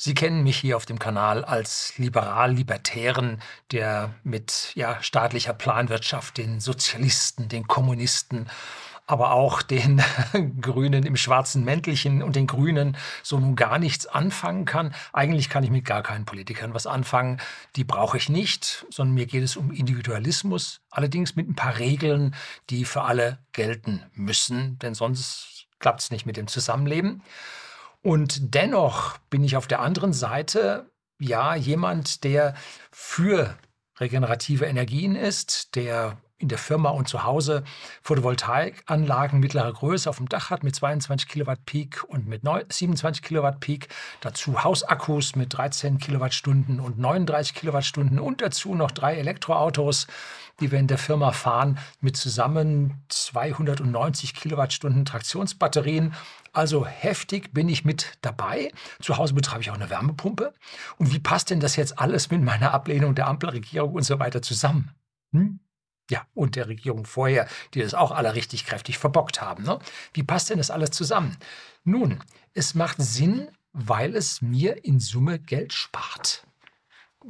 [0.00, 6.60] Sie kennen mich hier auf dem Kanal als liberal-libertären, der mit ja, staatlicher Planwirtschaft den
[6.60, 8.48] Sozialisten, den Kommunisten,
[9.08, 10.00] aber auch den
[10.60, 14.94] Grünen im schwarzen Mäntelchen und den Grünen so nun gar nichts anfangen kann.
[15.12, 17.40] Eigentlich kann ich mit gar keinen Politikern was anfangen.
[17.74, 22.36] Die brauche ich nicht, sondern mir geht es um Individualismus, allerdings mit ein paar Regeln,
[22.70, 27.24] die für alle gelten müssen, denn sonst klappt es nicht mit dem Zusammenleben.
[28.02, 30.90] Und dennoch bin ich auf der anderen Seite
[31.20, 32.54] ja jemand, der
[32.90, 33.56] für
[33.98, 37.64] regenerative Energien ist, der in der Firma und zu Hause
[38.02, 43.58] Photovoltaikanlagen mittlerer Größe auf dem Dach hat mit 22 Kilowatt Peak und mit 27 Kilowatt
[43.58, 43.88] Peak,
[44.20, 50.06] dazu Hausakkus mit 13 Kilowattstunden und 39 Kilowattstunden und dazu noch drei Elektroautos,
[50.60, 56.14] die wir in der Firma fahren, mit zusammen 290 Kilowattstunden Traktionsbatterien.
[56.58, 58.72] Also heftig bin ich mit dabei.
[59.00, 60.52] Zu Hause betreibe ich auch eine Wärmepumpe.
[60.96, 64.42] Und wie passt denn das jetzt alles mit meiner Ablehnung der Ampelregierung und so weiter
[64.42, 64.90] zusammen?
[65.30, 65.60] Hm?
[66.10, 69.62] Ja, und der Regierung vorher, die das auch alle richtig kräftig verbockt haben.
[69.62, 69.78] Ne?
[70.12, 71.36] Wie passt denn das alles zusammen?
[71.84, 72.24] Nun,
[72.54, 76.44] es macht Sinn, weil es mir in Summe Geld spart.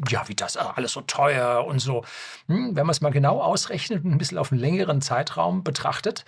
[0.09, 2.03] Ja, wie das alles so teuer und so.
[2.47, 6.25] Hm, wenn man es mal genau ausrechnet und ein bisschen auf einen längeren Zeitraum betrachtet,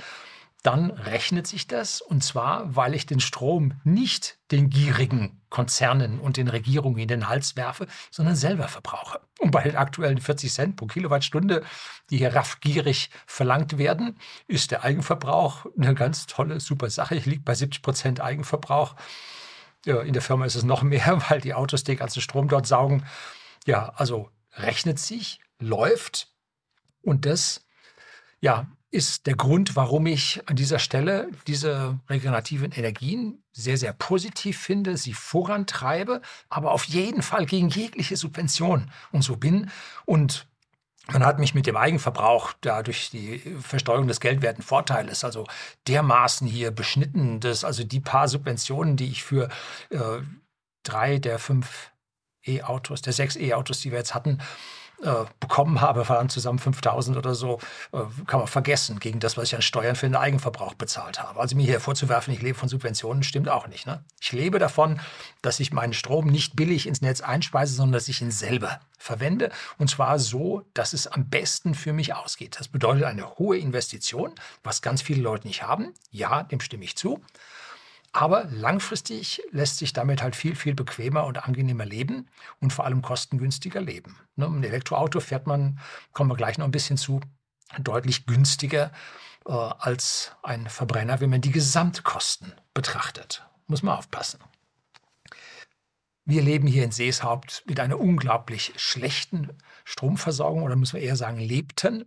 [0.62, 2.00] dann rechnet sich das.
[2.00, 7.28] Und zwar, weil ich den Strom nicht den gierigen Konzernen und den Regierungen in den
[7.28, 9.20] Hals werfe, sondern selber verbrauche.
[9.39, 11.64] Und bei den aktuellen 40 Cent pro Kilowattstunde,
[12.11, 17.14] die hier raffgierig verlangt werden, ist der Eigenverbrauch eine ganz tolle, super Sache.
[17.14, 18.97] Ich liege bei 70 Prozent Eigenverbrauch.
[19.86, 23.06] In der Firma ist es noch mehr, weil die Autos den ganzen Strom dort saugen.
[23.67, 26.28] Ja, also rechnet sich, läuft.
[27.02, 27.67] Und das,
[28.41, 34.58] ja, ist der Grund, warum ich an dieser Stelle diese regenerativen Energien sehr, sehr positiv
[34.58, 39.70] finde, sie vorantreibe, aber auf jeden Fall gegen jegliche Subvention und so bin.
[40.06, 40.46] Und
[41.12, 45.46] man hat mich mit dem Eigenverbrauch dadurch die Versteuerung des geldwerten Vorteiles also
[45.86, 49.48] dermaßen hier beschnitten, dass also die paar Subventionen, die ich für
[49.90, 50.20] äh,
[50.83, 51.90] drei der fünf
[52.46, 54.39] E-Autos, der sechs E-Autos, die wir jetzt hatten,
[55.02, 57.58] äh, bekommen habe, waren zusammen 5000 oder so,
[57.92, 61.40] äh, kann man vergessen, gegen das, was ich an Steuern für den Eigenverbrauch bezahlt habe.
[61.40, 63.86] Also mir hier vorzuwerfen, ich lebe von Subventionen, stimmt auch nicht.
[63.86, 64.05] Ne?
[64.20, 65.00] Ich lebe davon,
[65.42, 69.50] dass ich meinen Strom nicht billig ins Netz einspeise, sondern dass ich ihn selber verwende.
[69.78, 72.56] Und zwar so, dass es am besten für mich ausgeht.
[72.58, 75.94] Das bedeutet eine hohe Investition, was ganz viele Leute nicht haben.
[76.10, 77.22] Ja, dem stimme ich zu.
[78.12, 82.28] Aber langfristig lässt sich damit halt viel, viel bequemer und angenehmer leben
[82.60, 84.18] und vor allem kostengünstiger leben.
[84.34, 85.78] Ne, ein Elektroauto fährt man,
[86.12, 87.20] kommen wir gleich noch ein bisschen zu,
[87.78, 88.90] deutlich günstiger
[89.46, 93.46] äh, als ein Verbrenner, wenn man die Gesamtkosten betrachtet.
[93.68, 94.40] Muss man aufpassen.
[96.24, 101.38] Wir leben hier in Seeshaupt mit einer unglaublich schlechten Stromversorgung oder muss man eher sagen
[101.38, 102.06] lebten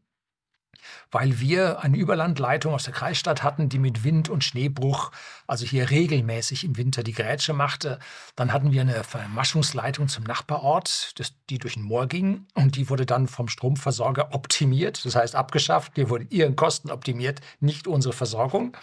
[1.12, 5.12] weil wir eine Überlandleitung aus der Kreisstadt hatten, die mit Wind und Schneebruch,
[5.48, 8.00] also hier regelmäßig im Winter die Grätsche machte.
[8.36, 11.14] Dann hatten wir eine Vermaschungsleitung zum Nachbarort,
[11.50, 15.94] die durch ein Moor ging und die wurde dann vom Stromversorger optimiert, das heißt abgeschafft.
[15.96, 18.76] Wir wurden ihren Kosten optimiert, nicht unsere Versorgung.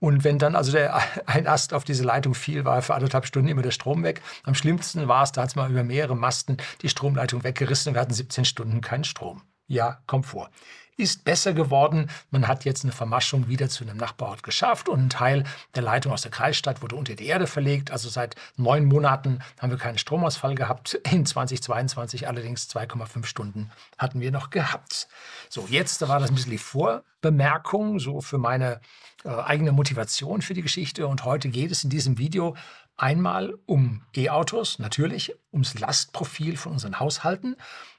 [0.00, 3.48] Und wenn dann also der, ein Ast auf diese Leitung fiel, war für anderthalb Stunden
[3.48, 4.20] immer der Strom weg.
[4.42, 7.94] Am schlimmsten war es, da hat es mal über mehrere Masten die Stromleitung weggerissen und
[7.94, 9.42] wir hatten 17 Stunden keinen Strom.
[9.66, 10.50] Ja, kommt vor
[10.96, 12.10] ist besser geworden.
[12.30, 15.44] Man hat jetzt eine Vermaschung wieder zu einem Nachbarort geschafft und ein Teil
[15.74, 17.90] der Leitung aus der Kreisstadt wurde unter die Erde verlegt.
[17.90, 20.94] Also seit neun Monaten haben wir keinen Stromausfall gehabt.
[21.10, 25.08] In 2022 allerdings 2,5 Stunden hatten wir noch gehabt.
[25.48, 28.80] So, jetzt war das ein bisschen die Vorbemerkung, so für meine
[29.24, 31.06] äh, eigene Motivation für die Geschichte.
[31.06, 32.56] Und heute geht es in diesem Video
[32.96, 37.56] einmal um E-Autos, natürlich, ums Lastprofil von unseren Haushalten,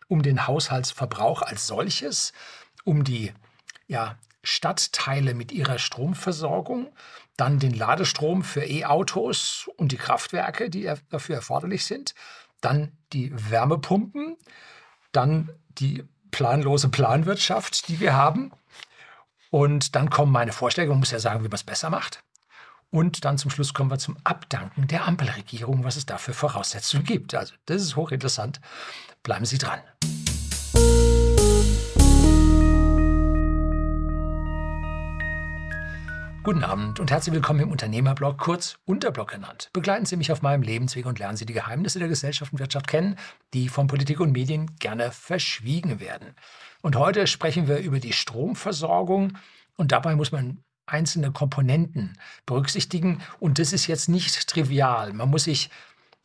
[0.08, 2.32] um den Haushaltsverbrauch als solches,
[2.86, 3.34] um die
[3.88, 6.94] ja, Stadtteile mit ihrer Stromversorgung,
[7.36, 12.16] dann den Ladestrom für E-Autos und die Kraftwerke, die dafür erforderlich sind,
[12.62, 14.38] dann die Wärmepumpen,
[15.12, 18.52] dann die planlose Planwirtschaft, die wir haben.
[19.50, 22.24] Und dann kommen meine Vorschläge, man muss ja sagen, wie man es besser macht.
[22.92, 27.36] Und dann zum Schluss kommen wir zum Abdanken der Ampelregierung, was es dafür Voraussetzungen gibt.
[27.36, 28.62] Also das ist hochinteressant.
[29.24, 29.82] Bleiben Sie dran.
[36.46, 39.72] Guten Abend und herzlich willkommen im Unternehmerblog, kurz Unterblog genannt.
[39.74, 42.88] Begleiten Sie mich auf meinem Lebensweg und lernen Sie die Geheimnisse der Gesellschaft und Wirtschaft
[42.88, 43.16] kennen,
[43.56, 46.36] die von Politik und Medien gerne verschwiegen werden.
[46.84, 49.40] Und heute sprechen wir über die Stromversorgung
[49.76, 52.16] und dabei muss man einzelne Komponenten
[52.46, 55.14] berücksichtigen und das ist jetzt nicht trivial.
[55.14, 55.72] Man muss sich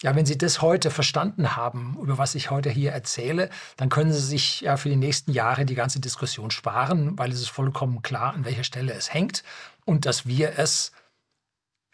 [0.03, 4.13] ja, wenn Sie das heute verstanden haben, über was ich heute hier erzähle, dann können
[4.15, 8.01] Sie sich ja für die nächsten Jahre die ganze Diskussion sparen, weil es ist vollkommen
[8.01, 9.43] klar, an welcher Stelle es hängt
[9.91, 10.93] und dass wir es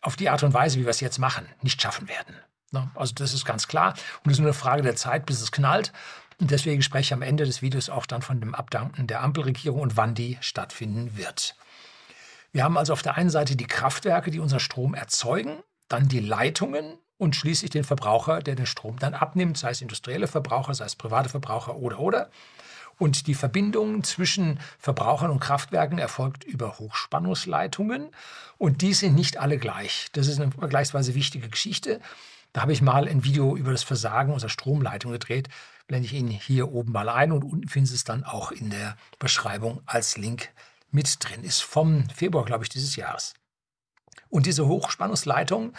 [0.02, 2.36] auf die Art und Weise, wie wir es jetzt machen, nicht schaffen werden.
[2.70, 2.90] Ne?
[2.94, 5.50] Also das ist ganz klar und es ist nur eine Frage der Zeit, bis es
[5.50, 5.94] knallt.
[6.38, 9.80] Und deswegen spreche ich am Ende des Videos auch dann von dem Abdanken der Ampelregierung
[9.80, 11.56] und wann die stattfinden wird.
[12.52, 16.20] Wir haben also auf der einen Seite die Kraftwerke, die unseren Strom erzeugen, dann die
[16.20, 20.84] Leitungen und schließlich den Verbraucher, der den Strom dann abnimmt, sei es industrielle Verbraucher, sei
[20.84, 22.30] es private Verbraucher oder oder.
[22.98, 28.08] Und die Verbindung zwischen Verbrauchern und Kraftwerken erfolgt über Hochspannungsleitungen
[28.58, 30.08] und die sind nicht alle gleich.
[30.12, 32.00] Das ist eine vergleichsweise wichtige Geschichte.
[32.52, 35.50] Da habe ich mal ein Video über das Versagen unserer Stromleitung gedreht.
[35.86, 38.70] Blende ich Ihnen hier oben mal ein und unten finden Sie es dann auch in
[38.70, 40.48] der Beschreibung als Link
[40.90, 41.44] mit drin.
[41.44, 43.34] Ist vom Februar, glaube ich, dieses Jahres.
[44.30, 45.74] Und diese Hochspannungsleitungen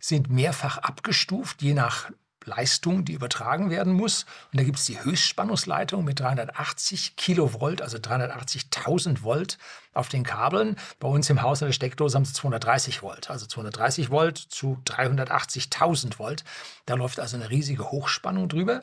[0.00, 2.10] sind mehrfach abgestuft, je nach
[2.46, 4.24] Leistung, die übertragen werden muss.
[4.52, 9.58] Und da gibt es die Höchstspannungsleitung mit 380 Kilovolt, also 380.000 Volt
[9.94, 10.76] auf den Kabeln.
[10.98, 14.78] Bei uns im Haus in der Steckdose haben sie 230 Volt, also 230 Volt zu
[14.86, 16.44] 380.000 Volt.
[16.86, 18.82] Da läuft also eine riesige Hochspannung drüber.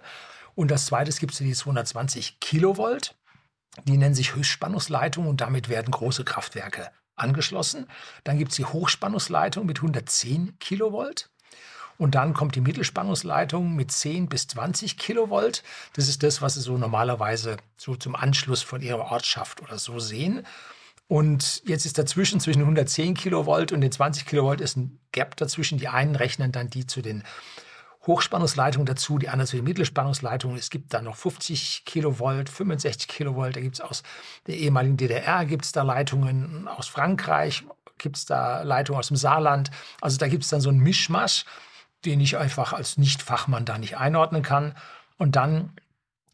[0.55, 3.15] Und das zweite gibt es die 220 Kilovolt.
[3.85, 7.87] Die nennen sich Höchstspannungsleitung und damit werden große Kraftwerke angeschlossen.
[8.23, 11.29] Dann gibt es die Hochspannungsleitung mit 110 Kilovolt.
[11.99, 15.63] Und dann kommt die Mittelspannungsleitung mit 10 bis 20 Kilovolt.
[15.93, 19.99] Das ist das, was Sie so normalerweise so zum Anschluss von Ihrer Ortschaft oder so
[19.99, 20.47] sehen.
[21.09, 25.77] Und jetzt ist dazwischen zwischen 110 Kilovolt und den 20 Kilovolt ist ein Gap dazwischen.
[25.77, 27.23] Die einen rechnen dann die zu den
[28.07, 30.57] Hochspannungsleitung dazu, die andere zu den Mittelspannungsleitungen.
[30.57, 33.57] Es gibt da noch 50 Kilovolt, 65 Kilovolt.
[33.57, 34.03] Da gibt es aus
[34.47, 37.65] der ehemaligen DDR gibt da Leitungen, aus Frankreich
[37.97, 39.69] gibt es da Leitungen aus dem Saarland.
[39.99, 41.43] Also da gibt es dann so einen Mischmasch,
[42.05, 44.75] den ich einfach als Nicht-Fachmann da nicht einordnen kann.
[45.17, 45.73] Und dann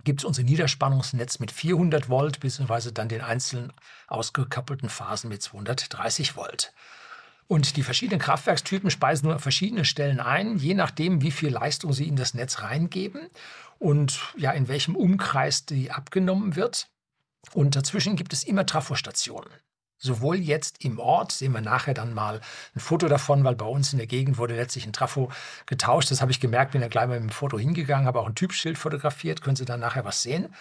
[0.04, 3.74] gibt es unser Niederspannungsnetz mit 400 Volt, beziehungsweise dann den einzelnen
[4.08, 6.74] ausgekoppelten Phasen mit 230 Volt.
[7.48, 11.94] Und die verschiedenen Kraftwerkstypen speisen nur an verschiedenen Stellen ein, je nachdem, wie viel Leistung
[11.94, 13.30] sie in das Netz reingeben
[13.78, 16.88] und ja, in welchem Umkreis die abgenommen wird.
[17.54, 19.50] Und dazwischen gibt es immer Trafostationen.
[19.98, 22.42] Sowohl jetzt im Ort, sehen wir nachher dann mal
[22.76, 25.32] ein Foto davon, weil bei uns in der Gegend wurde letztlich ein Trafo
[25.66, 26.12] getauscht.
[26.12, 28.36] Das habe ich gemerkt, bin dann gleich mal mit dem Foto hingegangen, habe auch ein
[28.36, 30.54] Typschild fotografiert, können Sie dann nachher was sehen.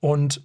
[0.00, 0.42] Und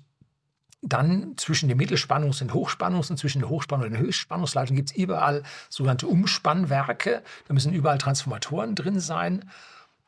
[0.84, 4.96] dann zwischen den Mittelspannungs- und Hochspannungs- und zwischen der Hochspannung und der Höchstspannungsleitung gibt es
[4.96, 7.24] überall sogenannte Umspannwerke.
[7.48, 9.50] Da müssen überall Transformatoren drin sein.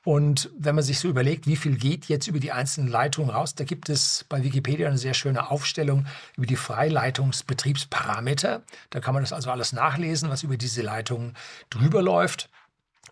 [0.06, 3.56] Und wenn man sich so überlegt, wie viel geht jetzt über die einzelnen Leitungen raus,
[3.56, 6.06] da gibt es bei Wikipedia eine sehr schöne Aufstellung
[6.38, 8.62] über die Freileitungsbetriebsparameter.
[8.92, 11.34] Da kann man das also alles nachlesen, was über diese Leitungen
[11.72, 12.52] drüber läuft.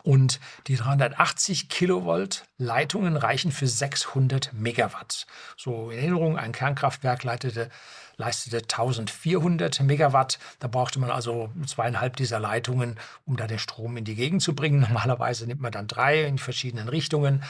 [0.03, 5.25] Und die 380 Kilovolt Leitungen reichen für 600 Megawatt.
[5.57, 7.69] So in Erinnerung, ein Kernkraftwerk leitete,
[8.17, 10.39] leistete 1400 Megawatt.
[10.59, 14.53] Da brauchte man also zweieinhalb dieser Leitungen, um da den Strom in die Gegend zu
[14.53, 14.81] bringen.
[14.81, 17.43] Normalerweise nimmt man dann drei in verschiedenen Richtungen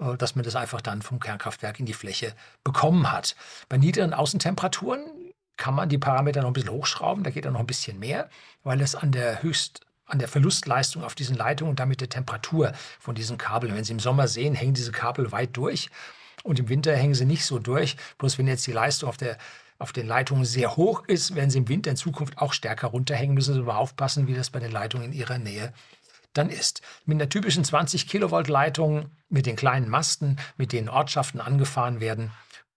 [0.00, 3.34] äh, dass man das einfach dann vom Kernkraftwerk in die Fläche bekommen hat.
[3.68, 5.04] Bei niedrigen Außentemperaturen
[5.56, 8.28] kann man die Parameter noch ein bisschen hochschrauben, da geht dann noch ein bisschen mehr,
[8.62, 12.72] weil es an der höchst an der Verlustleistung auf diesen Leitungen und damit der Temperatur
[13.00, 13.74] von diesen Kabeln.
[13.74, 15.90] Wenn Sie im Sommer sehen, hängen diese Kabel weit durch
[16.46, 17.96] und im Winter hängen sie nicht so durch.
[18.18, 19.36] Bloß wenn jetzt die Leistung auf, der,
[19.78, 23.34] auf den Leitungen sehr hoch ist, werden sie im Winter in Zukunft auch stärker runterhängen.
[23.34, 25.72] Müssen Sie aber aufpassen, wie das bei den Leitungen in Ihrer Nähe
[26.32, 26.82] dann ist.
[27.04, 32.30] Mit einer typischen 20 Kilovolt Leitung, mit den kleinen Masten, mit denen Ortschaften angefahren werden,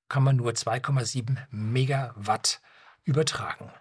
[0.08, 2.62] kann man nur 2,7 Megawatt
[3.04, 3.72] übertragen.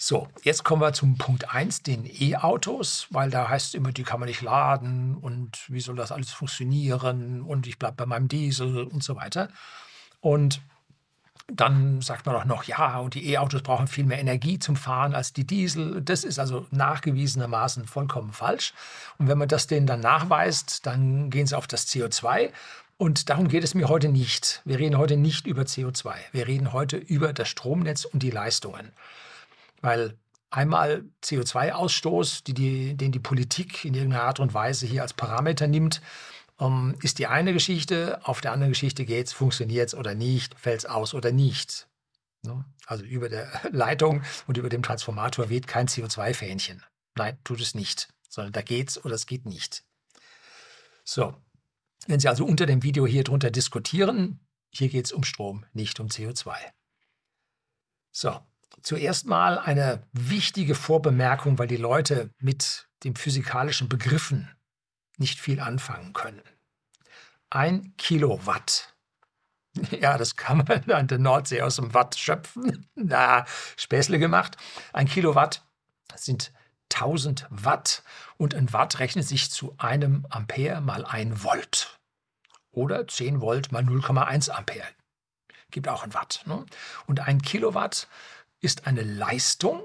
[0.00, 4.04] So, jetzt kommen wir zum Punkt 1, den E-Autos, weil da heißt es immer, die
[4.04, 8.28] kann man nicht laden und wie soll das alles funktionieren und ich bleibe bei meinem
[8.28, 9.48] Diesel und so weiter.
[10.20, 10.60] Und
[11.48, 15.16] dann sagt man auch noch, ja, und die E-Autos brauchen viel mehr Energie zum Fahren
[15.16, 16.00] als die Diesel.
[16.00, 18.74] Das ist also nachgewiesenermaßen vollkommen falsch.
[19.18, 22.52] Und wenn man das denen dann nachweist, dann gehen sie auf das CO2.
[22.98, 24.62] Und darum geht es mir heute nicht.
[24.64, 26.14] Wir reden heute nicht über CO2.
[26.30, 28.92] Wir reden heute über das Stromnetz und die Leistungen.
[29.80, 30.18] Weil
[30.50, 35.66] einmal CO2-Ausstoß, die, die, den die Politik in irgendeiner Art und Weise hier als Parameter
[35.66, 36.00] nimmt,
[36.60, 38.20] ähm, ist die eine Geschichte.
[38.24, 41.88] Auf der anderen Geschichte geht es, funktioniert es oder nicht, fällt es aus oder nicht.
[42.42, 42.64] Ne?
[42.86, 46.82] Also über der Leitung und über dem Transformator weht kein CO2-Fähnchen.
[47.16, 49.84] Nein, tut es nicht, sondern da geht's oder es geht nicht.
[51.04, 51.34] So,
[52.06, 56.00] wenn Sie also unter dem Video hier drunter diskutieren, hier geht es um Strom, nicht
[56.00, 56.54] um CO2.
[58.12, 58.40] So,
[58.82, 64.48] Zuerst mal eine wichtige Vorbemerkung, weil die Leute mit den physikalischen Begriffen
[65.18, 66.42] nicht viel anfangen können.
[67.50, 68.94] Ein Kilowatt.
[70.00, 72.88] Ja, das kann man an der Nordsee aus dem Watt schöpfen.
[72.96, 73.44] Na,
[73.76, 74.56] Späßle gemacht.
[74.92, 75.62] Ein Kilowatt
[76.16, 76.52] sind
[76.92, 78.02] 1000 Watt
[78.38, 81.98] und ein Watt rechnet sich zu einem Ampere mal ein Volt.
[82.72, 84.88] Oder 10 Volt mal 0,1 Ampere.
[85.70, 86.42] Gibt auch ein Watt.
[86.46, 86.64] Ne?
[87.06, 88.08] Und ein Kilowatt
[88.60, 89.82] ist eine Leistung.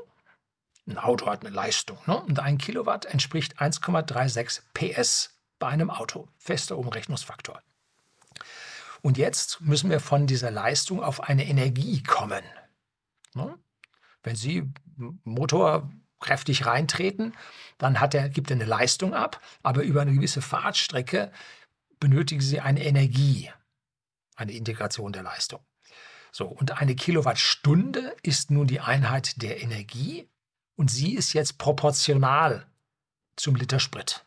[0.87, 1.97] Ein Auto hat eine Leistung.
[2.07, 2.21] Ne?
[2.21, 6.27] Und ein Kilowatt entspricht 1,36 PS bei einem Auto.
[6.37, 7.61] Fester Umrechnungsfaktor.
[9.01, 12.43] Und jetzt müssen wir von dieser Leistung auf eine Energie kommen.
[13.33, 13.57] Ne?
[14.23, 15.89] Wenn Sie Motor
[16.19, 17.33] kräftig reintreten,
[17.77, 21.31] dann hat er, gibt er eine Leistung ab, aber über eine gewisse Fahrtstrecke
[21.99, 23.51] benötigen Sie eine Energie,
[24.35, 25.59] eine Integration der Leistung.
[26.35, 30.27] So, und eine Kilowattstunde ist nun die Einheit der Energie
[30.75, 32.65] und sie ist jetzt proportional
[33.35, 34.25] zum Liter Sprit.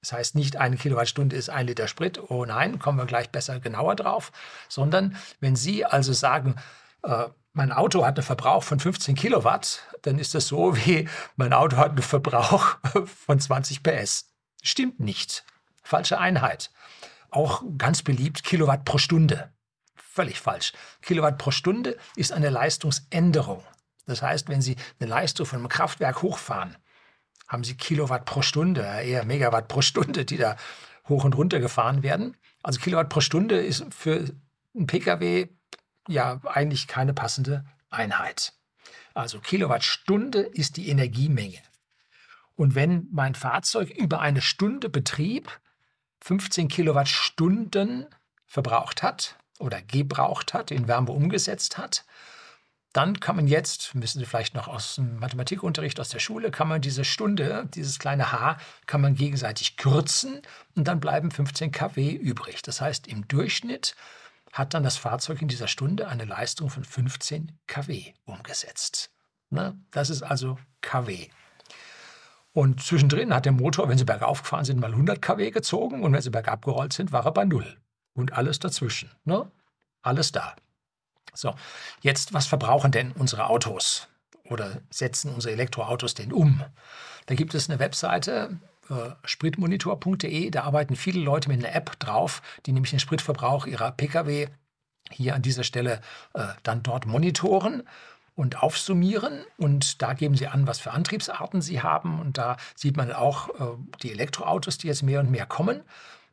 [0.00, 2.20] Das heißt nicht, eine Kilowattstunde ist ein Liter Sprit.
[2.30, 4.30] Oh nein, kommen wir gleich besser genauer drauf.
[4.68, 6.54] Sondern wenn Sie also sagen,
[7.02, 11.52] äh, mein Auto hat einen Verbrauch von 15 Kilowatt, dann ist das so wie mein
[11.52, 12.76] Auto hat einen Verbrauch
[13.26, 14.32] von 20 PS.
[14.62, 15.44] Stimmt nicht.
[15.82, 16.70] Falsche Einheit.
[17.30, 19.52] Auch ganz beliebt Kilowatt pro Stunde.
[19.96, 20.72] Völlig falsch.
[21.02, 23.62] Kilowatt pro Stunde ist eine Leistungsänderung.
[24.06, 26.76] Das heißt, wenn Sie eine Leistung von einem Kraftwerk hochfahren,
[27.48, 30.56] haben Sie Kilowatt pro Stunde, eher Megawatt pro Stunde, die da
[31.08, 32.36] hoch und runter gefahren werden.
[32.62, 34.24] Also Kilowatt pro Stunde ist für
[34.74, 35.48] einen Pkw
[36.08, 38.52] ja eigentlich keine passende Einheit.
[39.14, 41.58] Also Kilowattstunde ist die Energiemenge.
[42.54, 45.50] Und wenn mein Fahrzeug über eine Stunde Betrieb
[46.20, 48.06] 15 Kilowattstunden
[48.46, 52.04] verbraucht hat oder gebraucht hat, in Wärme umgesetzt hat,
[52.96, 56.66] dann kann man jetzt, wissen Sie vielleicht noch aus dem Mathematikunterricht aus der Schule, kann
[56.66, 60.40] man diese Stunde, dieses kleine h, kann man gegenseitig kürzen
[60.74, 62.62] und dann bleiben 15 kW übrig.
[62.62, 63.94] Das heißt, im Durchschnitt
[64.50, 69.10] hat dann das Fahrzeug in dieser Stunde eine Leistung von 15 kW umgesetzt.
[69.50, 69.78] Ne?
[69.90, 71.28] Das ist also kW.
[72.52, 76.14] Und zwischendrin hat der Motor, wenn Sie bergauf gefahren sind, mal 100 kW gezogen und
[76.14, 77.76] wenn Sie bergab gerollt sind, war er bei Null.
[78.16, 79.10] Und alles dazwischen.
[79.24, 79.48] Ne?
[80.02, 80.56] Alles da.
[81.34, 81.54] So,
[82.00, 84.08] jetzt, was verbrauchen denn unsere Autos?
[84.44, 86.64] Oder setzen unsere Elektroautos denn um?
[87.26, 88.58] Da gibt es eine Webseite,
[88.88, 93.92] äh, spritmonitor.de, da arbeiten viele Leute mit einer App drauf, die nämlich den Spritverbrauch ihrer
[93.92, 94.48] Pkw
[95.10, 96.00] hier an dieser Stelle
[96.34, 97.82] äh, dann dort monitoren
[98.34, 99.44] und aufsummieren.
[99.56, 102.20] Und da geben sie an, was für Antriebsarten sie haben.
[102.20, 105.82] Und da sieht man auch äh, die Elektroautos, die jetzt mehr und mehr kommen.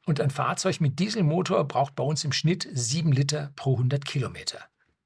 [0.06, 4.60] Und ein Fahrzeug mit Dieselmotor braucht bei uns im Schnitt 7 Liter pro 100 Kilometer.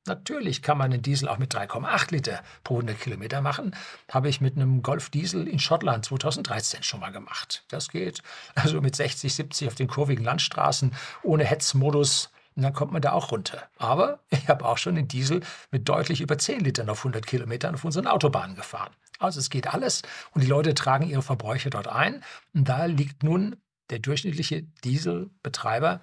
[0.08, 3.75] Natürlich kann man einen Diesel auch mit 3,8 Liter pro 100 Kilometer machen.
[4.10, 7.63] Habe ich mit einem Golf Diesel in Schottland 2013 schon mal gemacht.
[7.68, 8.24] Das geht.
[8.56, 12.32] Also mit 60, 70 auf den kurvigen Landstraßen ohne Hetzmodus.
[12.56, 13.70] Und dann kommt man da auch runter.
[13.77, 17.75] Aber ich habe auch schon einen Diesel mit deutlich über 10 Litern auf 100 Kilometern
[17.75, 18.96] auf unseren Autobahnen gefahren.
[19.20, 20.01] Also es geht alles
[20.32, 22.24] und die Leute tragen ihre Verbräuche dort ein.
[22.54, 23.58] Und da liegt nun
[23.89, 26.01] der durchschnittliche Dieselbetreiber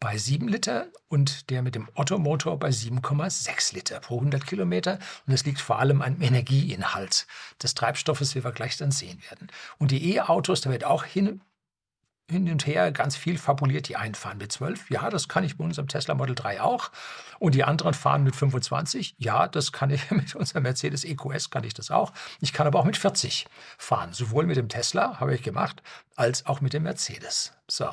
[0.00, 4.94] bei 7 Liter und der mit dem Ottomotor bei 7,6 Liter pro 100 Kilometer.
[5.26, 7.26] Und das liegt vor allem am Energieinhalt
[7.62, 9.48] des Treibstoffes, wie wir gleich dann sehen werden.
[9.78, 11.42] Und die E-Autos, da wird auch hin,
[12.30, 13.88] hin und her ganz viel fabuliert.
[13.88, 16.90] Die einen fahren mit 12, ja, das kann ich bei unserem Tesla Model 3 auch.
[17.38, 21.64] Und die anderen fahren mit 25, ja, das kann ich mit unserem Mercedes EQS kann
[21.64, 22.12] ich das auch.
[22.40, 23.46] Ich kann aber auch mit 40
[23.76, 25.82] fahren, sowohl mit dem Tesla, habe ich gemacht,
[26.16, 27.52] als auch mit dem Mercedes.
[27.68, 27.88] So.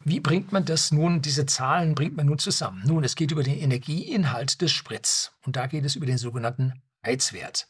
[0.00, 2.82] Wie bringt man das nun, diese Zahlen bringt man nun zusammen?
[2.86, 6.80] Nun, es geht über den Energieinhalt des Sprits und da geht es über den sogenannten
[7.04, 7.66] Heizwert.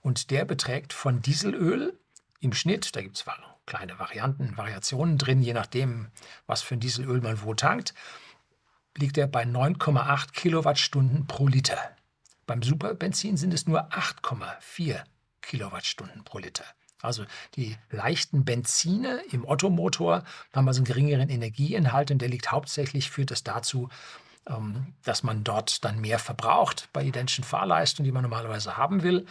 [0.00, 1.98] Und der beträgt von Dieselöl
[2.40, 3.26] im Schnitt, da gibt es
[3.66, 6.08] kleine Varianten, Variationen drin, je nachdem,
[6.46, 7.94] was für ein Dieselöl man wo tankt,
[8.96, 11.78] liegt er bei 9,8 Kilowattstunden pro Liter.
[12.46, 15.02] Beim Superbenzin sind es nur 8,4
[15.40, 16.64] Kilowattstunden pro Liter.
[17.00, 17.24] Also
[17.56, 23.30] die leichten Benzine im Ottomotor haben also einen geringeren Energieinhalt und der liegt hauptsächlich, führt
[23.30, 23.90] das dazu,
[24.46, 29.26] ähm, dass man dort dann mehr verbraucht bei identischen Fahrleistungen, die man normalerweise haben will.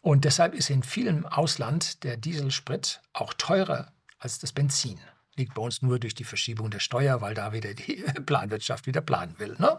[0.00, 4.98] Und deshalb ist in vielem Ausland der Dieselsprit auch teurer als das Benzin.
[5.36, 9.00] Liegt bei uns nur durch die Verschiebung der Steuer, weil da wieder die Planwirtschaft wieder
[9.00, 9.56] planen will.
[9.58, 9.78] Ne?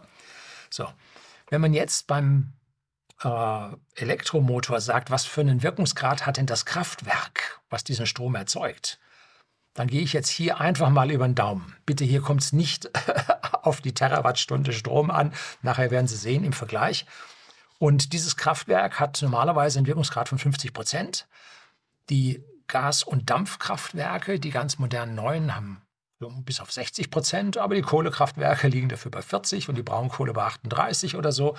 [0.70, 0.88] So,
[1.50, 2.52] wenn man jetzt beim
[3.22, 8.98] äh, Elektromotor sagt, was für einen Wirkungsgrad hat denn das Kraftwerk, was diesen Strom erzeugt,
[9.74, 11.76] dann gehe ich jetzt hier einfach mal über den Daumen.
[11.86, 12.90] Bitte, hier kommt es nicht
[13.62, 15.32] auf die Terawattstunde Strom an.
[15.62, 17.06] Nachher werden Sie sehen im Vergleich.
[17.82, 21.26] Und dieses Kraftwerk hat normalerweise einen Wirkungsgrad von 50 Prozent.
[22.10, 25.82] Die Gas- und Dampfkraftwerke, die ganz modernen neuen, haben
[26.44, 30.44] bis auf 60 Prozent, aber die Kohlekraftwerke liegen dafür bei 40 und die Braunkohle bei
[30.44, 31.56] 38 oder so.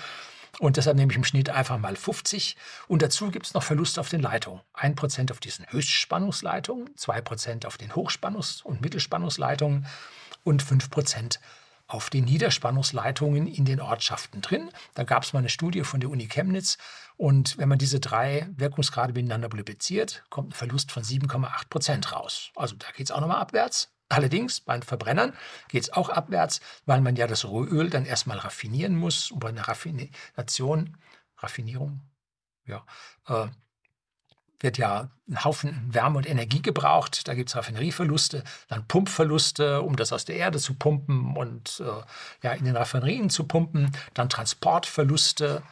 [0.60, 2.56] Und deshalb nehme ich im Schnitt einfach mal 50.
[2.88, 4.62] Und dazu gibt es noch Verluste auf den Leitungen.
[4.72, 9.86] 1% auf diesen Höchstspannungsleitungen, 2% auf den Hochspannungs- und Mittelspannungsleitungen
[10.42, 11.38] und 5%
[11.86, 14.70] auf den Niederspannungsleitungen in den Ortschaften drin.
[14.94, 16.78] Da gab es mal eine Studie von der Uni Chemnitz.
[17.16, 22.50] Und wenn man diese drei Wirkungsgrade miteinander multipliziert, kommt ein Verlust von 7,8 Prozent raus.
[22.56, 23.90] Also da geht es auch nochmal abwärts.
[24.08, 25.34] Allerdings bei den Verbrennern
[25.68, 29.30] geht es auch abwärts, weil man ja das Rohöl dann erstmal raffinieren muss.
[29.30, 30.96] Und bei einer Raffination,
[31.38, 32.00] Raffinierung,
[32.66, 32.84] ja,
[33.28, 33.48] äh,
[34.64, 37.28] wird ja ein Haufen Wärme und Energie gebraucht.
[37.28, 42.44] Da gibt es Raffinerieverluste, dann Pumpverluste, um das aus der Erde zu pumpen und äh,
[42.44, 43.92] ja, in den Raffinerien zu pumpen.
[44.14, 45.62] Dann Transportverluste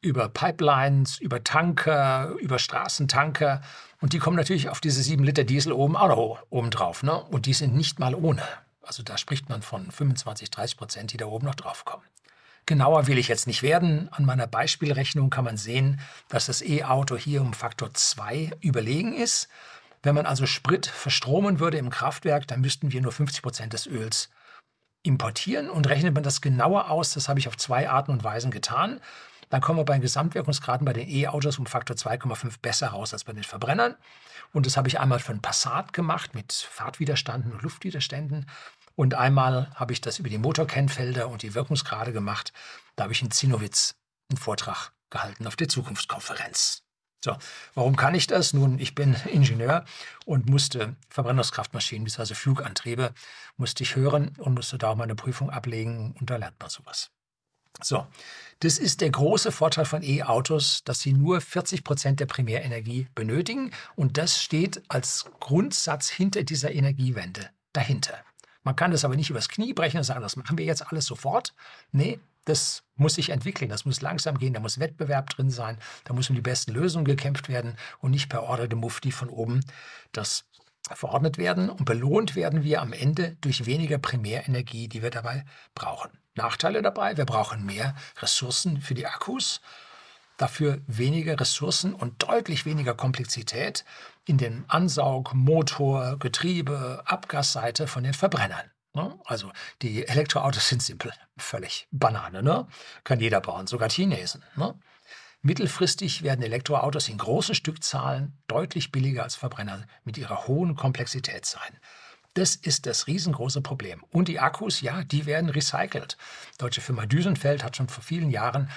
[0.00, 3.62] über Pipelines, über Tanker, über Straßentanker.
[4.00, 7.02] Und die kommen natürlich auf diese sieben Liter Diesel oben auch noch oben drauf.
[7.02, 7.20] Ne?
[7.20, 8.42] Und die sind nicht mal ohne.
[8.82, 12.04] Also da spricht man von 25, 30 Prozent, die da oben noch drauf kommen.
[12.68, 14.10] Genauer will ich jetzt nicht werden.
[14.12, 19.48] An meiner Beispielrechnung kann man sehen, dass das E-Auto hier um Faktor 2 überlegen ist.
[20.02, 23.86] Wenn man also Sprit verstromen würde im Kraftwerk, dann müssten wir nur 50 Prozent des
[23.86, 24.28] Öls
[25.02, 25.70] importieren.
[25.70, 29.00] Und rechnet man das genauer aus, das habe ich auf zwei Arten und Weisen getan,
[29.48, 33.24] dann kommen wir bei den Gesamtwirkungsgraden bei den E-Autos um Faktor 2,5 besser raus als
[33.24, 33.96] bei den Verbrennern.
[34.52, 38.46] Und das habe ich einmal für ein Passat gemacht mit Fahrtwiderstanden und Luftwiderständen
[38.98, 42.52] und einmal habe ich das über die Motorkennfelder und die Wirkungsgrade gemacht.
[42.96, 43.94] Da habe ich in Zinnowitz
[44.28, 46.82] einen Vortrag gehalten auf der Zukunftskonferenz.
[47.24, 47.36] So,
[47.74, 48.54] warum kann ich das?
[48.54, 49.84] Nun, ich bin Ingenieur
[50.26, 52.34] und musste Verbrennungskraftmaschinen bzw.
[52.34, 53.14] Flugantriebe
[53.56, 57.12] musste ich hören und musste da auch meine Prüfung ablegen und da lernt man sowas.
[57.80, 58.04] So,
[58.58, 63.70] das ist der große Vorteil von E-Autos, dass sie nur 40 Prozent der Primärenergie benötigen
[63.94, 68.24] und das steht als Grundsatz hinter dieser Energiewende dahinter.
[68.62, 71.06] Man kann das aber nicht übers Knie brechen und sagen, das machen wir jetzt alles
[71.06, 71.54] sofort.
[71.92, 76.14] Nee, das muss sich entwickeln, das muss langsam gehen, da muss Wettbewerb drin sein, da
[76.14, 79.60] muss um die besten Lösungen gekämpft werden und nicht per Order de Mufti von oben
[80.12, 80.44] das
[80.94, 81.68] verordnet werden.
[81.70, 86.10] Und belohnt werden wir am Ende durch weniger Primärenergie, die wir dabei brauchen.
[86.34, 89.60] Nachteile dabei, wir brauchen mehr Ressourcen für die Akkus,
[90.36, 93.84] dafür weniger Ressourcen und deutlich weniger Komplexität
[94.28, 98.70] in den Ansaug, Motor, Getriebe, Abgasseite von den Verbrennern.
[98.94, 99.18] Ne?
[99.24, 102.66] Also die Elektroautos sind simpel, völlig Banane, ne?
[103.04, 104.44] kann jeder bauen, sogar Chinesen.
[104.56, 104.78] Ne?
[105.40, 111.78] Mittelfristig werden Elektroautos in großen Stückzahlen deutlich billiger als Verbrenner mit ihrer hohen Komplexität sein.
[112.34, 114.04] Das ist das riesengroße Problem.
[114.10, 116.16] Und die Akkus, ja, die werden recycelt.
[116.58, 118.70] Deutsche Firma Düsenfeld hat schon vor vielen Jahren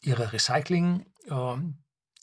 [0.00, 1.56] ihre Recycling äh,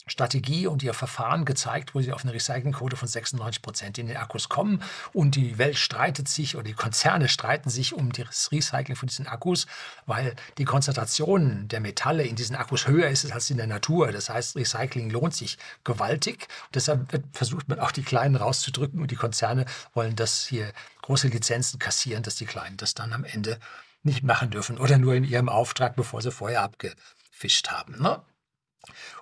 [0.07, 4.17] Strategie und ihr Verfahren gezeigt, wo sie auf eine Recyclingquote von 96 Prozent in den
[4.17, 4.81] Akkus kommen.
[5.13, 9.27] Und die Welt streitet sich oder die Konzerne streiten sich um das Recycling von diesen
[9.27, 9.65] Akkus,
[10.05, 14.11] weil die Konzentration der Metalle in diesen Akkus höher ist als in der Natur.
[14.11, 16.47] Das heißt, Recycling lohnt sich gewaltig.
[16.65, 21.27] Und deshalb versucht man auch die Kleinen rauszudrücken und die Konzerne wollen das hier große
[21.27, 23.59] Lizenzen kassieren, dass die Kleinen das dann am Ende
[24.03, 28.01] nicht machen dürfen oder nur in ihrem Auftrag, bevor sie vorher abgefischt haben.
[28.01, 28.21] Ne?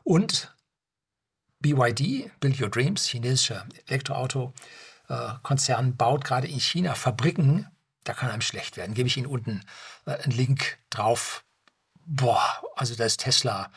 [0.03, 0.53] Und
[1.61, 7.67] BYD, Build Your Dreams, chinesischer Elektroauto-Konzern, baut gerade in China Fabriken.
[8.03, 8.95] Da kann einem schlecht werden.
[8.95, 9.63] Gebe ich Ihnen unten
[10.05, 11.43] äh, einen Link drauf.
[12.05, 13.69] Boah, also da ist Tesla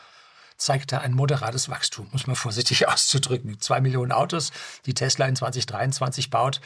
[0.57, 3.59] zeigt da ein moderates Wachstum, muss man vorsichtig auszudrücken.
[3.59, 4.51] Zwei Millionen Autos,
[4.85, 6.61] die Tesla in 2023 baut.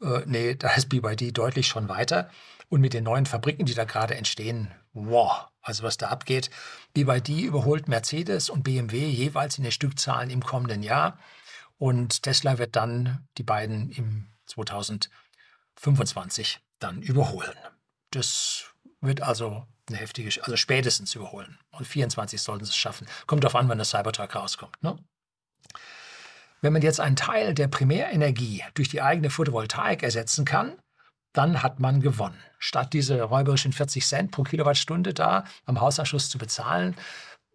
[0.00, 2.30] Äh, nee, da ist BYD deutlich schon weiter.
[2.68, 6.50] Und mit den neuen Fabriken, die da gerade entstehen, wow, also was da abgeht.
[6.94, 11.18] BYD überholt Mercedes und BMW jeweils in den Stückzahlen im kommenden Jahr.
[11.78, 17.56] Und Tesla wird dann die beiden im 2025 dann überholen.
[18.10, 18.66] Das
[19.00, 21.58] wird also eine heftige, also spätestens überholen.
[21.70, 23.06] Und 24 sollten sie es schaffen.
[23.26, 24.82] Kommt darauf an, wann der Cybertruck rauskommt.
[24.82, 24.96] Ne?
[26.60, 30.78] Wenn man jetzt einen Teil der Primärenergie durch die eigene Photovoltaik ersetzen kann,
[31.34, 32.38] dann hat man gewonnen.
[32.58, 36.96] Statt diese räuberischen 40 Cent pro Kilowattstunde da am Hausanschluss zu bezahlen,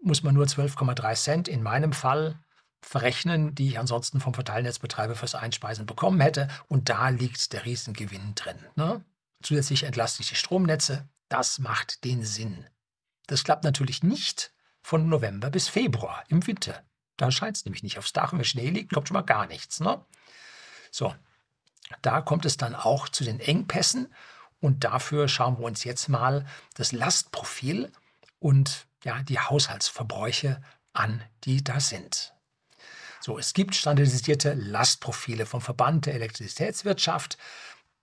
[0.03, 2.37] muss man nur 12,3 Cent in meinem Fall
[2.81, 6.47] verrechnen, die ich ansonsten vom Verteilnetzbetreiber fürs Einspeisen bekommen hätte.
[6.67, 8.57] Und da liegt der Riesengewinn drin.
[8.75, 9.03] Ne?
[9.41, 11.07] Zusätzlich entlaste ich die Stromnetze.
[11.29, 12.65] Das macht den Sinn.
[13.27, 16.83] Das klappt natürlich nicht von November bis Februar im Winter.
[17.17, 18.33] Da scheint es nämlich nicht aufs Dach.
[18.33, 19.79] Wenn Schnee liegt, kommt schon mal gar nichts.
[19.79, 20.03] Ne?
[20.91, 21.13] So,
[22.01, 24.13] da kommt es dann auch zu den Engpässen
[24.61, 27.91] und dafür schauen wir uns jetzt mal das Lastprofil
[28.39, 30.61] und ja, die Haushaltsverbräuche
[30.93, 32.33] an, die da sind.
[33.21, 37.37] So, es gibt standardisierte Lastprofile vom Verband der Elektrizitätswirtschaft.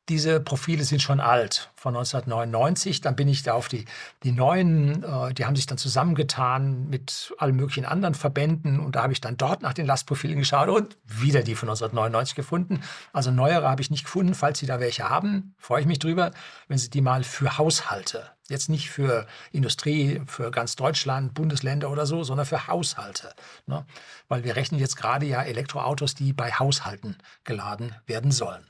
[0.08, 3.00] Diese Profile sind schon alt, von 1999.
[3.00, 3.84] Dann bin ich da auf die,
[4.24, 9.02] die neuen, äh, die haben sich dann zusammengetan mit allen möglichen anderen Verbänden und da
[9.04, 12.82] habe ich dann dort nach den Lastprofilen geschaut und wieder die von 1999 gefunden.
[13.12, 14.34] Also neuere habe ich nicht gefunden.
[14.34, 16.32] Falls Sie da welche haben, freue ich mich drüber,
[16.66, 22.06] wenn Sie die mal für Haushalte, jetzt nicht für Industrie, für ganz Deutschland, Bundesländer oder
[22.06, 23.32] so, sondern für Haushalte.
[23.66, 23.84] Ne?
[24.28, 28.66] Weil wir rechnen jetzt gerade ja Elektroautos, die bei Haushalten geladen werden sollen.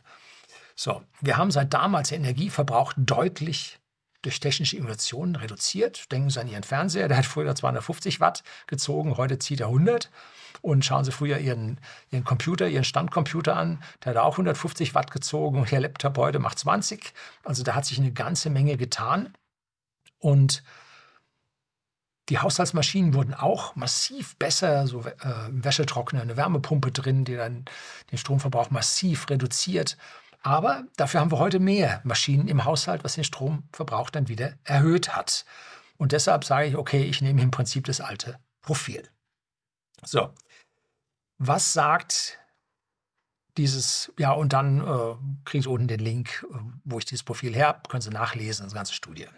[0.79, 3.81] So, wir haben seit damals den Energieverbrauch deutlich
[4.21, 6.13] durch technische Innovationen reduziert.
[6.13, 10.11] Denken Sie an Ihren Fernseher, der hat früher 250 Watt gezogen, heute zieht er 100.
[10.61, 15.11] Und schauen Sie früher Ihren, Ihren Computer, Ihren Standcomputer an, der hat auch 150 Watt
[15.11, 17.15] gezogen und Ihr Laptop heute macht 20.
[17.45, 19.33] Also da hat sich eine ganze Menge getan.
[20.19, 20.63] Und
[22.29, 25.13] die Haushaltsmaschinen wurden auch massiv besser, so äh,
[25.51, 27.65] Wäschetrockner, eine Wärmepumpe drin, die dann
[28.11, 29.97] den Stromverbrauch massiv reduziert.
[30.47, 35.17] Aber dafür haben wir heute mehr Maschinen im Haushalt, was den Stromverbrauch dann wieder erhöht
[35.17, 35.45] hat.
[35.97, 39.03] Und deshalb sage ich, okay, ich nehme im Prinzip das alte Profil.
[40.05, 40.33] So,
[41.39, 42.39] was sagt
[43.57, 47.53] dieses, ja, und dann äh, kriegen Sie unten den Link, äh, wo ich dieses Profil
[47.53, 49.31] her habe, können Sie nachlesen, das ganze Studien.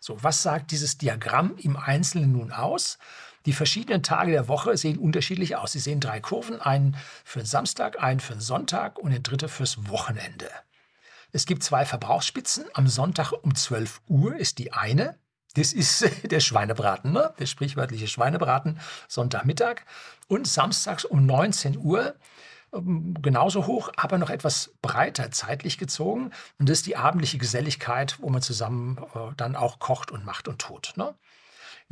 [0.00, 2.98] So, was sagt dieses Diagramm im Einzelnen nun aus?
[3.46, 5.72] Die verschiedenen Tage der Woche sehen unterschiedlich aus.
[5.72, 9.48] Sie sehen drei Kurven, einen für den Samstag, einen für den Sonntag und den dritte
[9.48, 10.48] fürs Wochenende.
[11.32, 12.64] Es gibt zwei Verbrauchsspitzen.
[12.74, 15.18] Am Sonntag um 12 Uhr ist die eine.
[15.54, 17.34] Das ist der Schweinebraten, ne?
[17.38, 18.78] der sprichwörtliche Schweinebraten,
[19.08, 19.82] Sonntagmittag.
[20.28, 22.14] Und samstags um 19 Uhr
[22.74, 26.30] ähm, genauso hoch, aber noch etwas breiter zeitlich gezogen.
[26.58, 30.48] Und das ist die abendliche Geselligkeit, wo man zusammen äh, dann auch kocht und macht
[30.48, 30.92] und tut.
[30.96, 31.14] Ne?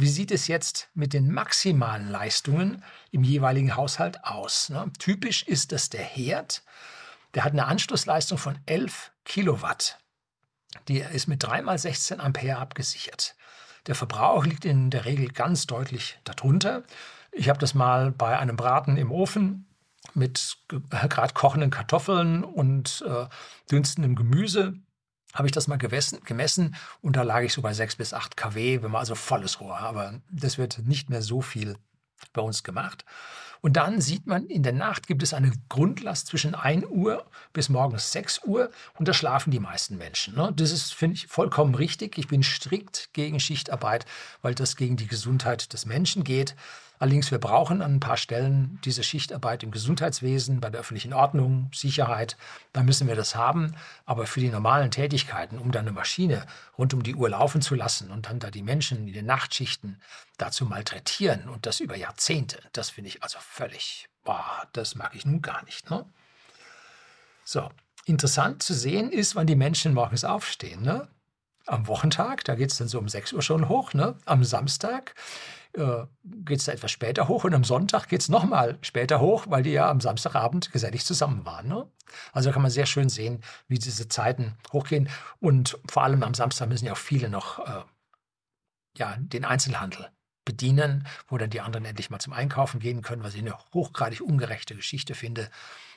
[0.01, 4.71] Wie sieht es jetzt mit den maximalen Leistungen im jeweiligen Haushalt aus?
[4.71, 4.91] Ne?
[4.99, 6.63] Typisch ist das der Herd.
[7.35, 9.99] Der hat eine Anschlussleistung von 11 Kilowatt.
[10.89, 13.37] Die ist mit 3 mal 16 Ampere abgesichert.
[13.89, 16.83] Der Verbrauch liegt in der Regel ganz deutlich darunter.
[17.31, 19.67] Ich habe das mal bei einem Braten im Ofen
[20.15, 23.27] mit gerade kochenden Kartoffeln und äh,
[23.71, 24.81] dünstendem Gemüse
[25.35, 28.37] habe ich das mal gemessen, gemessen und da lag ich so bei 6 bis 8
[28.37, 29.79] kW, wenn man also volles Rohr.
[29.79, 31.77] Aber das wird nicht mehr so viel
[32.33, 33.05] bei uns gemacht.
[33.63, 37.69] Und dann sieht man, in der Nacht gibt es eine Grundlast zwischen 1 Uhr bis
[37.69, 40.35] morgens 6 Uhr und da schlafen die meisten Menschen.
[40.35, 40.53] Ne?
[40.57, 42.17] Das ist, finde ich, vollkommen richtig.
[42.17, 44.07] Ich bin strikt gegen Schichtarbeit,
[44.41, 46.57] weil das gegen die Gesundheit des Menschen geht.
[47.01, 51.71] Allerdings, wir brauchen an ein paar Stellen diese Schichtarbeit im Gesundheitswesen, bei der öffentlichen Ordnung,
[51.75, 52.37] Sicherheit.
[52.75, 53.75] Da müssen wir das haben.
[54.05, 56.45] Aber für die normalen Tätigkeiten, um dann eine Maschine
[56.77, 59.99] rund um die Uhr laufen zu lassen und dann da die Menschen in den Nachtschichten
[60.37, 65.25] dazu malträtieren und das über Jahrzehnte, das finde ich also völlig, boah, das mag ich
[65.25, 65.89] nun gar nicht.
[65.89, 66.05] Ne?
[67.45, 67.71] So,
[68.05, 70.83] interessant zu sehen ist, wann die Menschen morgens aufstehen.
[70.83, 71.09] Ne?
[71.67, 73.95] Am Wochentag, da geht es dann so um 6 Uhr schon hoch.
[73.95, 74.17] Ne?
[74.25, 75.15] Am Samstag
[75.75, 79.47] äh, geht es da etwas später hoch und am Sonntag geht es nochmal später hoch,
[79.49, 81.69] weil die ja am Samstagabend gesellig zusammen waren.
[81.69, 81.87] Ne?
[82.33, 85.09] Also kann man sehr schön sehen, wie diese Zeiten hochgehen.
[85.39, 87.83] Und vor allem am Samstag müssen ja auch viele noch äh,
[88.97, 90.11] ja, den Einzelhandel
[90.45, 94.21] bedienen, wo dann die anderen endlich mal zum Einkaufen gehen können, was ich eine hochgradig
[94.21, 95.49] ungerechte Geschichte finde,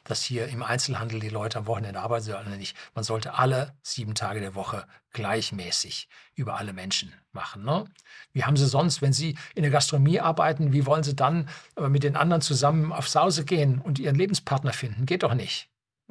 [0.03, 2.57] dass hier im Einzelhandel die Leute am Wochenende arbeiten sollen.
[2.57, 2.75] Nicht.
[2.93, 7.63] Man sollte alle sieben Tage der Woche gleichmäßig über alle Menschen machen.
[7.63, 7.85] Ne?
[8.31, 11.87] Wie haben Sie sonst, wenn Sie in der Gastronomie arbeiten, wie wollen Sie dann äh,
[11.87, 15.05] mit den anderen zusammen aufs Hause gehen und Ihren Lebenspartner finden?
[15.05, 15.69] Geht doch nicht.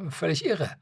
[0.08, 0.76] Völlig irre.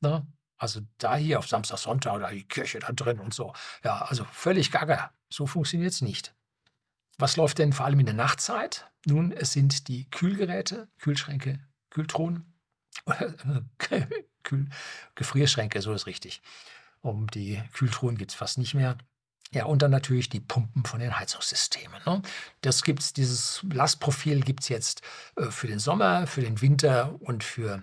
[0.00, 0.26] Ne?
[0.56, 3.52] Also da hier auf Samstag, Sonntag oder die Kirche da drin und so.
[3.84, 5.12] Ja, also völlig gaga.
[5.30, 6.34] So funktioniert es nicht.
[7.16, 8.90] Was läuft denn vor allem in der Nachtzeit?
[9.06, 12.47] Nun, es sind die Kühlgeräte, Kühlschränke, Kühltruhen,
[14.42, 14.68] Kühl,
[15.14, 16.42] Gefrierschränke, so ist richtig.
[17.00, 18.98] Um die Kühltruhen gibt es fast nicht mehr.
[19.50, 22.00] Ja, und dann natürlich die Pumpen von den Heizungssystemen.
[22.04, 22.20] Ne?
[22.60, 25.02] Das gibt's, dieses Lastprofil gibt es jetzt
[25.36, 27.82] äh, für den Sommer, für den Winter und für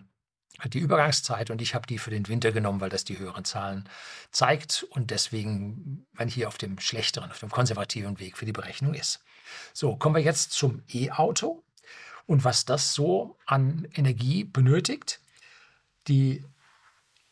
[0.64, 3.90] die Übergangszeit und ich habe die für den Winter genommen, weil das die höheren Zahlen
[4.32, 8.94] zeigt und deswegen man hier auf dem schlechteren, auf dem konservativen Weg für die Berechnung
[8.94, 9.20] ist.
[9.74, 11.65] So, kommen wir jetzt zum E-Auto
[12.28, 15.20] und was das so an Energie benötigt.
[16.08, 16.44] Die,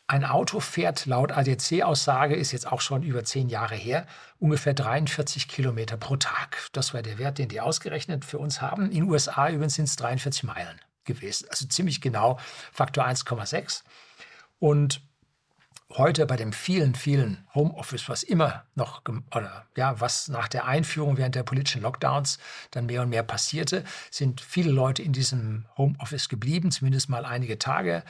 [0.07, 4.05] ein Auto fährt laut ADC-Aussage, ist jetzt auch schon über zehn Jahre her,
[4.39, 6.69] ungefähr 43 Kilometer pro Tag.
[6.73, 8.85] Das war der Wert, den die ausgerechnet für uns haben.
[8.85, 11.47] In den USA übrigens sind es 43 Meilen gewesen.
[11.49, 12.39] Also ziemlich genau
[12.71, 13.83] Faktor 1,6.
[14.59, 15.01] Und
[15.97, 19.01] heute bei dem vielen, vielen Homeoffice, was immer noch,
[19.35, 22.39] oder ja, was nach der Einführung während der politischen Lockdowns
[22.71, 27.59] dann mehr und mehr passierte, sind viele Leute in diesem Homeoffice geblieben, zumindest mal einige
[27.59, 28.03] Tage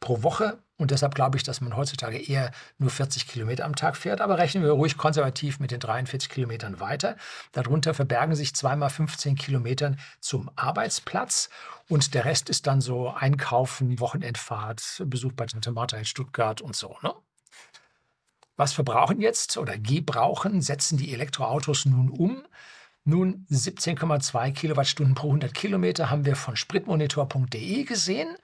[0.00, 0.58] pro Woche.
[0.78, 4.20] Und deshalb glaube ich, dass man heutzutage eher nur 40 Kilometer am Tag fährt.
[4.20, 7.16] Aber rechnen wir ruhig konservativ mit den 43 Kilometern weiter.
[7.52, 11.48] Darunter verbergen sich zweimal 15 Kilometern zum Arbeitsplatz.
[11.88, 16.76] Und der Rest ist dann so Einkaufen, Wochenendfahrt, Besuch bei Tante Martha in Stuttgart und
[16.76, 16.98] so.
[17.02, 17.14] Ne?
[18.56, 22.42] Was verbrauchen jetzt oder gebrauchen, setzen die Elektroautos nun um.
[23.04, 28.36] Nun 17,2 Kilowattstunden pro 100 Kilometer haben wir von spritmonitor.de gesehen.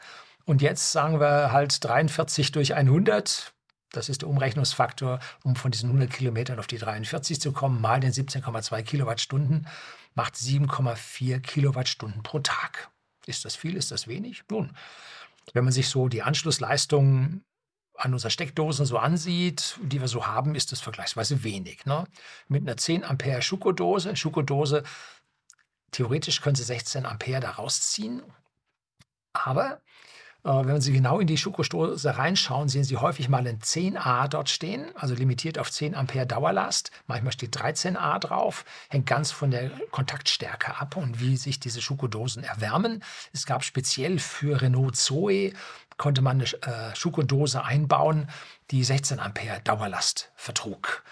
[0.45, 3.53] Und jetzt sagen wir halt 43 durch 100.
[3.91, 8.01] Das ist der Umrechnungsfaktor, um von diesen 100 Kilometern auf die 43 zu kommen, mal
[8.01, 9.67] den 17,2 Kilowattstunden,
[10.15, 12.91] macht 7,4 Kilowattstunden pro Tag.
[13.27, 13.77] Ist das viel?
[13.77, 14.43] Ist das wenig?
[14.51, 14.73] Nun,
[15.53, 17.45] wenn man sich so die Anschlussleistungen
[18.03, 21.87] an unserer Steckdosen so ansieht, die wir so haben, ist das vergleichsweise wenig.
[21.87, 22.05] Ne?
[22.49, 24.83] Mit einer 10 Ampere Schuko-Dose, Schuko-Dose,
[25.93, 28.23] theoretisch können Sie 16 Ampere da rausziehen,
[29.33, 29.81] aber
[30.45, 34.49] äh, wenn Sie genau in die Schokostose reinschauen, sehen Sie häufig mal ein 10a dort
[34.49, 36.91] stehen, also limitiert auf 10 Ampere Dauerlast.
[37.07, 42.43] Manchmal steht 13a drauf, hängt ganz von der Kontaktstärke ab und wie sich diese Schokodosen
[42.43, 43.05] erwärmen.
[43.33, 45.53] Es gab speziell für Renault Zoe
[46.03, 48.29] konnte man eine äh, Schokodose einbauen,
[48.73, 51.05] die 16 Ampere Dauerlast vertrug.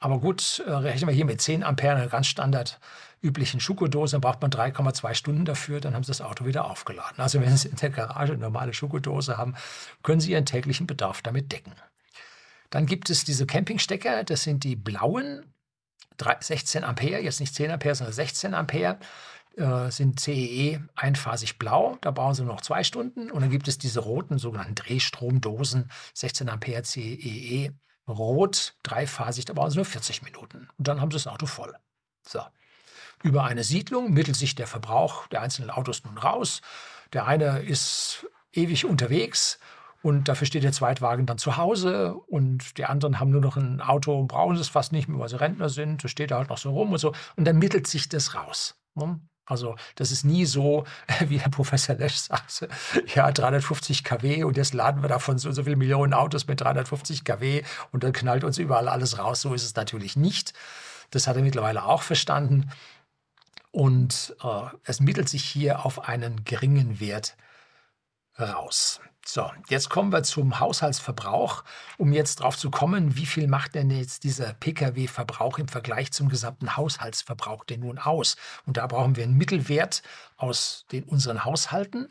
[0.00, 2.80] Aber gut, äh, rechnen wir hier mit 10 Ampere, eine ganz standard
[3.22, 7.20] üblichen Schokodose, dann braucht man 3,2 Stunden dafür, dann haben Sie das Auto wieder aufgeladen.
[7.20, 9.54] Also wenn Sie in der Garage eine normale Schokodose haben,
[10.02, 11.74] können Sie Ihren täglichen Bedarf damit decken.
[12.70, 15.54] Dann gibt es diese Campingstecker, das sind die blauen,
[16.40, 18.98] 16 Ampere, jetzt nicht 10 Ampere, sondern 16 Ampere,
[19.56, 23.30] äh, sind CEE einphasig blau, da brauchen Sie noch zwei Stunden.
[23.30, 27.72] Und dann gibt es diese roten sogenannten Drehstromdosen, 16 Ampere CEE,
[28.08, 30.68] rot, dreiphasig, da brauchen Sie nur 40 Minuten.
[30.78, 31.74] Und dann haben Sie das Auto voll.
[32.26, 32.40] So.
[33.22, 36.60] Über eine Siedlung mittelt sich der Verbrauch der einzelnen Autos nun raus.
[37.12, 39.58] Der eine ist ewig unterwegs
[40.02, 43.80] und dafür steht der Zweitwagen dann zu Hause und die anderen haben nur noch ein
[43.80, 46.02] Auto und brauchen es fast nicht mehr, weil sie Rentner sind.
[46.02, 47.12] Das steht da halt noch so rum und so.
[47.36, 48.74] Und dann mittelt sich das raus.
[48.94, 49.20] Ne?
[49.44, 50.84] Also das ist nie so,
[51.26, 52.68] wie Herr Professor Lesch sagte,
[53.14, 57.24] ja 350 kW und jetzt laden wir davon so, so viele Millionen Autos mit 350
[57.24, 59.40] kW und dann knallt uns überall alles raus.
[59.40, 60.52] So ist es natürlich nicht.
[61.10, 62.70] Das hat er mittlerweile auch verstanden.
[63.70, 67.36] Und äh, es mittelt sich hier auf einen geringen Wert
[68.38, 69.00] raus.
[69.24, 71.62] So, jetzt kommen wir zum Haushaltsverbrauch.
[71.96, 76.28] Um jetzt drauf zu kommen, wie viel macht denn jetzt dieser Pkw-Verbrauch im Vergleich zum
[76.28, 78.36] gesamten Haushaltsverbrauch denn nun aus?
[78.66, 80.02] Und da brauchen wir einen Mittelwert
[80.36, 82.08] aus den unseren Haushalten.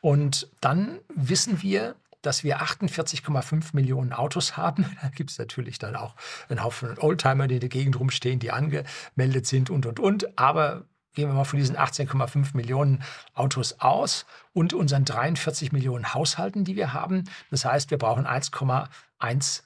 [0.00, 4.84] Und dann wissen wir, dass wir 48,5 Millionen Autos haben.
[5.02, 6.16] Da gibt es natürlich dann auch
[6.48, 10.38] einen Haufen Oldtimer, die in der Gegend rumstehen, die angemeldet sind und, und, und.
[10.38, 10.84] Aber
[11.20, 13.02] gehen wir mal von diesen 18,5 Millionen
[13.34, 17.24] Autos aus und unseren 43 Millionen Haushalten, die wir haben.
[17.50, 19.62] Das heißt, wir brauchen 1,1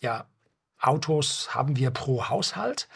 [0.00, 0.26] ja,
[0.80, 2.88] Autos haben wir pro Haushalt.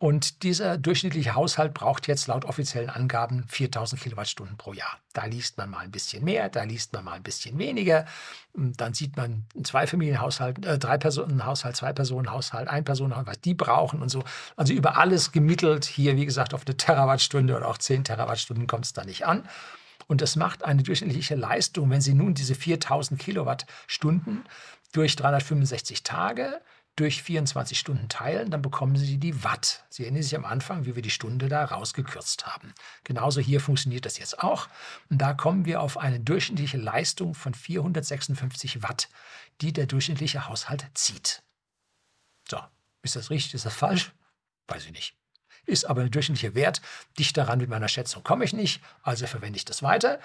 [0.00, 5.00] Und dieser durchschnittliche Haushalt braucht jetzt laut offiziellen Angaben 4000 Kilowattstunden pro Jahr.
[5.12, 8.06] Da liest man mal ein bisschen mehr, da liest man mal ein bisschen weniger.
[8.54, 14.22] Dann sieht man einen Zweifamilienhaushalt, äh, Drei-Personen-Haushalt, Zwei-Personen-Haushalt, Ein-Personen-Haushalt, was die brauchen und so.
[14.54, 18.84] Also über alles gemittelt hier, wie gesagt, auf eine Terawattstunde oder auch 10 Terawattstunden kommt
[18.84, 19.48] es da nicht an.
[20.06, 24.44] Und das macht eine durchschnittliche Leistung, wenn Sie nun diese 4000 Kilowattstunden
[24.92, 26.60] durch 365 Tage
[26.98, 29.84] durch 24 Stunden teilen, dann bekommen Sie die Watt.
[29.88, 32.74] Sie erinnern sich am Anfang, wie wir die Stunde da rausgekürzt haben.
[33.04, 34.68] Genauso hier funktioniert das jetzt auch.
[35.08, 39.08] Und da kommen wir auf eine durchschnittliche Leistung von 456 Watt,
[39.60, 41.42] die der durchschnittliche Haushalt zieht.
[42.48, 42.58] So,
[43.02, 44.12] ist das richtig, ist das falsch?
[44.66, 45.14] Weiß ich nicht.
[45.66, 46.80] Ist aber ein durchschnittlicher Wert.
[47.18, 50.18] Dicht daran mit meiner Schätzung komme ich nicht, also verwende ich das weiter.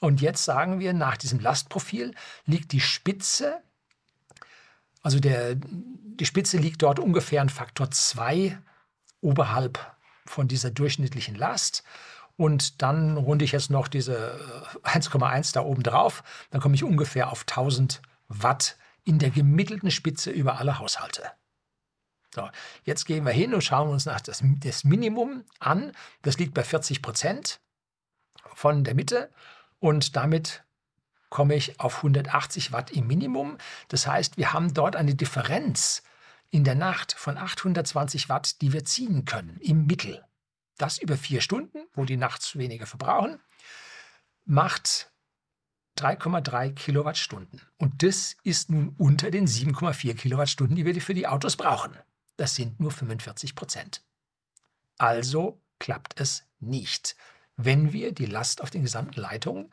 [0.00, 3.62] Und jetzt sagen wir, nach diesem Lastprofil liegt die Spitze
[5.06, 8.58] also der, die Spitze liegt dort ungefähr ein Faktor 2
[9.20, 9.78] oberhalb
[10.24, 11.84] von dieser durchschnittlichen Last.
[12.34, 14.36] Und dann runde ich jetzt noch diese
[14.82, 16.24] 1,1 äh, da oben drauf.
[16.50, 21.22] Dann komme ich ungefähr auf 1000 Watt in der gemittelten Spitze über alle Haushalte.
[22.34, 22.50] So,
[22.82, 25.92] jetzt gehen wir hin und schauen uns nach das, das Minimum an.
[26.22, 27.60] Das liegt bei 40 Prozent
[28.56, 29.30] von der Mitte.
[29.78, 30.64] Und damit
[31.28, 33.58] komme ich auf 180 Watt im Minimum.
[33.88, 36.02] Das heißt, wir haben dort eine Differenz
[36.50, 40.24] in der Nacht von 820 Watt, die wir ziehen können im Mittel.
[40.78, 43.40] Das über vier Stunden, wo die nachts weniger verbrauchen,
[44.44, 45.10] macht
[45.98, 47.62] 3,3 Kilowattstunden.
[47.78, 51.96] Und das ist nun unter den 7,4 Kilowattstunden, die wir für die Autos brauchen.
[52.36, 54.02] Das sind nur 45 Prozent.
[54.98, 57.16] Also klappt es nicht,
[57.56, 59.72] wenn wir die Last auf den gesamten Leitungen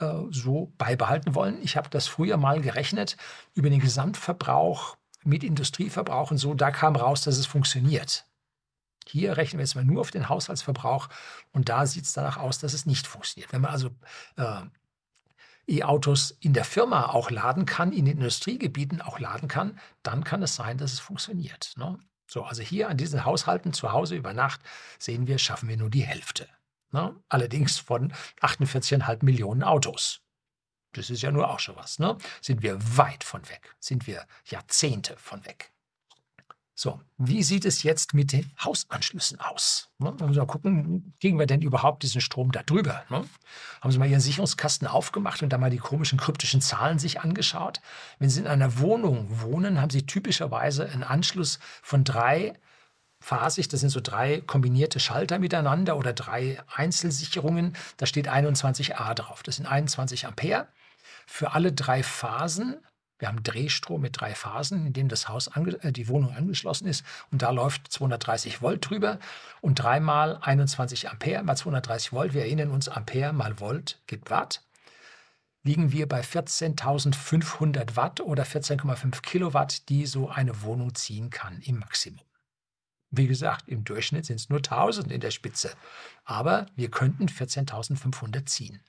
[0.00, 1.62] äh, so beibehalten wollen.
[1.62, 3.16] Ich habe das früher mal gerechnet
[3.54, 6.54] über den Gesamtverbrauch mit Industrieverbrauch und so.
[6.54, 8.24] Da kam raus, dass es funktioniert.
[9.06, 11.08] Hier rechnen wir jetzt mal nur auf den Haushaltsverbrauch
[11.52, 13.52] und da sieht es danach aus, dass es nicht funktioniert.
[13.52, 13.90] Wenn man also
[14.36, 14.62] äh,
[15.66, 20.42] E-Autos in der Firma auch laden kann, in den Industriegebieten auch laden kann, dann kann
[20.42, 21.74] es sein, dass es funktioniert.
[21.76, 21.98] Ne?
[22.26, 24.60] So, also hier an diesen Haushalten zu Hause über Nacht
[24.98, 26.48] sehen wir, schaffen wir nur die Hälfte.
[26.92, 27.14] Ne?
[27.28, 30.20] Allerdings von 48,5 Millionen Autos.
[30.92, 31.98] Das ist ja nur auch schon was.
[31.98, 32.16] Ne?
[32.40, 33.76] Sind wir weit von weg.
[33.78, 35.72] Sind wir Jahrzehnte von weg.
[36.82, 39.90] So, wie sieht es jetzt mit den Hausanschlüssen aus?
[39.98, 40.12] Ne?
[40.12, 43.04] Müssen wir gucken, kriegen wir denn überhaupt diesen Strom da drüber?
[43.10, 43.26] Ne?
[43.82, 47.82] Haben Sie mal Ihren Sicherungskasten aufgemacht und da mal die komischen kryptischen Zahlen sich angeschaut?
[48.18, 52.54] Wenn Sie in einer Wohnung wohnen, haben Sie typischerweise einen Anschluss von drei
[53.20, 57.76] phasig, das sind so drei kombinierte Schalter miteinander oder drei Einzelsicherungen.
[57.96, 59.42] Da steht 21a drauf.
[59.42, 60.68] Das sind 21 Ampere.
[61.26, 62.76] Für alle drei Phasen
[63.20, 67.04] wir haben Drehstrom mit drei Phasen, in dem das Haus äh, die Wohnung angeschlossen ist
[67.30, 69.18] und da läuft 230 Volt drüber
[69.60, 72.34] und dreimal 21 Ampere mal 230 Volt.
[72.34, 74.62] Wir erinnern uns, Ampere mal Volt gibt Watt.
[75.62, 81.78] Liegen wir bei 14.500 Watt oder 14,5 Kilowatt, die so eine Wohnung ziehen kann im
[81.78, 82.24] Maximum.
[83.10, 85.72] Wie gesagt, im Durchschnitt sind es nur 1000 in der Spitze,
[86.24, 88.80] aber wir könnten 14.500 ziehen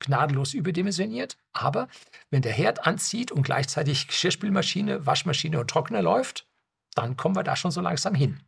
[0.00, 1.36] gnadenlos überdimensioniert.
[1.52, 1.88] Aber
[2.30, 6.46] wenn der Herd anzieht und gleichzeitig Geschirrspülmaschine, Waschmaschine und Trockner läuft,
[6.94, 8.40] dann kommen wir da schon so langsam hin.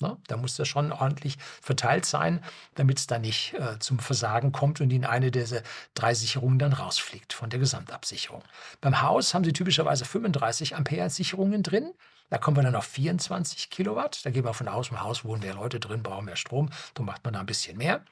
[0.00, 0.16] Ne?
[0.28, 2.40] Da muss das schon ordentlich verteilt sein,
[2.76, 5.62] damit es da nicht äh, zum Versagen kommt und in eine dieser
[5.94, 8.42] drei Sicherungen dann rausfliegt von der Gesamtabsicherung.
[8.80, 11.92] Beim Haus haben Sie typischerweise 35 Ampere Sicherungen drin.
[12.30, 14.24] Da kommen wir dann auf 24 Kilowatt.
[14.24, 16.70] Da gehen wir von aus, im Haus wohnen mehr Leute drin, brauchen mehr Strom.
[16.94, 18.02] Da macht man da ein bisschen mehr.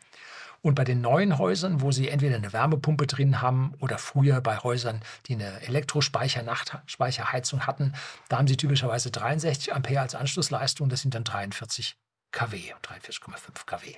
[0.62, 4.58] Und bei den neuen Häusern, wo sie entweder eine Wärmepumpe drin haben oder früher bei
[4.58, 7.92] Häusern, die eine Elektrospeicherheizung hatten,
[8.28, 10.88] da haben sie typischerweise 63 Ampere als Anschlussleistung.
[10.88, 11.96] Das sind dann 43
[12.36, 13.94] kW, 43,5 kW.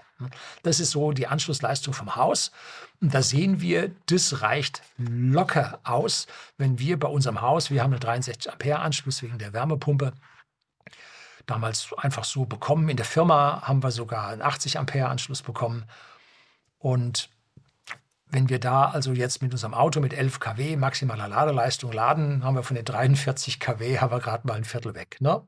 [0.62, 2.53] Das ist so die Anschlussleistung vom Haus.
[3.01, 7.92] Und da sehen wir, das reicht locker aus, wenn wir bei unserem Haus, wir haben
[7.92, 10.12] einen 63 Ampere Anschluss wegen der Wärmepumpe,
[11.46, 12.88] damals einfach so bekommen.
[12.88, 15.85] In der Firma haben wir sogar einen 80 Ampere Anschluss bekommen.
[16.79, 17.31] Und
[18.27, 22.55] wenn wir da also jetzt mit unserem Auto mit 11 kW maximaler Ladeleistung laden, haben
[22.55, 25.16] wir von den 43 kW haben wir gerade mal ein Viertel weg.
[25.20, 25.44] Ne?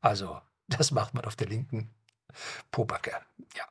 [0.00, 1.95] Also, das macht man auf der linken
[2.70, 3.12] Pobacke.
[3.56, 3.64] Ja.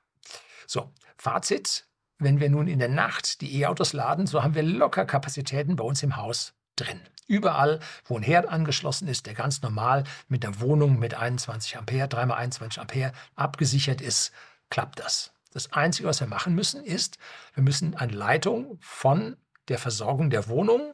[0.68, 1.88] So, Fazit.
[2.18, 5.84] Wenn wir nun in der Nacht die E-Autos laden, so haben wir locker Kapazitäten bei
[5.84, 7.02] uns im Haus drin.
[7.28, 12.08] Überall, wo ein Herd angeschlossen ist, der ganz normal mit der Wohnung mit 21 Ampere,
[12.08, 14.32] 3x21 Ampere abgesichert ist,
[14.70, 15.34] klappt das.
[15.52, 17.18] Das Einzige, was wir machen müssen, ist,
[17.54, 20.94] wir müssen eine Leitung von der Versorgung der Wohnung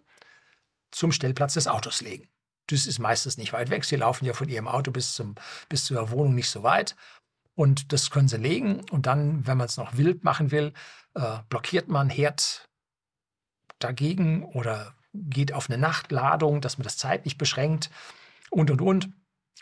[0.92, 2.30] zum Stellplatz des Autos legen.
[2.68, 3.84] Das ist meistens nicht weit weg.
[3.84, 5.36] Sie laufen ja von Ihrem Auto bis, zum,
[5.68, 6.96] bis zur Wohnung nicht so weit.
[7.56, 8.82] Und das können Sie legen.
[8.92, 10.74] Und dann, wenn man es noch wild machen will,
[11.16, 12.70] äh, blockiert man Herd
[13.80, 17.90] dagegen oder geht auf eine Nachtladung, dass man das zeitlich beschränkt
[18.50, 19.10] und, und, und.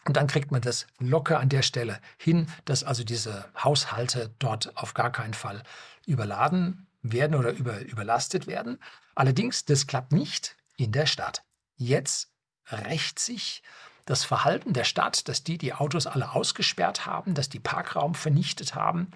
[0.06, 4.76] Und dann kriegt man das locker an der Stelle hin, dass also diese Haushalte dort
[4.78, 5.64] auf gar keinen Fall
[6.06, 8.80] überladen werden oder über, überlastet werden.
[9.16, 11.44] Allerdings, das klappt nicht in der Stadt.
[11.76, 12.32] Jetzt
[12.68, 13.62] rächt sich
[14.10, 18.74] das Verhalten der Stadt, dass die die Autos alle ausgesperrt haben, dass die Parkraum vernichtet
[18.74, 19.12] haben.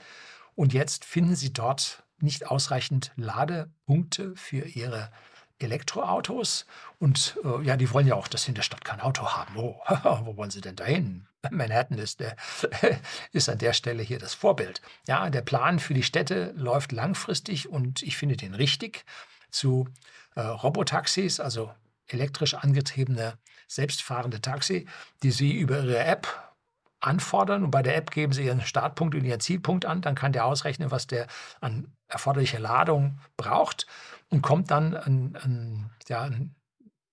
[0.54, 5.12] Und jetzt finden sie dort nicht ausreichend Ladepunkte für ihre
[5.58, 6.68] Elektroautos
[7.00, 9.58] und äh, ja, die wollen ja auch, dass sie in der Stadt kein Auto haben.
[9.58, 9.80] Oh,
[10.26, 11.28] wo wollen sie denn dahin?
[11.50, 12.36] Manhattan ist, der,
[13.32, 14.82] ist an der Stelle hier das Vorbild.
[15.08, 19.06] Ja, der Plan für die Städte läuft langfristig und ich finde den richtig
[19.50, 19.88] zu
[20.36, 21.72] äh, Robotaxis, also
[22.14, 24.88] elektrisch angetriebene, selbstfahrende Taxi,
[25.24, 26.54] die Sie über Ihre App
[27.00, 27.64] anfordern.
[27.64, 30.46] Und bei der App geben Sie Ihren Startpunkt und Ihren Zielpunkt an, dann kann der
[30.46, 31.28] ausrechnen, was der
[31.62, 33.88] an erforderlicher Ladung braucht.
[34.30, 36.56] Und kommt dann ein, ein, ja, ein,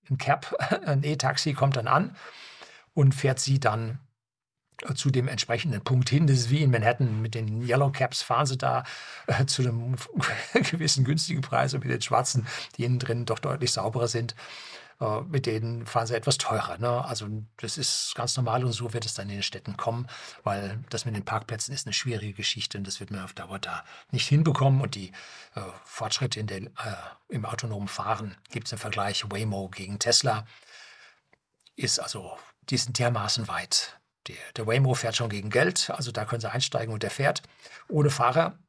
[0.09, 2.15] ein Cab, ein E-Taxi kommt dann an
[2.93, 3.99] und fährt sie dann
[4.87, 6.27] äh, zu dem entsprechenden Punkt hin.
[6.27, 8.83] Das ist wie in Manhattan mit den Yellow Caps fahren sie da
[9.27, 9.95] äh, zu einem
[10.53, 12.47] gewissen günstigen Preis und mit den schwarzen,
[12.77, 14.35] die innen drin doch deutlich sauberer sind,
[15.29, 16.77] mit denen fahren sie etwas teurer.
[16.77, 17.03] Ne?
[17.03, 17.27] Also
[17.57, 20.07] das ist ganz normal und so wird es dann in den Städten kommen,
[20.43, 23.57] weil das mit den Parkplätzen ist eine schwierige Geschichte und das wird man auf Dauer
[23.57, 24.79] da nicht hinbekommen.
[24.79, 25.11] Und die
[25.55, 26.69] äh, Fortschritte in der, äh,
[27.29, 30.45] im autonomen Fahren gibt es im Vergleich Waymo gegen Tesla,
[31.75, 32.37] ist also,
[32.69, 33.99] die sind dermaßen weit.
[34.27, 37.41] Der, der Waymo fährt schon gegen Geld, also da können sie einsteigen und der fährt
[37.87, 38.59] ohne Fahrer.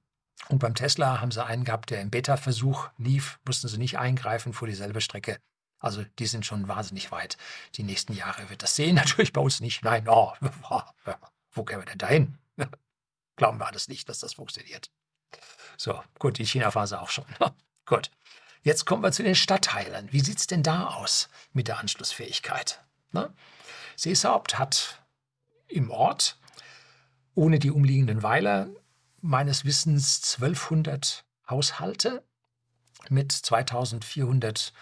[0.49, 4.55] Und beim Tesla haben sie einen gehabt, der im Beta-Versuch lief, mussten sie nicht eingreifen,
[4.55, 5.39] fuhr dieselbe Strecke.
[5.83, 7.37] Also die sind schon wahnsinnig weit.
[7.75, 9.85] Die nächsten Jahre wird das sehen, natürlich bei uns nicht.
[9.85, 10.33] Nein, oh,
[11.53, 12.39] wo kämen wir denn dahin?
[13.37, 14.91] Glauben wir alles nicht, dass das funktioniert.
[15.77, 17.27] So, gut, die China-Phase auch schon.
[17.85, 18.11] gut.
[18.63, 20.13] Jetzt kommen wir zu den Stadtteilen.
[20.13, 22.81] Wie sieht es denn da aus mit der Anschlussfähigkeit?
[23.11, 23.35] Ne?
[23.97, 25.03] Seeshaupt hat
[25.67, 26.39] im Ort
[27.35, 28.69] ohne die umliegenden Weiler
[29.21, 32.23] meines Wissens 1200 Haushalte
[33.09, 34.73] mit 2400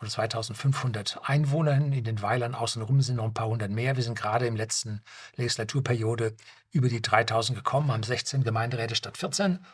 [0.00, 1.92] oder 2500 Einwohnern.
[1.92, 3.96] In den Weilern außenrum sind noch ein paar hundert mehr.
[3.96, 5.02] Wir sind gerade im letzten
[5.36, 6.34] Legislaturperiode
[6.72, 9.64] über die 3000 gekommen, haben 16 Gemeinderäte statt 14.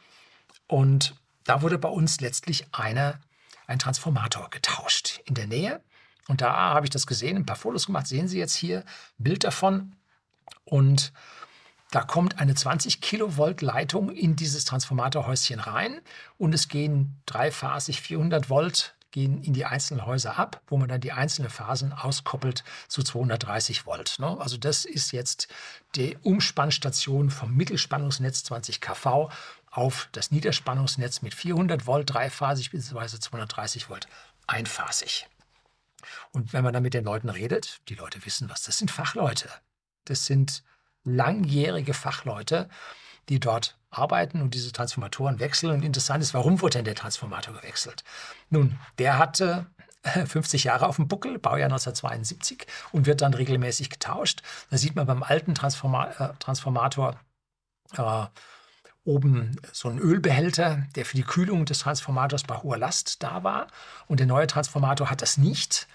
[0.68, 1.14] Und
[1.44, 3.18] da wurde bei uns letztlich einer,
[3.66, 5.80] ein Transformator getauscht in der Nähe.
[6.28, 8.06] Und da habe ich das gesehen, ein paar Fotos gemacht.
[8.06, 9.96] Sehen Sie jetzt hier ein Bild davon.
[10.64, 11.12] Und
[11.90, 16.00] da kommt eine 20 Kilovolt Leitung in dieses Transformatorhäuschen rein
[16.38, 21.00] und es gehen dreiphasig 400 Volt gehen in die einzelnen Häuser ab, wo man dann
[21.00, 24.16] die einzelnen Phasen auskoppelt zu 230 Volt.
[24.18, 24.36] Ne?
[24.40, 25.48] Also das ist jetzt
[25.94, 29.30] die Umspannstation vom Mittelspannungsnetz 20 kV
[29.70, 33.18] auf das Niederspannungsnetz mit 400 Volt dreiphasig bzw.
[33.18, 34.08] 230 Volt
[34.46, 35.28] einphasig.
[36.32, 39.48] Und wenn man dann mit den Leuten redet, die Leute wissen was, das sind Fachleute.
[40.04, 40.64] Das sind
[41.04, 42.68] langjährige Fachleute,
[43.28, 45.72] die dort arbeiten und diese Transformatoren wechseln.
[45.72, 48.02] Und interessant ist, warum wurde denn der Transformator gewechselt?
[48.50, 49.66] Nun, der hatte
[50.02, 54.42] 50 Jahre auf dem Buckel, Baujahr 1972 und wird dann regelmäßig getauscht.
[54.70, 57.20] Da sieht man beim alten Transforma äh, Transformator
[57.96, 58.26] äh,
[59.04, 63.66] oben so einen Ölbehälter, der für die Kühlung des Transformators bei hoher Last da war.
[64.06, 65.88] Und der neue Transformator hat das nicht.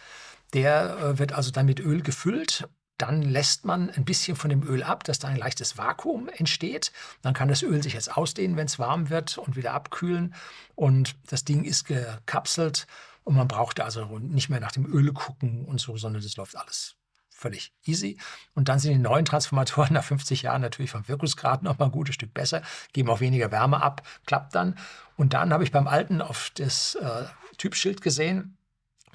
[0.53, 2.67] Der äh, wird also dann mit Öl gefüllt
[2.97, 6.91] dann lässt man ein bisschen von dem Öl ab, dass da ein leichtes Vakuum entsteht.
[7.21, 10.33] Dann kann das Öl sich jetzt ausdehnen, wenn es warm wird und wieder abkühlen.
[10.75, 12.87] Und das Ding ist gekapselt
[13.23, 16.55] und man braucht also nicht mehr nach dem Öl gucken und so, sondern das läuft
[16.55, 16.95] alles
[17.37, 18.17] völlig easy.
[18.55, 21.91] Und dann sind die neuen Transformatoren nach 50 Jahren natürlich vom Wirkungsgrad noch mal ein
[21.91, 22.61] gutes Stück besser,
[22.93, 24.75] geben auch weniger Wärme ab, klappt dann.
[25.15, 27.25] Und dann habe ich beim alten auf das äh,
[27.57, 28.56] Typschild gesehen,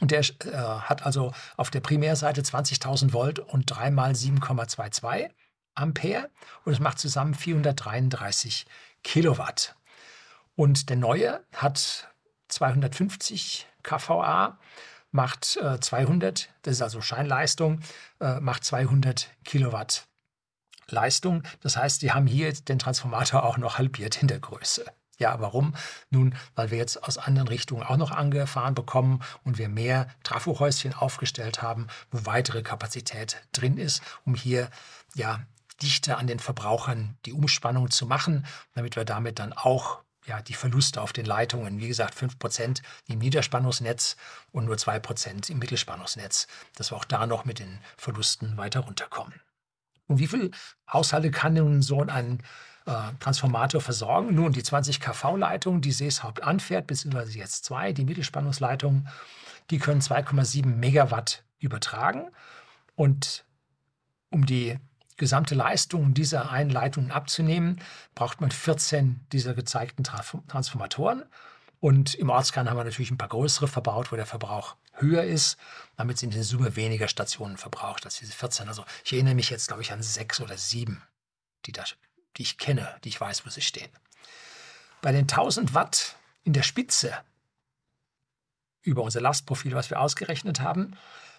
[0.03, 5.30] und der äh, hat also auf der Primärseite 20.000 Volt und 3 mal 7,22
[5.76, 6.28] Ampere
[6.64, 8.66] und es macht zusammen 433
[9.05, 9.76] Kilowatt.
[10.57, 12.09] Und der neue hat
[12.48, 14.59] 250 kVA,
[15.12, 17.78] macht äh, 200, das ist also Scheinleistung,
[18.20, 20.09] äh, macht 200 Kilowatt
[20.88, 21.44] Leistung.
[21.61, 24.84] Das heißt, die haben hier den Transformator auch noch halbiert in der Größe.
[25.22, 25.76] Ja, warum?
[26.10, 30.94] Nun, weil wir jetzt aus anderen Richtungen auch noch angefahren bekommen und wir mehr Trafohäuschen
[30.94, 34.68] aufgestellt haben, wo weitere Kapazität drin ist, um hier
[35.14, 35.40] ja
[35.80, 38.44] dichter an den Verbrauchern die Umspannung zu machen,
[38.74, 43.20] damit wir damit dann auch ja, die Verluste auf den Leitungen, wie gesagt, 5% im
[43.20, 44.16] Niederspannungsnetz
[44.50, 49.40] und nur 2% im Mittelspannungsnetz, dass wir auch da noch mit den Verlusten weiter runterkommen.
[50.08, 50.50] Und wie viele
[50.92, 52.42] Haushalte kann nun so ein
[53.20, 54.35] Transformator versorgen.
[54.35, 59.09] Nun, die 20 kV-Leitung, die Seeshaupt anfährt, beziehungsweise jetzt zwei, die Mittelspannungsleitungen,
[59.70, 62.30] die können 2,7 Megawatt übertragen.
[62.95, 63.45] Und
[64.30, 64.78] um die
[65.16, 67.80] gesamte Leistung dieser einen Leitung abzunehmen,
[68.14, 71.24] braucht man 14 dieser gezeigten Transformatoren.
[71.78, 75.57] Und im Ortskern haben wir natürlich ein paar größere verbaut, wo der Verbrauch höher ist.
[75.97, 78.68] Damit sind in Summe weniger Stationen verbraucht als diese 14.
[78.68, 81.03] Also ich erinnere mich jetzt, glaube ich, an sechs oder sieben,
[81.66, 81.85] die da
[82.37, 83.91] die ich kenne, die ich weiß, wo sie stehen.
[85.01, 87.16] Bei den 1000 Watt in der Spitze
[88.83, 90.97] über unser Lastprofil, was wir ausgerechnet haben,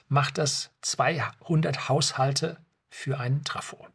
[0.08, 2.58] macht das 200 Haushalte
[2.90, 3.88] für einen Trafo,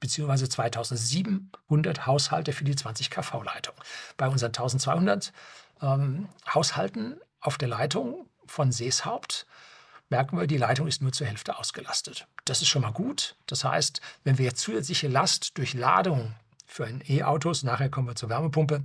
[0.00, 3.74] beziehungsweise 2700 Haushalte für die 20 kV-Leitung.
[4.16, 5.32] Bei unseren 1200
[5.80, 9.46] ähm, Haushalten auf der Leitung von Seeshaupt
[10.08, 12.26] merken wir, die Leitung ist nur zur Hälfte ausgelastet.
[12.48, 13.36] Das ist schon mal gut.
[13.46, 16.34] Das heißt, wenn wir jetzt zusätzliche Last durch Ladung
[16.66, 18.84] für ein E-Autos, nachher kommen wir zur Wärmepumpe,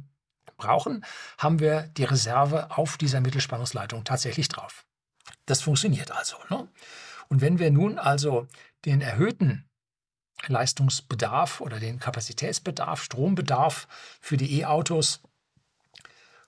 [0.57, 1.05] brauchen,
[1.37, 4.85] haben wir die Reserve auf dieser Mittelspannungsleitung tatsächlich drauf.
[5.45, 6.37] Das funktioniert also.
[6.49, 6.67] Ne?
[7.29, 8.47] Und wenn wir nun also
[8.85, 9.69] den erhöhten
[10.47, 13.87] Leistungsbedarf oder den Kapazitätsbedarf, Strombedarf
[14.19, 15.21] für die E-Autos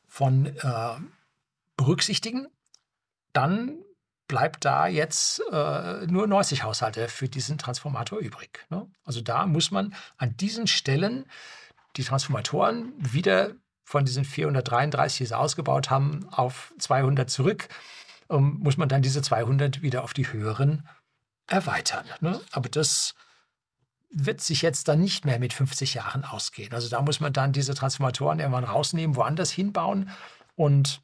[0.07, 0.95] von äh,
[1.78, 2.47] berücksichtigen,
[3.34, 3.78] dann
[4.28, 8.65] bleibt da jetzt äh, nur 90 Haushalte für diesen Transformator übrig.
[8.69, 8.88] Ne?
[9.03, 11.26] Also da muss man an diesen Stellen
[11.95, 13.53] die Transformatoren wieder
[13.84, 17.67] von diesen 433, die sie ausgebaut haben, auf 200 zurück,
[18.30, 20.88] ähm, muss man dann diese 200 wieder auf die höheren
[21.47, 22.05] erweitern.
[22.19, 22.41] Ne?
[22.51, 23.13] Aber das
[24.09, 26.73] wird sich jetzt dann nicht mehr mit 50 Jahren ausgehen.
[26.73, 30.09] Also da muss man dann diese Transformatoren irgendwann rausnehmen, woanders hinbauen
[30.55, 31.01] und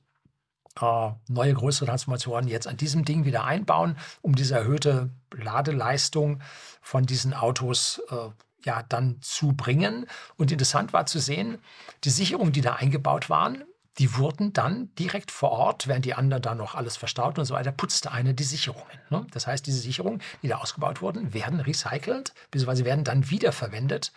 [1.28, 6.42] neue größere Transformatoren jetzt an diesem Ding wieder einbauen, um diese erhöhte Ladeleistung
[6.82, 8.30] von diesen Autos äh,
[8.66, 10.08] ja dann zu bringen.
[10.38, 11.58] Und interessant war zu sehen,
[12.04, 13.64] die Sicherungen, die da eingebaut waren,
[13.98, 17.54] die wurden dann direkt vor Ort, während die anderen da noch alles verstaut und so
[17.54, 19.00] weiter, putzte eine die Sicherungen.
[19.10, 19.28] Ne?
[19.32, 24.14] Das heißt, diese Sicherungen, die da ausgebaut wurden, werden recycelt, beziehungsweise werden dann wiederverwendet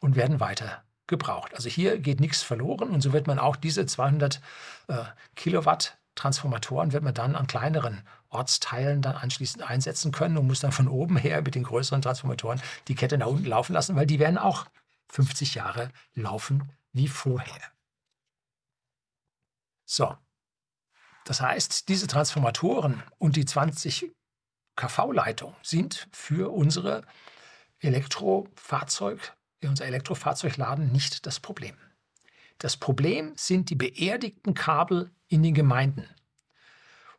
[0.00, 1.54] und werden weiter gebraucht.
[1.54, 4.40] Also hier geht nichts verloren und so wird man auch diese 200
[4.88, 5.04] äh,
[5.36, 10.72] Kilowatt Transformatoren wird man dann an kleineren Ortsteilen dann anschließend einsetzen können und muss dann
[10.72, 14.18] von oben her mit den größeren Transformatoren die Kette nach unten laufen lassen, weil die
[14.18, 14.66] werden auch
[15.08, 17.62] 50 Jahre laufen wie vorher.
[19.86, 20.16] So,
[21.24, 24.12] das heißt, diese Transformatoren und die 20
[24.76, 27.02] kV-Leitung sind für unsere
[27.78, 29.34] Elektrofahrzeug,
[29.68, 31.76] unser Elektrofahrzeugladen nicht das Problem.
[32.58, 36.08] Das Problem sind die beerdigten Kabel in den Gemeinden.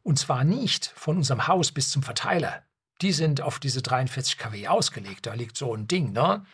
[0.03, 2.63] Und zwar nicht von unserem Haus bis zum Verteiler.
[3.01, 5.25] Die sind auf diese 43 kW ausgelegt.
[5.25, 6.45] Da liegt so ein Ding, ne?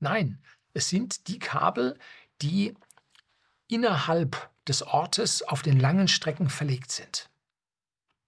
[0.00, 0.42] Nein,
[0.74, 1.98] es sind die Kabel,
[2.40, 2.74] die
[3.68, 7.30] innerhalb des Ortes auf den langen Strecken verlegt sind,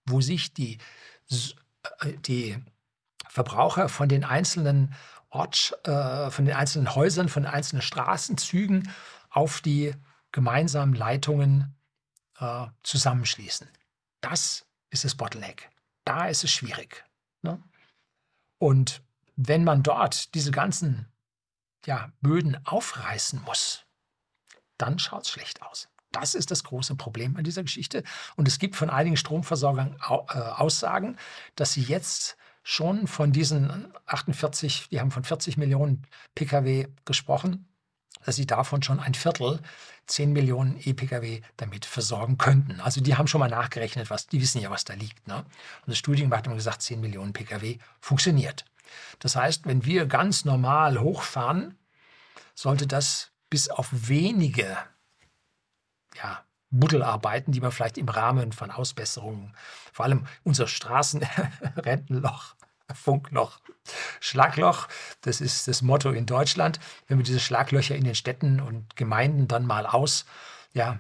[0.07, 0.79] wo sich die,
[2.01, 2.57] äh, die
[3.29, 4.95] Verbraucher von den einzelnen
[5.35, 8.93] Ort, äh, von den einzelnen Häusern, von den einzelnen Straßenzügen
[9.31, 9.95] auf die
[10.31, 11.75] gemeinsamen Leitungen
[12.39, 13.69] äh, zusammenschließen.
[14.21, 15.71] Das ist das Bottleneck.
[16.05, 17.05] Da ist es schwierig.
[17.43, 17.61] Ne?
[18.59, 19.03] Und
[19.35, 21.13] wenn man dort diese ganzen
[21.85, 23.85] ja, Böden aufreißen muss,
[24.79, 25.89] dann schaut es schlecht aus.
[26.13, 28.05] Das ist das große Problem an dieser Geschichte.
[28.37, 31.19] Und es gibt von einigen Stromversorgern äh, Aussagen,
[31.57, 36.03] dass sie jetzt schon von diesen 48, die haben von 40 Millionen
[36.35, 37.69] Pkw gesprochen,
[38.25, 39.61] dass sie davon schon ein Viertel,
[40.07, 42.81] 10 Millionen E-Pkw damit versorgen könnten.
[42.81, 45.29] Also die haben schon mal nachgerechnet, was, die wissen ja, was da liegt.
[45.29, 45.37] Ne?
[45.37, 48.65] Und das Studium hat immer gesagt, 10 Millionen Pkw funktioniert.
[49.19, 51.79] Das heißt, wenn wir ganz normal hochfahren,
[52.55, 54.77] sollte das bis auf wenige
[56.17, 56.45] ja,
[56.79, 59.55] Buddelarbeiten, die man vielleicht im Rahmen von Ausbesserungen,
[59.93, 62.55] vor allem unser Straßenrentenloch,
[62.95, 63.61] Funkloch,
[64.21, 64.89] Schlagloch,
[65.23, 66.81] das ist das Motto in Deutschland.
[67.07, 70.27] Wenn wir diese Schlaglöcher in den Städten und Gemeinden dann mal aus,
[70.75, 70.99] ja,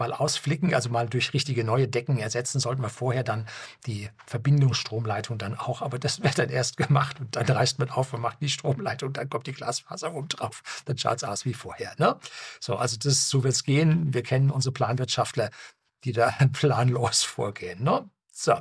[0.00, 3.46] mal ausflicken, also mal durch richtige neue Decken ersetzen, sollten wir vorher dann
[3.86, 8.12] die Verbindungsstromleitung dann auch, aber das wird dann erst gemacht und dann reißt man auf
[8.12, 11.54] und macht die Stromleitung, dann kommt die Glasfaser oben drauf, dann schaut es aus wie
[11.54, 11.94] vorher.
[11.98, 12.18] Ne?
[12.58, 14.12] So, also das, so wird es gehen.
[14.12, 15.50] Wir kennen unsere Planwirtschaftler,
[16.04, 17.84] die da planlos vorgehen.
[17.84, 18.08] Ne?
[18.32, 18.54] So,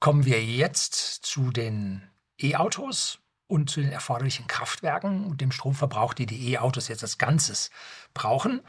[0.00, 2.08] kommen wir jetzt zu den
[2.40, 7.70] E-Autos und zu den erforderlichen Kraftwerken und dem Stromverbrauch, die die E-Autos jetzt als Ganzes
[8.14, 8.60] brauchen.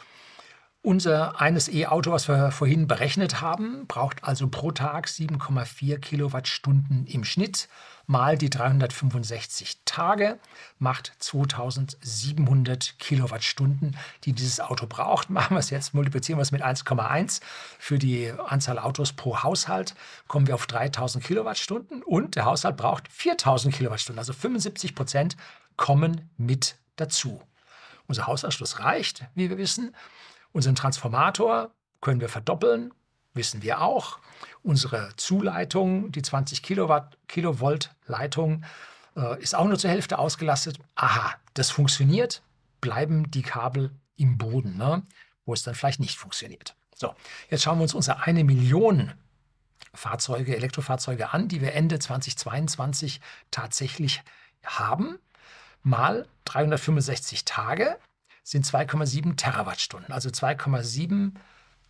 [0.86, 7.23] Unser eines E-Auto, was wir vorhin berechnet haben, braucht also pro Tag 7,4 Kilowattstunden im
[7.23, 7.69] Schnitt
[8.05, 10.38] mal die 365 Tage
[10.77, 15.29] macht 2700 Kilowattstunden, die dieses Auto braucht.
[15.31, 17.41] Machen wir es jetzt, multiplizieren wir es mit 1,1
[17.79, 19.95] für die Anzahl Autos pro Haushalt,
[20.27, 25.36] kommen wir auf 3000 Kilowattstunden und der Haushalt braucht 4000 Kilowattstunden, also 75 Prozent
[25.77, 27.41] kommen mit dazu.
[28.05, 29.95] Unser Haushaltsschluss reicht, wie wir wissen.
[30.56, 32.93] Unseren Transformator können wir verdoppeln,
[33.34, 34.20] wissen wir auch.
[34.64, 38.64] Unsere Zuleitung, die 20 Kilowatt, Kilovolt Leitung,
[39.18, 40.80] äh, ist auch nur zur Hälfte ausgelastet.
[40.95, 42.41] Aha, das funktioniert.
[42.80, 45.03] Bleiben die Kabel im Boden, ne?
[45.45, 46.74] wo es dann vielleicht nicht funktioniert.
[46.95, 47.14] So,
[47.49, 49.12] jetzt schauen wir uns unsere eine Million
[49.93, 53.20] Fahrzeuge, Elektrofahrzeuge an, die wir Ende 2022
[53.51, 54.24] tatsächlich
[54.64, 55.20] haben.
[55.84, 57.97] Mal 365 Tage
[58.45, 60.13] sind 2,7 Terawattstunden.
[60.13, 61.31] Also 2,7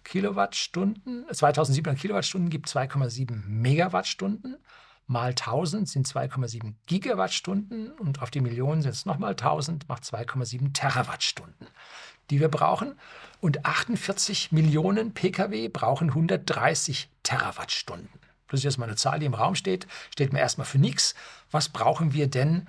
[0.06, 4.58] Kilowattstunden, 2700 Kilowattstunden gibt 2,7 Megawattstunden.
[5.06, 10.74] Mal 1000 sind 2,7 Gigawattstunden und auf die Millionen sind es nochmal 1000, macht 2,7
[10.74, 11.68] Terawattstunden,
[12.30, 12.98] die wir brauchen.
[13.42, 18.10] Und 48 Millionen Pkw brauchen 130 Terawattstunden.
[18.48, 21.16] Das ist jetzt mal eine Zahl, die im Raum steht, steht mir erstmal für nichts.
[21.52, 22.68] Was brauchen wir denn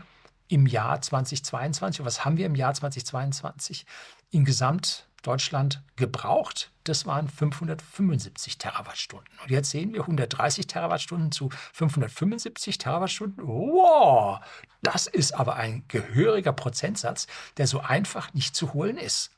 [0.49, 3.87] im Jahr 2022 was haben wir im Jahr 2022
[4.31, 6.71] in Gesamt Deutschland gebraucht.
[6.85, 9.29] Das waren 575 Terawattstunden.
[9.43, 13.45] Und jetzt sehen wir 130 Terawattstunden zu 575 Terawattstunden.
[13.45, 14.39] Wow,
[14.83, 17.27] das ist aber ein gehöriger Prozentsatz,
[17.57, 19.31] der so einfach nicht zu holen ist.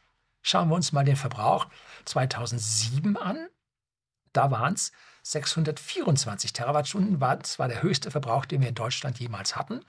[0.42, 1.66] Schauen wir uns mal den Verbrauch
[2.04, 3.48] 2007 an.
[4.34, 4.92] Da waren es
[5.22, 7.18] 624 Terawattstunden.
[7.18, 9.80] Das war der höchste Verbrauch, den wir in Deutschland jemals hatten.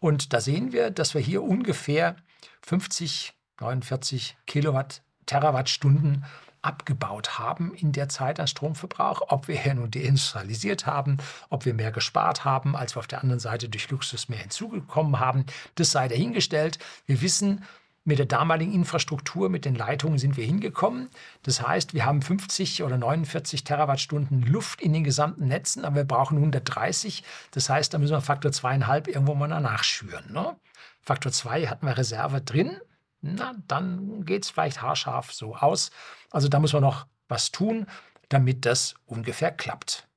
[0.00, 2.16] Und da sehen wir, dass wir hier ungefähr
[2.62, 6.24] 50, 49 Kilowatt, Terawattstunden
[6.62, 11.18] abgebaut haben in der Zeit an Stromverbrauch, ob wir hier nun deindustrialisiert haben,
[11.50, 15.20] ob wir mehr gespart haben, als wir auf der anderen Seite durch Luxus mehr hinzugekommen
[15.20, 15.46] haben,
[15.76, 16.78] das sei dahingestellt.
[17.06, 17.64] Wir wissen,
[18.08, 21.10] mit der damaligen Infrastruktur, mit den Leitungen sind wir hingekommen.
[21.42, 26.04] Das heißt, wir haben 50 oder 49 Terawattstunden Luft in den gesamten Netzen, aber wir
[26.04, 27.22] brauchen 130.
[27.50, 30.32] Das heißt, da müssen wir Faktor zweieinhalb irgendwo mal nachschüren.
[30.32, 30.56] Ne?
[31.02, 32.80] Faktor 2 hatten wir Reserve drin.
[33.20, 35.90] Na, dann geht es vielleicht haarscharf so aus.
[36.30, 37.86] Also da muss man noch was tun,
[38.30, 40.07] damit das ungefähr klappt.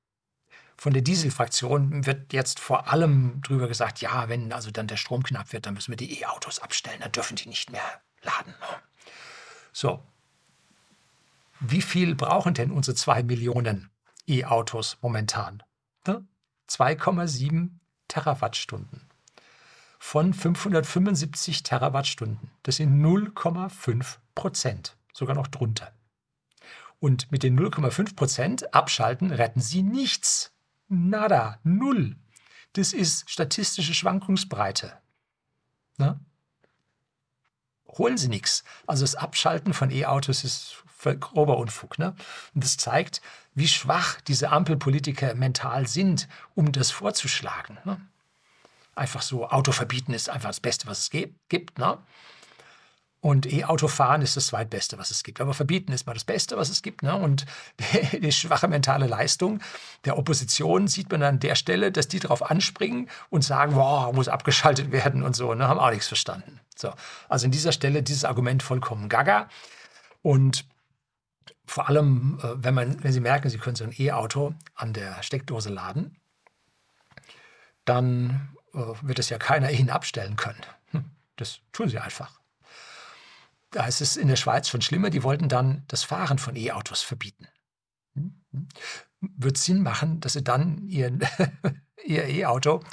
[0.82, 5.22] Von der Dieselfraktion wird jetzt vor allem drüber gesagt, ja, wenn also dann der Strom
[5.22, 7.84] knapp wird, dann müssen wir die E-Autos abstellen, dann dürfen die nicht mehr
[8.24, 8.56] laden.
[9.72, 10.04] So,
[11.60, 13.92] wie viel brauchen denn unsere zwei Millionen
[14.26, 15.62] E-Autos momentan?
[16.04, 17.70] 2,7
[18.08, 19.08] Terawattstunden
[20.00, 22.50] von 575 Terawattstunden.
[22.64, 25.94] Das sind 0,5 Prozent, sogar noch drunter.
[27.00, 30.51] Und mit den 0,5 Prozent abschalten retten Sie nichts.
[30.94, 32.18] Nada, null.
[32.74, 34.92] Das ist statistische Schwankungsbreite.
[35.98, 36.20] Ne?
[37.88, 38.66] Holen Sie nichts.
[38.88, 40.84] Also das Abschalten von E-Autos ist
[41.22, 41.98] grober Unfug.
[41.98, 42.14] Ne?
[42.54, 43.22] Und das zeigt,
[43.54, 47.78] wie schwach diese Ampelpolitiker mental sind, um das vorzuschlagen.
[47.86, 48.02] Ne?
[48.94, 51.80] Einfach so, Auto verbieten ist einfach das Beste, was es gibt.
[51.80, 52.00] Ne?
[53.22, 55.42] Und E-Auto fahren ist das zweitbeste, was es gibt.
[55.42, 57.04] Aber verbieten ist mal das Beste, was es gibt.
[57.04, 57.16] Ne?
[57.16, 57.46] Und
[58.12, 59.60] die schwache mentale Leistung
[60.06, 64.28] der Opposition sieht man an der Stelle, dass die darauf anspringen und sagen, boah, muss
[64.28, 65.54] abgeschaltet werden und so.
[65.54, 65.68] Ne?
[65.68, 66.60] Haben auch nichts verstanden.
[66.76, 66.92] So.
[67.30, 69.50] Also an dieser Stelle dieses Argument vollkommen gaga.
[70.24, 70.66] Und
[71.68, 75.22] vor allem, äh, wenn, man, wenn Sie merken, Sie können so ein E-Auto an der
[75.22, 76.18] Steckdose laden,
[77.86, 80.62] dann äh, wird es ja keiner Ihnen abstellen können.
[80.90, 81.06] Hm,
[81.36, 82.41] das tun Sie einfach
[83.72, 87.02] da ist es in der Schweiz schon schlimmer, die wollten dann das Fahren von E-Autos
[87.02, 87.48] verbieten.
[89.22, 91.26] Wird Sinn machen, dass sie dann ihren,
[92.06, 92.84] ihr E-Auto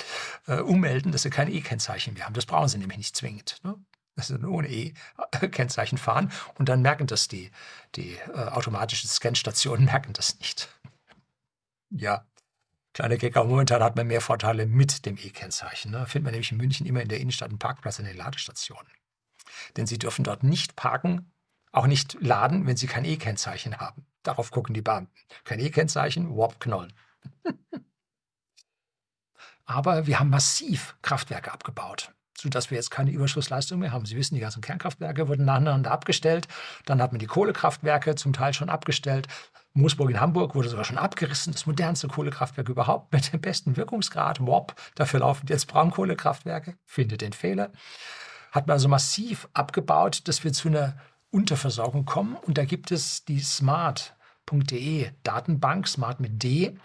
[0.47, 2.35] äh, ummelden, dass sie kein E-Kennzeichen mehr haben.
[2.35, 3.59] Das brauchen sie nämlich nicht zwingend.
[3.65, 3.75] Ne?
[4.15, 7.51] Dass sie ohne E-Kennzeichen fahren und dann merken das die,
[7.97, 10.69] die äh, automatischen Scanstationen, merken das nicht.
[11.91, 12.25] Ja,
[12.93, 15.91] kleiner Gag, momentan hat man mehr Vorteile mit dem E-Kennzeichen.
[15.91, 16.07] Ne?
[16.07, 18.89] Findet man nämlich in München immer in der Innenstadt einen Parkplatz an den Ladestationen
[19.77, 21.31] denn sie dürfen dort nicht parken,
[21.73, 24.07] auch nicht laden, wenn sie kein E-Kennzeichen haben.
[24.23, 25.13] Darauf gucken die Beamten.
[25.45, 26.93] Kein E-Kennzeichen, wop, knollen.
[29.65, 34.07] Aber wir haben massiv Kraftwerke abgebaut, sodass wir jetzt keine Überschussleistung mehr haben.
[34.07, 36.49] Sie wissen, die ganzen Kernkraftwerke wurden nacheinander abgestellt.
[36.87, 39.29] Dann hat man die Kohlekraftwerke zum Teil schon abgestellt.
[39.75, 44.41] Moosburg in Hamburg wurde sogar schon abgerissen, das modernste Kohlekraftwerk überhaupt mit dem besten Wirkungsgrad.
[44.41, 47.71] WOP, dafür laufen jetzt Braunkohlekraftwerke, findet den Fehler
[48.59, 50.97] hat man also massiv abgebaut, dass wir zu einer
[51.31, 52.37] Unterversorgung kommen.
[52.37, 56.77] Und da gibt es die smart.de Datenbank, smart mit D.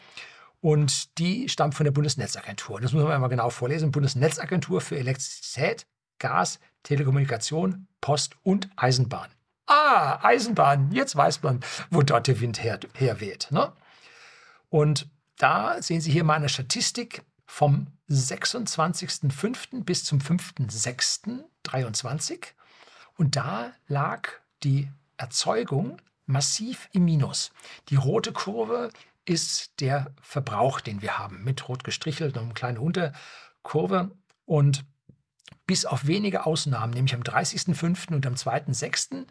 [0.61, 2.79] Und die stammt von der Bundesnetzagentur.
[2.79, 3.91] Das muss man einmal genau vorlesen.
[3.91, 5.85] Bundesnetzagentur für Elektrizität,
[6.19, 9.29] Gas, Telekommunikation, Post und Eisenbahn.
[9.65, 13.47] Ah, Eisenbahn, jetzt weiß man, wo dort der Wind her, herweht.
[13.51, 13.73] Ne?
[14.69, 15.07] Und
[15.37, 19.83] da sehen Sie hier mal eine Statistik vom 26.05.
[19.83, 20.19] bis zum
[21.67, 22.45] 5.06.23.
[23.17, 24.29] Und da lag
[24.63, 27.51] die Erzeugung massiv im Minus.
[27.89, 28.89] Die rote Kurve
[29.25, 34.11] ist der Verbrauch, den wir haben, mit rot gestrichelt und eine kleine Unterkurve.
[34.45, 34.85] Und
[35.65, 38.13] bis auf wenige Ausnahmen, nämlich am 30.05.
[38.13, 39.27] und am 2.06.,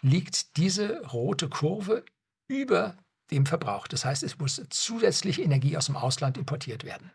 [0.00, 2.04] liegt diese rote Kurve
[2.48, 2.96] über
[3.30, 3.86] dem Verbrauch.
[3.88, 7.12] Das heißt, es muss zusätzlich Energie aus dem Ausland importiert werden.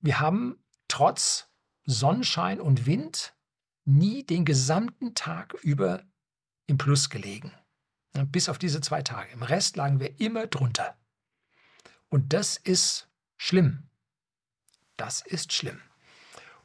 [0.00, 0.56] Wir haben
[0.88, 1.48] trotz
[1.84, 3.34] Sonnenschein und Wind
[3.88, 6.04] nie den gesamten Tag über
[6.66, 7.52] im Plus gelegen.
[8.26, 9.32] Bis auf diese zwei Tage.
[9.32, 10.96] Im Rest lagen wir immer drunter.
[12.08, 13.88] Und das ist schlimm.
[14.96, 15.80] Das ist schlimm.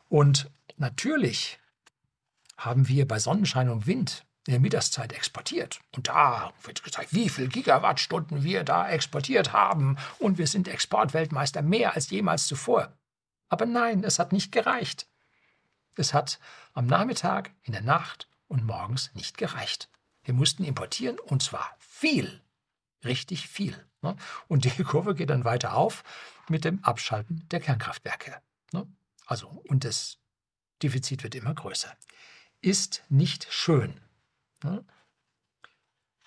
[0.10, 1.60] Und natürlich
[2.58, 5.80] haben wir bei Sonnenschein und Wind in der Mittagszeit exportiert.
[5.96, 9.98] Und da wird gezeigt, wie viele Gigawattstunden wir da exportiert haben.
[10.20, 12.98] Und wir sind Exportweltmeister mehr als jemals zuvor.
[13.50, 15.08] Aber nein, es hat nicht gereicht.
[15.96, 16.40] Es hat
[16.74, 19.90] am Nachmittag, in der Nacht und morgens nicht gereicht.
[20.24, 22.42] Wir mussten importieren und zwar viel,
[23.04, 23.76] richtig viel.
[24.02, 24.16] Ne?
[24.48, 26.04] Und die Kurve geht dann weiter auf
[26.50, 28.42] mit dem Abschalten der Kernkraftwerke.
[28.72, 28.88] Ne?
[29.26, 30.18] Also, und das
[30.82, 31.96] Defizit wird immer größer.
[32.62, 34.00] Ist nicht schön.
[34.64, 34.86] Ne?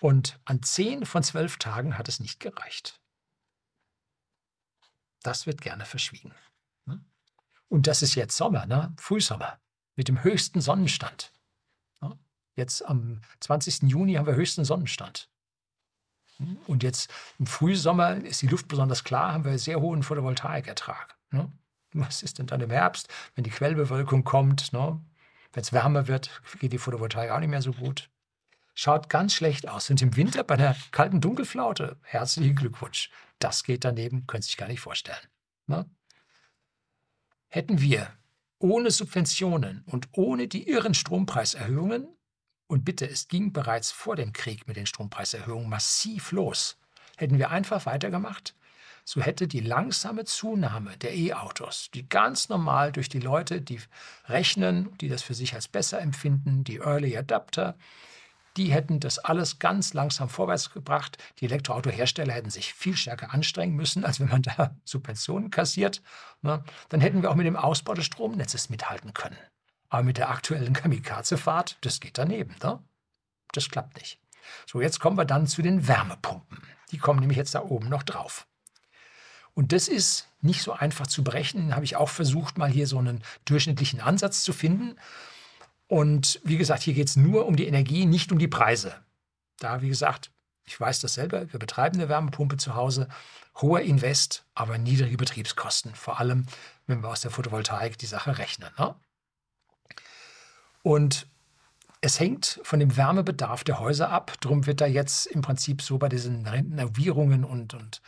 [0.00, 3.00] Und an zehn von zwölf Tagen hat es nicht gereicht.
[5.22, 6.34] Das wird gerne verschwiegen.
[7.68, 8.94] Und das ist jetzt Sommer, ne?
[8.98, 9.58] Frühsommer,
[9.96, 11.32] mit dem höchsten Sonnenstand.
[12.00, 12.16] Ne?
[12.54, 13.82] Jetzt am 20.
[13.82, 15.28] Juni haben wir höchsten Sonnenstand.
[16.66, 21.16] Und jetzt im Frühsommer ist die Luft besonders klar, haben wir sehr hohen Photovoltaikertrag.
[21.30, 21.50] Ne?
[21.92, 24.72] Was ist denn dann im Herbst, wenn die Quellbewölkung kommt?
[24.72, 25.00] Ne?
[25.52, 28.10] Wenn es wärmer wird, geht die Photovoltaik auch nicht mehr so gut.
[28.74, 29.88] Schaut ganz schlecht aus.
[29.88, 33.10] Und im Winter bei einer kalten Dunkelflaute, herzlichen Glückwunsch.
[33.38, 35.26] Das geht daneben, können Sie sich gar nicht vorstellen.
[35.66, 35.88] Ne?
[37.56, 38.12] Hätten wir
[38.58, 42.06] ohne Subventionen und ohne die irren Strompreiserhöhungen,
[42.66, 46.76] und bitte, es ging bereits vor dem Krieg mit den Strompreiserhöhungen massiv los,
[47.16, 48.54] hätten wir einfach weitergemacht,
[49.06, 53.80] so hätte die langsame Zunahme der E-Autos, die ganz normal durch die Leute, die
[54.26, 57.78] rechnen, die das für sich als besser empfinden, die Early Adapter,
[58.56, 61.18] die hätten das alles ganz langsam vorwärts gebracht.
[61.38, 66.02] Die Elektroautohersteller hätten sich viel stärker anstrengen müssen, als wenn man da Subventionen kassiert.
[66.42, 66.64] Ne?
[66.88, 69.38] Dann hätten wir auch mit dem Ausbau des Stromnetzes mithalten können.
[69.88, 72.56] Aber mit der aktuellen Kamikaze-Fahrt, das geht daneben.
[72.62, 72.82] Ne?
[73.52, 74.18] Das klappt nicht.
[74.66, 76.62] So, jetzt kommen wir dann zu den Wärmepumpen.
[76.90, 78.46] Die kommen nämlich jetzt da oben noch drauf.
[79.54, 81.74] Und das ist nicht so einfach zu berechnen.
[81.74, 84.96] Habe ich auch versucht, mal hier so einen durchschnittlichen Ansatz zu finden.
[85.88, 88.94] Und wie gesagt, hier geht es nur um die Energie, nicht um die Preise.
[89.58, 90.30] Da, wie gesagt,
[90.64, 93.08] ich weiß das selber, wir betreiben eine Wärmepumpe zu Hause,
[93.56, 96.46] hoher Invest, aber niedrige Betriebskosten, vor allem
[96.86, 98.70] wenn wir aus der Photovoltaik die Sache rechnen.
[98.78, 98.94] Ne?
[100.82, 101.26] Und
[102.00, 104.34] es hängt von dem Wärmebedarf der Häuser ab.
[104.40, 108.02] Darum wird da jetzt im Prinzip so bei diesen Renovierungen und, und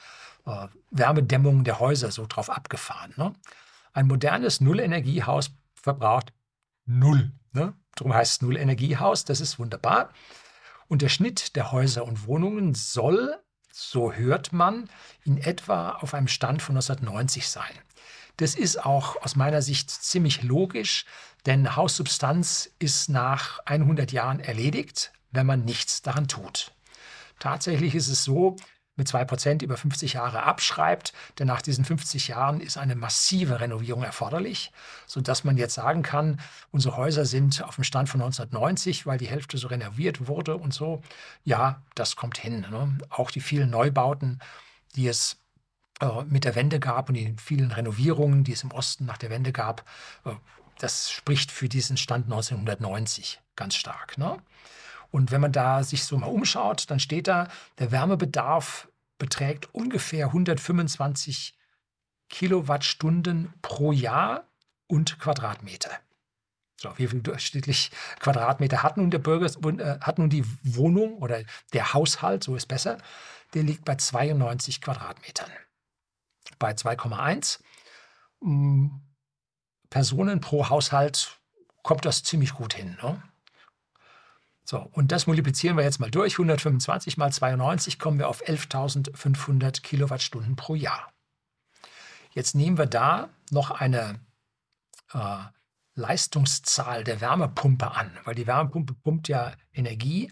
[0.46, 3.14] äh, Wärmedämmung der Häuser so drauf abgefahren.
[3.16, 3.32] Ne?
[3.92, 6.32] Ein modernes Nullenergiehaus verbraucht
[6.84, 7.32] null.
[7.52, 7.74] Ne?
[7.94, 10.10] Darum heißt es Nullenergiehaus, das ist wunderbar.
[10.88, 13.38] Und der Schnitt der Häuser und Wohnungen soll,
[13.72, 14.88] so hört man,
[15.24, 17.72] in etwa auf einem Stand von 1990 sein.
[18.38, 21.04] Das ist auch aus meiner Sicht ziemlich logisch,
[21.46, 26.72] denn Haussubstanz ist nach 100 Jahren erledigt, wenn man nichts daran tut.
[27.38, 28.56] Tatsächlich ist es so,
[28.98, 31.12] mit 2% über 50 Jahre abschreibt.
[31.38, 34.72] Denn nach diesen 50 Jahren ist eine massive Renovierung erforderlich,
[35.06, 36.40] sodass man jetzt sagen kann,
[36.70, 40.74] unsere Häuser sind auf dem Stand von 1990, weil die Hälfte so renoviert wurde und
[40.74, 41.00] so.
[41.44, 42.66] Ja, das kommt hin.
[42.70, 42.98] Ne?
[43.08, 44.40] Auch die vielen Neubauten,
[44.96, 45.38] die es
[46.00, 49.30] äh, mit der Wende gab und die vielen Renovierungen, die es im Osten nach der
[49.30, 49.84] Wende gab,
[50.24, 50.32] äh,
[50.78, 54.16] das spricht für diesen Stand 1990 ganz stark.
[54.16, 54.38] Ne?
[55.10, 57.48] Und wenn man da sich so mal umschaut, dann steht da,
[57.78, 58.88] der Wärmebedarf
[59.18, 61.58] beträgt ungefähr 125
[62.28, 64.46] Kilowattstunden pro Jahr
[64.86, 65.90] und Quadratmeter.
[66.80, 67.90] So, wie viel durchschnittlich
[68.20, 71.42] Quadratmeter hat nun der Bürger, äh, hat nun die Wohnung oder
[71.72, 72.98] der Haushalt, so ist besser,
[73.54, 75.50] der liegt bei 92 Quadratmetern.
[76.58, 77.60] Bei 2,1
[78.40, 78.88] mm,
[79.90, 81.36] Personen pro Haushalt
[81.82, 82.96] kommt das ziemlich gut hin.
[83.02, 83.22] Ne?
[84.70, 86.34] So, und das multiplizieren wir jetzt mal durch.
[86.34, 91.10] 125 mal 92 kommen wir auf 11.500 Kilowattstunden pro Jahr.
[92.32, 94.20] Jetzt nehmen wir da noch eine
[95.14, 95.38] äh,
[95.94, 100.30] Leistungszahl der Wärmepumpe an, weil die Wärmepumpe pumpt ja Energie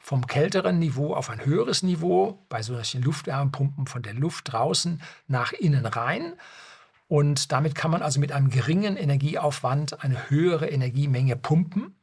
[0.00, 5.52] vom kälteren Niveau auf ein höheres Niveau, bei solchen Luftwärmepumpen von der Luft draußen nach
[5.52, 6.32] innen rein.
[7.06, 12.00] Und damit kann man also mit einem geringen Energieaufwand eine höhere Energiemenge pumpen.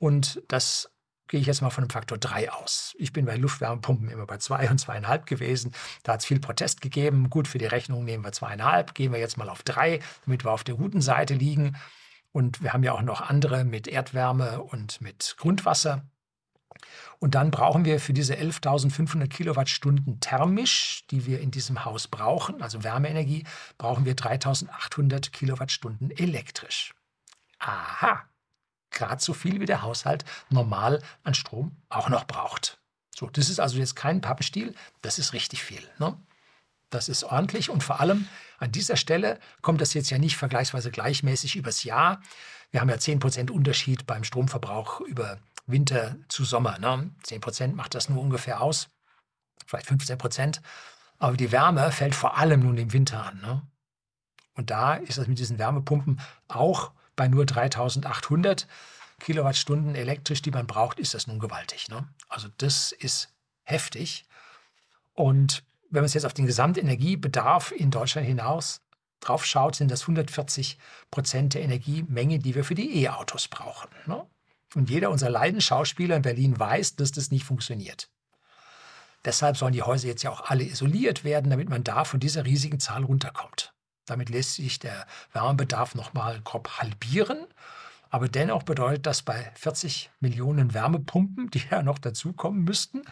[0.00, 0.90] Und das
[1.28, 2.94] gehe ich jetzt mal von einem Faktor 3 aus.
[2.98, 5.72] Ich bin bei Luftwärmepumpen immer bei 2 und 2,5 gewesen.
[6.02, 7.30] Da hat es viel Protest gegeben.
[7.30, 8.92] Gut, für die Rechnung nehmen wir 2,5.
[8.92, 11.76] Gehen wir jetzt mal auf 3, damit wir auf der guten Seite liegen.
[12.32, 16.04] Und wir haben ja auch noch andere mit Erdwärme und mit Grundwasser.
[17.20, 22.60] Und dann brauchen wir für diese 11.500 Kilowattstunden thermisch, die wir in diesem Haus brauchen,
[22.60, 23.44] also Wärmeenergie,
[23.78, 26.92] brauchen wir 3.800 Kilowattstunden elektrisch.
[27.60, 28.24] Aha,
[28.94, 32.78] gerade so viel wie der Haushalt normal an Strom auch noch braucht.
[33.14, 35.82] So, das ist also jetzt kein Pappenstiel, das ist richtig viel.
[35.98, 36.16] Ne?
[36.90, 38.28] Das ist ordentlich und vor allem
[38.58, 42.20] an dieser Stelle kommt das jetzt ja nicht vergleichsweise gleichmäßig übers Jahr.
[42.70, 46.78] Wir haben ja 10% Unterschied beim Stromverbrauch über Winter zu Sommer.
[46.78, 47.10] Ne?
[47.24, 48.88] 10% macht das nur ungefähr aus,
[49.66, 50.60] vielleicht 15%.
[51.18, 53.40] Aber die Wärme fällt vor allem nun im Winter an.
[53.40, 53.62] Ne?
[54.54, 58.66] Und da ist das mit diesen Wärmepumpen auch bei nur 3800
[59.20, 61.88] Kilowattstunden elektrisch, die man braucht, ist das nun gewaltig.
[61.88, 62.08] Ne?
[62.28, 64.24] Also das ist heftig.
[65.12, 68.80] Und wenn man es jetzt auf den Gesamtenergiebedarf in Deutschland hinaus
[69.20, 70.78] drauf schaut, sind das 140
[71.10, 73.88] Prozent der Energiemenge, die wir für die E-Autos brauchen.
[74.06, 74.26] Ne?
[74.74, 78.10] Und jeder unserer Leidenschauspieler in Berlin weiß, dass das nicht funktioniert.
[79.24, 82.44] Deshalb sollen die Häuser jetzt ja auch alle isoliert werden, damit man da von dieser
[82.44, 83.73] riesigen Zahl runterkommt.
[84.06, 87.46] Damit lässt sich der Wärmebedarf nochmal grob halbieren.
[88.14, 93.02] Aber dennoch bedeutet das bei 40 Millionen Wärmepumpen, die ja noch dazukommen müssten,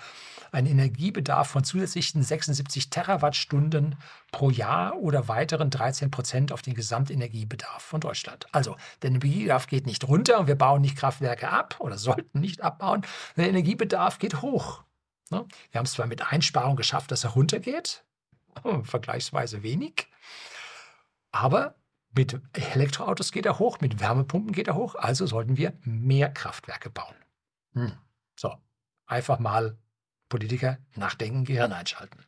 [0.52, 3.96] ein Energiebedarf von zusätzlichen 76 Terawattstunden
[4.30, 8.46] pro Jahr oder weiteren 13 Prozent auf den Gesamtenergiebedarf von Deutschland.
[8.52, 12.62] Also der Energiebedarf geht nicht runter und wir bauen nicht Kraftwerke ab oder sollten nicht
[12.62, 13.04] abbauen.
[13.36, 14.84] Der Energiebedarf geht hoch.
[15.30, 15.46] Ne?
[15.72, 18.04] Wir haben es zwar mit Einsparung geschafft, dass er runtergeht,
[18.84, 20.06] vergleichsweise wenig,
[21.32, 21.74] aber
[22.14, 26.90] mit Elektroautos geht er hoch, mit Wärmepumpen geht er hoch, also sollten wir mehr Kraftwerke
[26.90, 27.14] bauen.
[27.72, 27.92] Hm.
[28.38, 28.54] So,
[29.06, 29.78] einfach mal
[30.28, 32.24] Politiker nachdenken, Gehirn einschalten.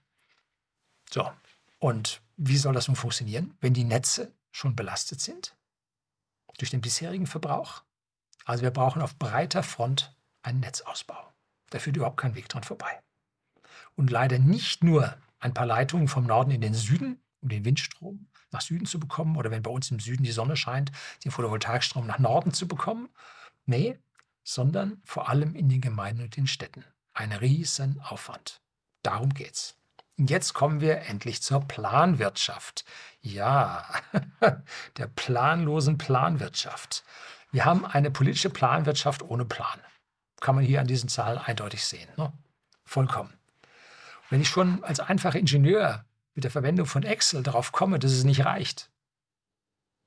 [1.10, 1.30] So,
[1.78, 5.54] und wie soll das nun funktionieren, wenn die Netze schon belastet sind
[6.58, 7.82] durch den bisherigen Verbrauch?
[8.46, 11.32] Also wir brauchen auf breiter Front einen Netzausbau.
[11.70, 13.02] Da führt überhaupt kein Weg dran vorbei.
[13.96, 18.28] Und leider nicht nur ein paar Leitungen vom Norden in den Süden, um den Windstrom
[18.54, 20.90] nach Süden zu bekommen, oder wenn bei uns im Süden die Sonne scheint,
[21.24, 23.10] den Photovoltaikstrom nach Norden zu bekommen.
[23.66, 23.98] Nee,
[24.42, 26.84] sondern vor allem in den Gemeinden und den Städten.
[27.12, 28.60] Ein Riesenaufwand.
[29.02, 29.76] Darum geht's.
[30.16, 32.84] Und jetzt kommen wir endlich zur Planwirtschaft.
[33.20, 33.84] Ja,
[34.96, 37.04] der planlosen Planwirtschaft.
[37.50, 39.80] Wir haben eine politische Planwirtschaft ohne Plan.
[40.40, 42.08] Kann man hier an diesen Zahlen eindeutig sehen.
[42.16, 42.32] Ne?
[42.84, 43.32] Vollkommen.
[44.30, 48.24] Wenn ich schon als einfacher Ingenieur mit der Verwendung von Excel darauf komme, dass es
[48.24, 48.90] nicht reicht,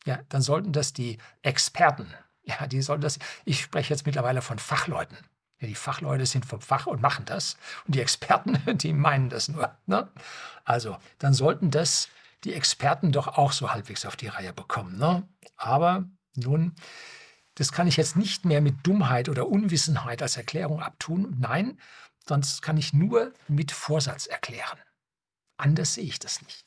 [0.05, 2.13] ja, dann sollten das die Experten,
[2.43, 5.17] ja, die sollten das, ich spreche jetzt mittlerweile von Fachleuten,
[5.59, 7.57] ja, die Fachleute sind vom Fach und machen das.
[7.86, 9.75] Und die Experten, die meinen das nur.
[9.86, 10.09] Ne?
[10.65, 12.09] Also, dann sollten das
[12.43, 14.97] die Experten doch auch so halbwegs auf die Reihe bekommen.
[14.97, 15.28] Ne?
[15.55, 16.05] Aber
[16.36, 16.75] nun,
[17.55, 21.36] das kann ich jetzt nicht mehr mit Dummheit oder Unwissenheit als Erklärung abtun.
[21.39, 21.80] Nein,
[22.28, 24.78] sonst kann ich nur mit Vorsatz erklären.
[25.58, 26.66] Anders sehe ich das nicht.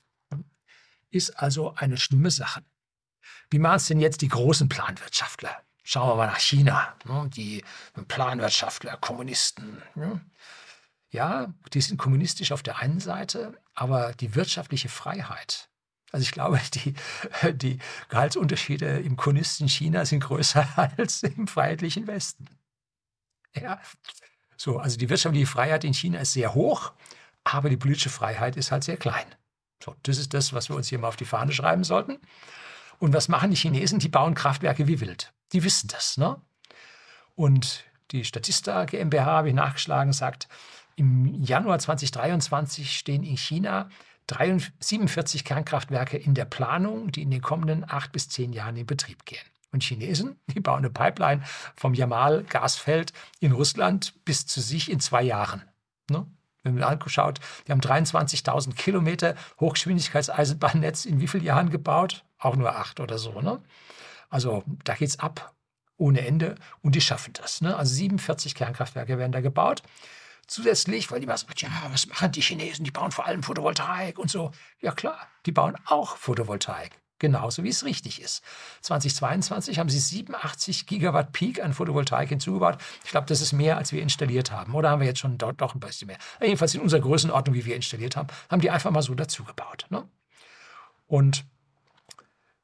[1.10, 2.62] Ist also eine schlimme Sache.
[3.50, 5.62] Wie machen es denn jetzt die großen Planwirtschaftler?
[5.82, 7.64] Schauen wir mal nach China, ne, die
[8.06, 9.82] Planwirtschaftler, Kommunisten.
[9.94, 10.20] Ne?
[11.10, 15.68] Ja, die sind kommunistisch auf der einen Seite, aber die wirtschaftliche Freiheit,
[16.12, 16.94] also ich glaube, die,
[17.54, 17.78] die
[18.08, 20.66] Gehaltsunterschiede im Kommunisten China sind größer
[20.96, 22.46] als im freiheitlichen Westen.
[23.54, 23.80] Ja,
[24.56, 26.92] so, also die wirtschaftliche Freiheit in China ist sehr hoch,
[27.52, 29.26] aber die politische Freiheit ist halt sehr klein.
[29.82, 32.18] So, das ist das, was wir uns hier mal auf die Fahne schreiben sollten.
[32.98, 33.98] Und was machen die Chinesen?
[33.98, 35.32] Die bauen Kraftwerke wie wild.
[35.52, 36.18] Die wissen das.
[36.18, 36.40] Ne?
[37.34, 40.48] Und die Statista GmbH, habe ich nachgeschlagen, sagt,
[40.96, 43.88] im Januar 2023 stehen in China
[44.28, 49.24] 47 Kernkraftwerke in der Planung, die in den kommenden acht bis zehn Jahren in Betrieb
[49.24, 49.44] gehen.
[49.72, 51.42] Und Chinesen, die bauen eine Pipeline
[51.76, 55.62] vom Jamal-Gasfeld in Russland bis zu sich in zwei Jahren.
[56.10, 56.26] Ne?
[56.62, 62.24] Wenn man angeschaut, die haben 23.000 Kilometer Hochgeschwindigkeitseisenbahnnetz in wie vielen Jahren gebaut?
[62.38, 63.40] Auch nur acht oder so.
[63.40, 63.60] Ne?
[64.28, 65.54] Also da geht es ab
[65.96, 67.60] ohne Ende und die schaffen das.
[67.60, 67.76] Ne?
[67.76, 69.82] Also 47 Kernkraftwerke werden da gebaut.
[70.46, 72.84] Zusätzlich, weil die sagen, ja, was machen die Chinesen?
[72.84, 74.50] Die bauen vor allem Photovoltaik und so.
[74.80, 76.90] Ja klar, die bauen auch Photovoltaik.
[77.20, 78.42] Genauso wie es richtig ist.
[78.80, 82.78] 2022 haben sie 87 Gigawatt Peak an Photovoltaik hinzugebaut.
[83.04, 84.74] Ich glaube, das ist mehr, als wir installiert haben.
[84.74, 86.16] Oder haben wir jetzt schon dort doch ein bisschen mehr?
[86.40, 89.86] Jedenfalls in unserer Größenordnung, wie wir installiert haben, haben die einfach mal so dazugebaut.
[89.90, 90.08] Ne?
[91.06, 91.44] Und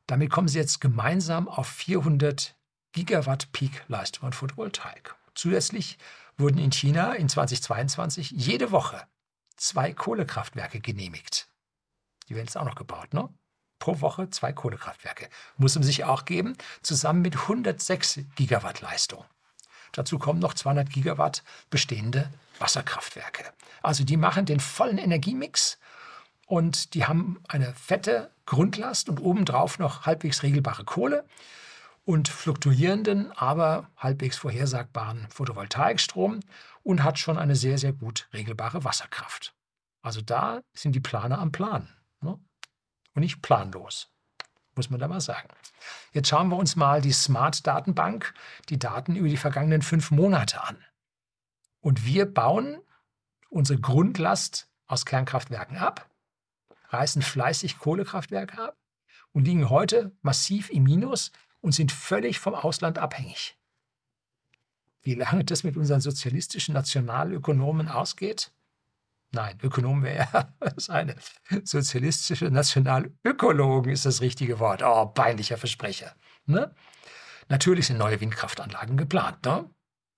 [0.07, 2.57] damit kommen sie jetzt gemeinsam auf 400
[2.93, 5.15] Gigawatt Peak-Leistung an Photovoltaik.
[5.35, 5.99] Zusätzlich
[6.39, 9.07] wurden in China in 2022 jede Woche
[9.57, 11.51] zwei Kohlekraftwerke genehmigt.
[12.31, 13.29] Die werden jetzt auch noch gebaut, ne?
[13.79, 15.29] Pro Woche zwei Kohlekraftwerke.
[15.57, 19.25] Muss man sich auch geben, zusammen mit 106 Gigawatt Leistung.
[19.93, 23.45] Dazu kommen noch 200 Gigawatt bestehende Wasserkraftwerke.
[23.83, 25.79] Also die machen den vollen Energiemix
[26.47, 31.25] und die haben eine fette Grundlast und obendrauf noch halbwegs regelbare Kohle
[32.05, 36.41] und fluktuierenden, aber halbwegs vorhersagbaren Photovoltaikstrom
[36.83, 39.55] und hat schon eine sehr, sehr gut regelbare Wasserkraft.
[40.03, 42.06] Also da sind die Planer am Plan ne?
[43.17, 44.13] Und nicht planlos,
[44.77, 45.49] muss man da mal sagen.
[46.13, 48.33] Jetzt schauen wir uns mal die Smart-Datenbank,
[48.69, 50.77] die Daten über die vergangenen fünf Monate an.
[51.81, 52.79] Und wir bauen
[53.49, 56.09] unsere Grundlast aus Kernkraftwerken ab
[56.89, 58.77] reißen fleißig Kohlekraftwerke ab
[59.33, 63.57] und liegen heute massiv im Minus und sind völlig vom Ausland abhängig.
[65.03, 68.53] wie lange das mit unseren sozialistischen Nationalökonomen ausgeht?
[69.37, 70.49] Nein, Ökonom wäre ja
[70.89, 71.15] eine
[71.63, 74.83] sozialistische Nationalökologen ist das richtige Wort.
[74.83, 76.15] Oh, peinlicher Versprecher.
[76.47, 76.75] Ne?
[77.51, 79.45] Natürlich sind neue Windkraftanlagen geplant.
[79.45, 79.69] Ne?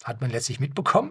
[0.04, 1.10] Hat man letztlich mitbekommen.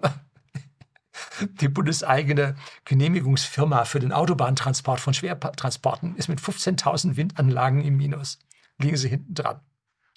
[1.59, 2.55] Die bundeseigene
[2.85, 8.39] Genehmigungsfirma für den Autobahntransport von Schwertransporten ist mit 15.000 Windanlagen im Minus.
[8.77, 9.59] Liegen sie hinten dran.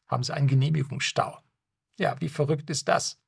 [0.07, 1.41] Haben sie einen Genehmigungsstau.
[1.99, 3.18] Ja, wie verrückt ist das?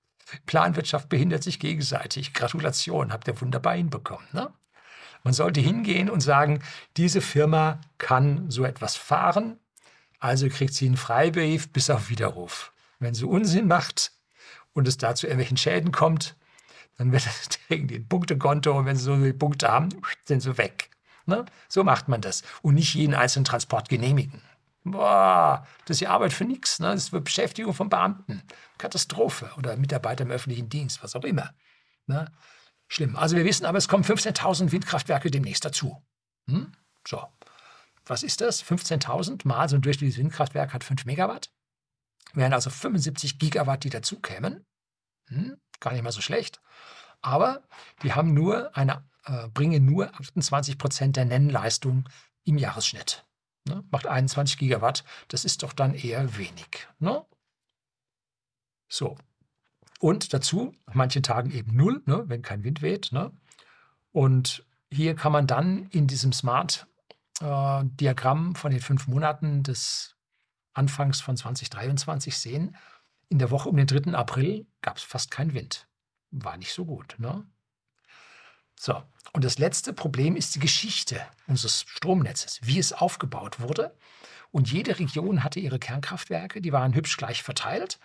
[0.47, 2.33] Planwirtschaft behindert sich gegenseitig.
[2.35, 4.27] Gratulation, habt ihr wunderbar hinbekommen.
[4.33, 4.53] Ne?
[5.25, 6.63] Man sollte hingehen und sagen,
[6.97, 9.59] diese Firma kann so etwas fahren,
[10.19, 12.73] also kriegt sie einen Freibrief bis auf Widerruf.
[12.99, 14.13] Wenn sie Unsinn macht
[14.73, 16.37] und es da zu irgendwelchen Schäden kommt,
[16.99, 19.89] dann wird das irgendwie ein Punktekonto und wenn sie so viele Punkte haben,
[20.25, 20.91] sind sie weg.
[21.27, 21.45] Ne?
[21.69, 24.43] So macht man das und nicht jeden einzelnen Transport genehmigen.
[24.85, 26.81] Boah, das ist ja Arbeit für nichts.
[26.81, 26.89] Ne?
[26.89, 28.43] Das ist Beschäftigung von Beamten.
[28.79, 29.51] Katastrophe.
[29.57, 31.55] Oder Mitarbeiter im öffentlichen Dienst, was auch immer.
[32.07, 32.31] Ne?
[32.89, 33.17] Schlimm.
[33.17, 36.03] Also wir wissen aber, es kommen 15.000 Windkraftwerke demnächst dazu.
[36.49, 36.73] Hm?
[37.07, 37.23] So.
[38.05, 38.65] Was ist das?
[38.65, 41.51] 15.000 mal so ein durchschnittliches Windkraftwerk hat 5 Megawatt.
[42.35, 44.67] Wären also 75 Gigawatt, die dazukämen.
[45.29, 45.57] Hm?
[45.79, 46.61] Gar nicht mal so schlecht.
[47.21, 47.63] Aber
[48.03, 52.09] die haben nur eine, äh, bringen nur 28 Prozent der Nennleistung
[52.45, 53.25] im Jahresschnitt.
[53.69, 53.85] Ne?
[53.91, 55.05] Macht 21 Gigawatt.
[55.29, 56.89] Das ist doch dann eher wenig.
[56.99, 57.25] Ne?
[58.89, 59.17] So.
[60.01, 63.13] Und dazu, manche Tagen eben null, ne, wenn kein Wind weht.
[63.13, 63.31] Ne?
[64.11, 70.17] Und hier kann man dann in diesem Smart-Diagramm äh, von den fünf Monaten des
[70.75, 72.77] Anfangs von 2023 sehen,
[73.29, 74.15] in der Woche um den 3.
[74.15, 75.87] April gab es fast keinen Wind.
[76.31, 77.17] War nicht so gut.
[77.19, 77.47] Ne?
[78.79, 79.03] So,
[79.33, 83.97] und das letzte Problem ist die Geschichte unseres Stromnetzes, wie es aufgebaut wurde.
[84.51, 87.99] Und jede Region hatte ihre Kernkraftwerke, die waren hübsch gleich verteilt.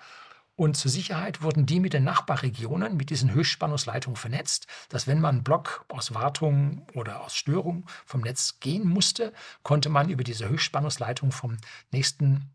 [0.55, 5.36] Und zur Sicherheit wurden die mit den Nachbarregionen mit diesen Höchstspannungsleitungen vernetzt, dass wenn man
[5.36, 10.49] einen Block aus Wartung oder aus Störung vom Netz gehen musste, konnte man über diese
[10.49, 11.57] Höchstspannungsleitung vom
[11.91, 12.49] nächsten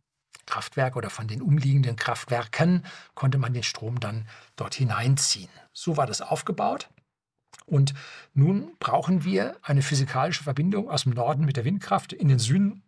[0.46, 2.84] Kraftwerk oder von den umliegenden Kraftwerken,
[3.14, 5.50] konnte man den Strom dann dort hineinziehen.
[5.72, 6.88] So war das aufgebaut.
[7.66, 7.94] Und
[8.34, 12.82] nun brauchen wir eine physikalische Verbindung aus dem Norden mit der Windkraft in den Süden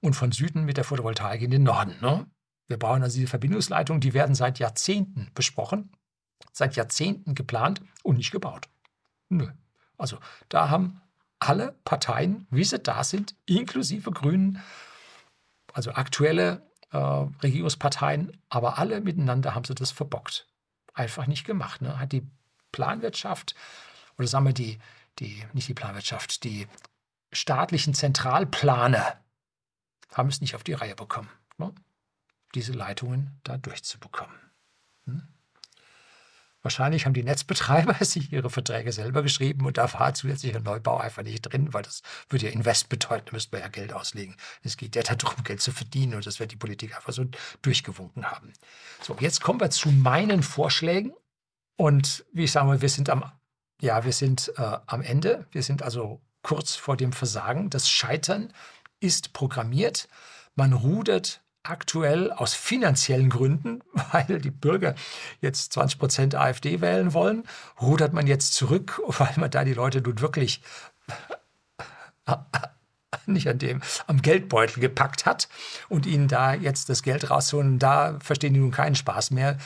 [0.00, 1.94] und von Süden mit der Photovoltaik in den Norden.
[2.00, 2.26] Ne?
[2.68, 5.90] Wir brauchen also diese Verbindungsleitungen, die werden seit Jahrzehnten besprochen,
[6.52, 8.68] seit Jahrzehnten geplant und nicht gebaut.
[9.28, 9.48] Nö.
[9.98, 10.18] Also
[10.48, 11.00] da haben
[11.38, 14.60] alle Parteien, wie sie da sind, inklusive Grünen,
[15.72, 20.46] also aktuelle äh, Regierungsparteien, aber alle miteinander haben sie das verbockt.
[20.94, 21.82] Einfach nicht gemacht.
[21.82, 21.98] Ne?
[21.98, 22.26] Hat die
[22.72, 23.54] Planwirtschaft
[24.18, 24.78] oder sagen wir die,
[25.18, 26.66] die, nicht die Planwirtschaft, die
[27.32, 29.20] staatlichen Zentralplaner
[30.12, 31.72] haben es nicht auf die Reihe bekommen, ne?
[32.54, 34.36] diese Leitungen da durchzubekommen.
[35.06, 35.22] Hm?
[36.62, 41.22] Wahrscheinlich haben die Netzbetreiber sich ihre Verträge selber geschrieben und da war zusätzlicher Neubau einfach
[41.22, 44.36] nicht drin, weil das würde ja Invest bedeuten, da müsste man ja Geld auslegen.
[44.62, 47.24] Es geht ja darum, Geld zu verdienen und das wird die Politik einfach so
[47.62, 48.52] durchgewunken haben.
[49.00, 51.12] So, jetzt kommen wir zu meinen Vorschlägen
[51.76, 53.24] und wie ich sage, wir sind am,
[53.80, 55.46] ja, wir sind äh, am Ende.
[55.50, 57.70] Wir sind also kurz vor dem Versagen.
[57.70, 58.52] Das Scheitern
[59.00, 60.08] ist programmiert.
[60.54, 64.94] Man rudert aktuell aus finanziellen Gründen, weil die Bürger
[65.40, 67.44] jetzt 20 Prozent AfD wählen wollen,
[67.80, 70.62] rudert man jetzt zurück, weil man da die Leute nun wirklich
[73.26, 75.48] nicht an dem, am Geldbeutel gepackt hat
[75.88, 77.78] und ihnen da jetzt das Geld rausholen.
[77.78, 79.58] Da verstehen die nun keinen Spaß mehr.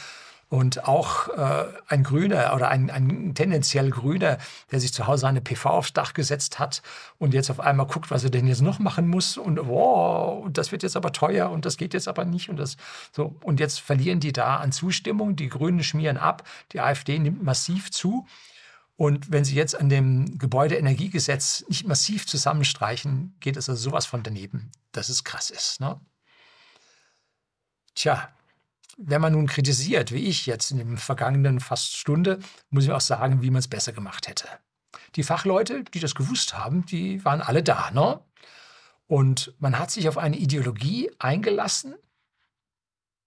[0.56, 4.38] Und auch äh, ein Grüner oder ein, ein tendenziell Grüner,
[4.70, 6.80] der sich zu Hause eine PV aufs Dach gesetzt hat
[7.18, 10.72] und jetzt auf einmal guckt, was er denn jetzt noch machen muss und wow, das
[10.72, 12.78] wird jetzt aber teuer und das geht jetzt aber nicht und das
[13.12, 17.42] so und jetzt verlieren die da an Zustimmung, die Grünen schmieren ab, die AfD nimmt
[17.42, 18.26] massiv zu.
[18.96, 24.22] Und wenn Sie jetzt an dem Gebäudeenergiegesetz nicht massiv zusammenstreichen, geht es also sowas von
[24.22, 25.80] daneben, dass es krass ist.
[25.80, 26.00] Ne?
[27.94, 28.30] Tja,
[28.96, 32.38] wenn man nun kritisiert, wie ich jetzt in dem vergangenen fast Stunde,
[32.70, 34.48] muss ich auch sagen, wie man es besser gemacht hätte.
[35.14, 38.20] Die Fachleute, die das gewusst haben, die waren alle da, ne?
[39.06, 41.94] Und man hat sich auf eine Ideologie eingelassen.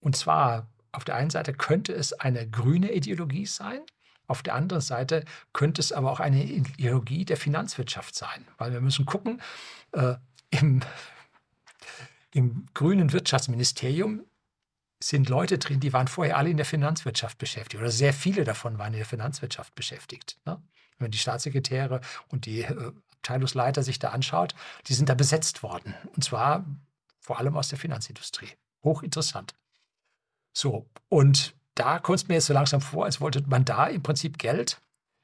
[0.01, 3.81] Und zwar auf der einen Seite könnte es eine grüne Ideologie sein,
[4.29, 8.79] auf der anderen Seite könnte es aber auch eine Ideologie der Finanzwirtschaft sein, weil wir
[8.79, 9.41] müssen gucken,
[9.93, 10.15] äh,
[10.51, 10.81] im,
[12.31, 14.23] im grünen Wirtschaftsministerium
[15.01, 18.77] sind Leute drin, die waren vorher alle in der Finanzwirtschaft beschäftigt oder sehr viele davon
[18.77, 20.37] waren in der Finanzwirtschaft beschäftigt.
[20.45, 20.61] Ne?
[20.97, 24.55] Wenn die Staatssekretäre und die äh, Abteilungsleiter sich da anschaut,
[24.87, 25.93] die sind da besetzt worden.
[26.15, 26.65] Und zwar
[27.19, 28.49] vor allem aus der Finanzindustrie.
[28.83, 29.53] Hochinteressant.
[30.53, 34.03] So, und da kommt es mir jetzt so langsam vor, als wollte man da im
[34.03, 34.81] Prinzip Geld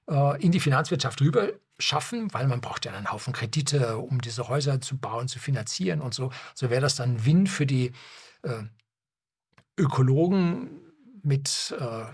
[0.10, 1.50] äh, in die Finanzwirtschaft rüber
[1.80, 6.02] schaffen, weil man braucht ja einen Haufen Kredite, um diese Häuser zu bauen, zu finanzieren
[6.02, 6.32] und so.
[6.54, 7.92] So wäre das dann Win für die
[8.44, 8.64] äh,
[9.78, 10.70] Ökologen
[11.24, 12.06] mit äh,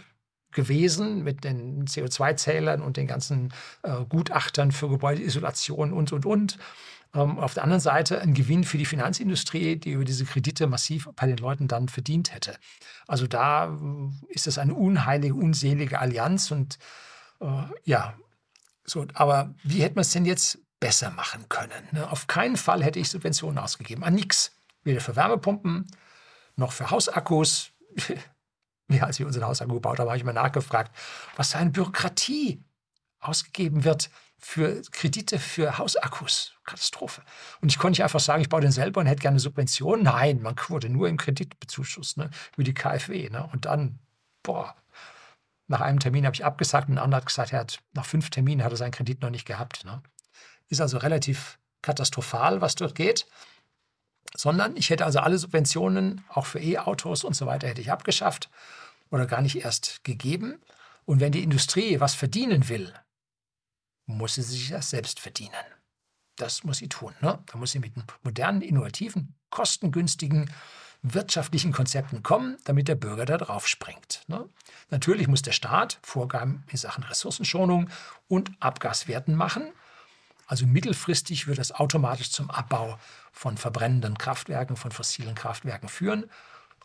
[0.51, 3.53] gewesen, mit den CO2-Zählern und den ganzen
[3.83, 6.57] äh, Gutachtern für Gebäudeisolation und, und, und.
[7.13, 11.09] Ähm, auf der anderen Seite ein Gewinn für die Finanzindustrie, die über diese Kredite massiv
[11.15, 12.55] bei den Leuten dann verdient hätte.
[13.07, 16.77] Also da äh, ist es eine unheilige, unselige Allianz und
[17.39, 18.13] äh, ja,
[18.83, 21.87] so, aber wie hätte man es denn jetzt besser machen können?
[21.91, 22.09] Ne?
[22.09, 24.51] Auf keinen Fall hätte ich Subventionen ausgegeben, an nichts.
[24.83, 25.87] Weder für Wärmepumpen
[26.61, 27.71] noch für Hausakkus.
[28.89, 30.95] ja, als ich unseren Hausakku gebaut habe, habe ich mal nachgefragt,
[31.35, 32.63] was für eine Bürokratie
[33.19, 36.53] ausgegeben wird für Kredite für Hausakkus.
[36.63, 37.21] Katastrophe.
[37.61, 40.03] Und ich konnte nicht einfach sagen, ich baue den selber und hätte gerne Subventionen.
[40.05, 43.29] Nein, man wurde nur im Kredit bezuschusst, ne, über die KfW.
[43.29, 43.47] Ne?
[43.51, 43.99] Und dann,
[44.41, 44.75] boah,
[45.67, 48.29] nach einem Termin habe ich abgesagt und ein anderer hat gesagt, er hat nach fünf
[48.29, 49.85] Terminen hat er seinen Kredit noch nicht gehabt.
[49.85, 50.01] Ne?
[50.69, 53.27] Ist also relativ katastrophal, was dort geht.
[54.35, 58.49] Sondern ich hätte also alle Subventionen, auch für E-Autos und so weiter, hätte ich abgeschafft
[59.09, 60.61] oder gar nicht erst gegeben.
[61.05, 62.93] Und wenn die Industrie was verdienen will,
[64.05, 65.51] muss sie sich das selbst verdienen.
[66.35, 67.13] Das muss sie tun.
[67.21, 67.39] Ne?
[67.45, 67.93] Da muss sie mit
[68.23, 70.49] modernen, innovativen, kostengünstigen,
[71.03, 74.23] wirtschaftlichen Konzepten kommen, damit der Bürger da drauf springt.
[74.27, 74.47] Ne?
[74.89, 77.89] Natürlich muss der Staat Vorgaben in Sachen Ressourcenschonung
[78.27, 79.71] und Abgaswerten machen.
[80.51, 82.99] Also mittelfristig wird das automatisch zum Abbau
[83.31, 86.29] von verbrennenden Kraftwerken, von fossilen Kraftwerken führen.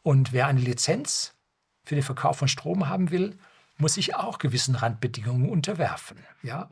[0.05, 1.35] Und wer eine Lizenz
[1.83, 3.37] für den Verkauf von Strom haben will,
[3.77, 6.17] muss sich auch gewissen Randbedingungen unterwerfen.
[6.45, 6.71] Ja?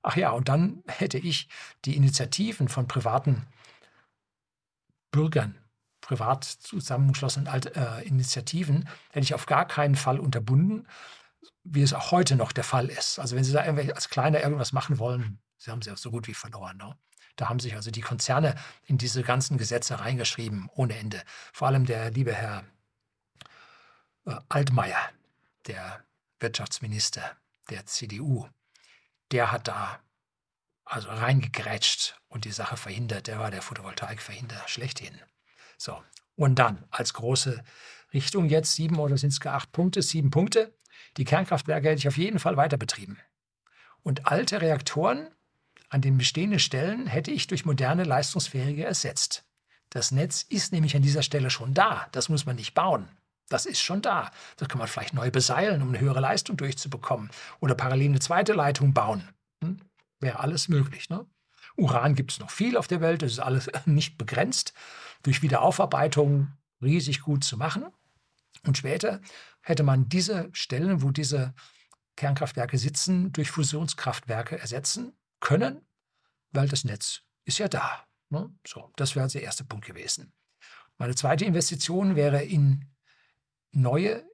[0.00, 1.50] Ach ja, und dann hätte ich
[1.84, 3.46] die Initiativen von privaten
[5.10, 5.58] Bürgern,
[6.00, 10.88] privat zusammengeschlossenen äh, Initiativen, hätte ich auf gar keinen Fall unterbunden,
[11.64, 13.18] wie es auch heute noch der Fall ist.
[13.18, 16.26] Also wenn Sie da als Kleiner irgendwas machen wollen, Sie haben sie auch so gut
[16.26, 16.78] wie verloren.
[16.78, 16.96] Ne?
[17.36, 18.56] Da haben sich also die Konzerne
[18.86, 21.22] in diese ganzen Gesetze reingeschrieben, ohne Ende.
[21.52, 22.64] Vor allem der liebe Herr
[24.24, 25.10] äh, Altmaier,
[25.66, 26.02] der
[26.40, 27.36] Wirtschaftsminister
[27.68, 28.48] der CDU,
[29.32, 30.00] der hat da
[30.86, 33.26] also reingegrätscht und die Sache verhindert.
[33.26, 35.20] Der war der Photovoltaikverhinderer schlechthin.
[35.76, 36.02] So,
[36.36, 37.62] und dann als große
[38.14, 40.00] Richtung jetzt sieben oder sind es gar acht Punkte?
[40.00, 40.74] Sieben Punkte.
[41.18, 43.18] Die Kernkraftwerke hätte ich auf jeden Fall weiter betrieben.
[44.02, 45.28] Und alte Reaktoren
[45.90, 49.44] an den bestehenden Stellen hätte ich durch moderne, leistungsfähige ersetzt.
[49.90, 52.06] Das Netz ist nämlich an dieser Stelle schon da.
[52.12, 53.08] Das muss man nicht bauen.
[53.48, 54.30] Das ist schon da.
[54.56, 57.30] Das kann man vielleicht neu beseilen, um eine höhere Leistung durchzubekommen.
[57.58, 59.28] Oder parallel eine zweite Leitung bauen.
[59.64, 59.80] Hm?
[60.20, 61.10] Wäre alles möglich.
[61.10, 61.26] Ne?
[61.76, 63.22] Uran gibt es noch viel auf der Welt.
[63.22, 64.72] Das ist alles nicht begrenzt.
[65.24, 67.86] Durch Wiederaufarbeitung riesig gut zu machen.
[68.64, 69.20] Und später
[69.60, 71.52] hätte man diese Stellen, wo diese
[72.14, 75.86] Kernkraftwerke sitzen, durch Fusionskraftwerke ersetzen können,
[76.52, 78.04] weil das Netz ist ja da.
[78.30, 78.50] Ne?
[78.66, 80.32] So, das wäre also der erste Punkt gewesen.
[80.98, 82.84] Meine zweite Investition wäre in
[83.72, 84.24] neue,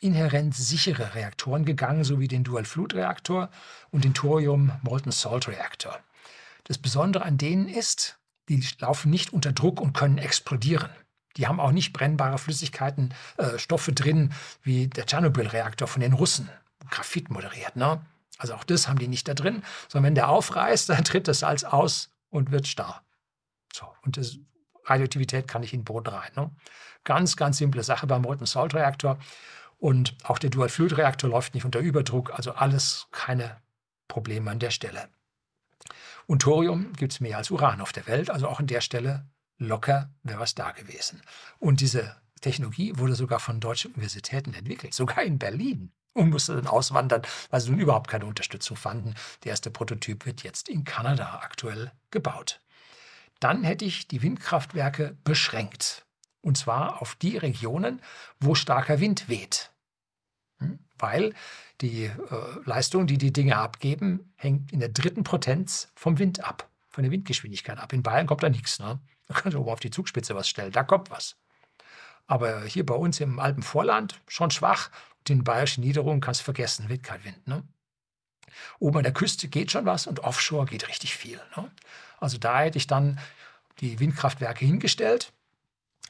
[0.00, 3.50] inhärent sichere Reaktoren gegangen, sowie den Dual-Fluid-Reaktor
[3.90, 5.98] und den Thorium Molten Salt Reaktor.
[6.64, 10.90] Das Besondere an denen ist, die laufen nicht unter Druck und können explodieren.
[11.36, 14.32] Die haben auch nicht brennbare Flüssigkeiten, äh, Stoffe drin,
[14.62, 16.50] wie der Tschernobyl-Reaktor von den Russen,
[16.90, 17.76] Graphit moderiert.
[17.76, 18.04] Ne?
[18.42, 21.38] Also auch das haben die nicht da drin, sondern wenn der aufreißt, dann tritt das
[21.38, 23.02] Salz aus und wird starr.
[23.72, 24.38] So, und das
[24.84, 26.30] Radioaktivität kann nicht in den Boden rein.
[26.34, 26.50] Ne?
[27.04, 29.18] Ganz, ganz simple Sache beim Molten Salt Reaktor.
[29.78, 33.60] Und auch der Dual Fluid Reaktor läuft nicht unter Überdruck, also alles keine
[34.08, 35.08] Probleme an der Stelle.
[36.26, 39.26] Und Thorium gibt es mehr als Uran auf der Welt, also auch an der Stelle
[39.58, 41.22] locker wäre was da gewesen.
[41.58, 46.66] Und diese Technologie wurde sogar von deutschen Universitäten entwickelt, sogar in Berlin und musste dann
[46.66, 49.14] auswandern, weil sie nun überhaupt keine Unterstützung fanden.
[49.44, 52.60] Der erste Prototyp wird jetzt in Kanada aktuell gebaut.
[53.40, 56.04] Dann hätte ich die Windkraftwerke beschränkt.
[56.42, 58.00] Und zwar auf die Regionen,
[58.40, 59.70] wo starker Wind weht.
[60.58, 60.78] Hm?
[60.98, 61.34] Weil
[61.80, 62.12] die äh,
[62.64, 67.10] Leistung, die die Dinge abgeben, hängt in der dritten Potenz vom Wind ab, von der
[67.10, 67.92] Windgeschwindigkeit ab.
[67.92, 68.78] In Bayern kommt da nichts.
[68.78, 69.00] Ne?
[69.28, 71.36] Da kannst du oben auf die Zugspitze was stellen, da kommt was.
[72.26, 74.90] Aber hier bei uns im Alpenvorland schon schwach
[75.28, 77.46] den bayerischen Niederungen kannst du vergessen, wird kein Wind.
[77.46, 77.62] Ne?
[78.78, 81.40] Oben an der Küste geht schon was und offshore geht richtig viel.
[81.56, 81.70] Ne?
[82.18, 83.18] Also da hätte ich dann
[83.80, 85.32] die Windkraftwerke hingestellt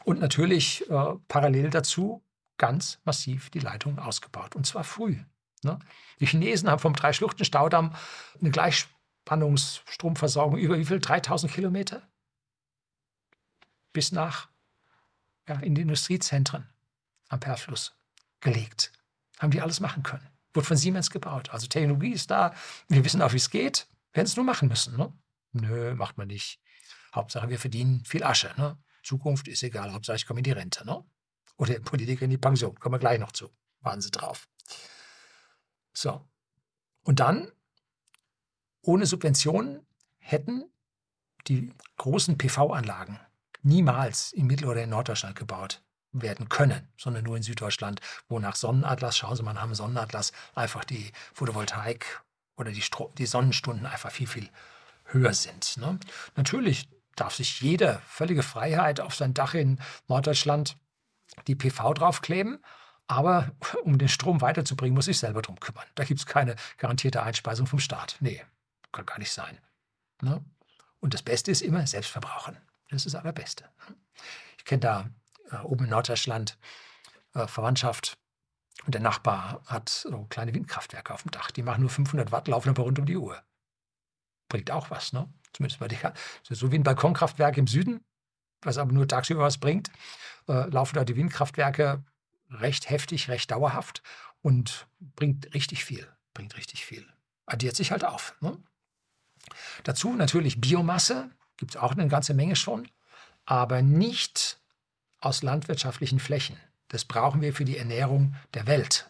[0.04, 2.22] und natürlich äh, parallel dazu
[2.58, 4.54] ganz massiv die Leitungen ausgebaut.
[4.54, 5.16] Und zwar früh.
[5.62, 5.78] Ne?
[6.20, 7.94] Die Chinesen haben vom Dreischluchten-Staudamm
[8.40, 11.00] eine Gleichspannungsstromversorgung über wie viel?
[11.00, 12.02] 3000 Kilometer?
[13.92, 14.48] Bis nach
[15.48, 16.68] ja, in die Industriezentren
[17.28, 17.96] am Perfluss
[18.40, 18.92] gelegt.
[19.42, 20.28] Haben die alles machen können.
[20.54, 21.50] Wurde von Siemens gebaut.
[21.50, 22.54] Also Technologie ist da.
[22.88, 23.88] Wir wissen auch, wie es geht.
[24.12, 24.96] Werden es nur machen müssen.
[24.96, 25.12] Ne?
[25.50, 26.60] Nö, macht man nicht.
[27.12, 28.54] Hauptsache, wir verdienen viel Asche.
[28.56, 28.78] Ne?
[29.02, 29.92] Zukunft ist egal.
[29.92, 30.86] Hauptsache, ich komme in die Rente.
[30.86, 31.04] Ne?
[31.56, 32.78] Oder Politiker in die Pension.
[32.78, 33.50] Kommen wir gleich noch zu.
[33.80, 34.48] Waren sie drauf.
[35.92, 36.24] So.
[37.02, 37.50] Und dann,
[38.80, 39.84] ohne Subventionen,
[40.18, 40.70] hätten
[41.48, 43.18] die großen PV-Anlagen
[43.62, 45.82] niemals in Mittel- oder in Norddeutschland gebaut
[46.12, 50.84] werden können, sondern nur in Süddeutschland, wo nach Sonnenatlas, schauen Sie mal dem Sonnenatlas, einfach
[50.84, 52.22] die Photovoltaik
[52.56, 54.48] oder die, Stro die Sonnenstunden einfach viel, viel
[55.06, 55.76] höher sind.
[55.78, 55.98] Ne?
[56.36, 60.76] Natürlich darf sich jeder völlige Freiheit auf sein Dach in Norddeutschland
[61.46, 62.62] die PV draufkleben,
[63.06, 63.50] aber
[63.84, 65.86] um den Strom weiterzubringen, muss ich selber drum kümmern.
[65.94, 68.16] Da gibt es keine garantierte Einspeisung vom Staat.
[68.20, 68.42] Nee,
[68.92, 69.58] kann gar nicht sein.
[70.20, 70.44] Ne?
[71.00, 72.56] Und das Beste ist immer Selbstverbrauchen.
[72.90, 73.64] Das ist das Allerbeste.
[74.58, 75.10] Ich kenne da
[75.60, 76.58] oben in Norddeutschland
[77.34, 78.18] äh, Verwandtschaft
[78.84, 81.50] und der Nachbar hat so kleine Windkraftwerke auf dem Dach.
[81.50, 83.42] Die machen nur 500 Watt, laufen aber rund um die Uhr.
[84.48, 85.32] Bringt auch was, ne?
[85.52, 86.14] Zumindest bei dir.
[86.48, 88.04] So wie ein Balkonkraftwerk im Süden,
[88.62, 89.90] was aber nur tagsüber was bringt,
[90.48, 92.02] äh, laufen da die Windkraftwerke
[92.50, 94.02] recht heftig, recht dauerhaft
[94.40, 96.08] und bringt richtig viel.
[96.34, 97.06] Bringt richtig viel.
[97.46, 98.34] Addiert sich halt auf.
[98.40, 98.58] Ne?
[99.84, 102.88] Dazu natürlich Biomasse, gibt es auch eine ganze Menge schon,
[103.44, 104.61] aber nicht
[105.22, 106.56] aus landwirtschaftlichen Flächen.
[106.88, 109.08] Das brauchen wir für die Ernährung der Welt.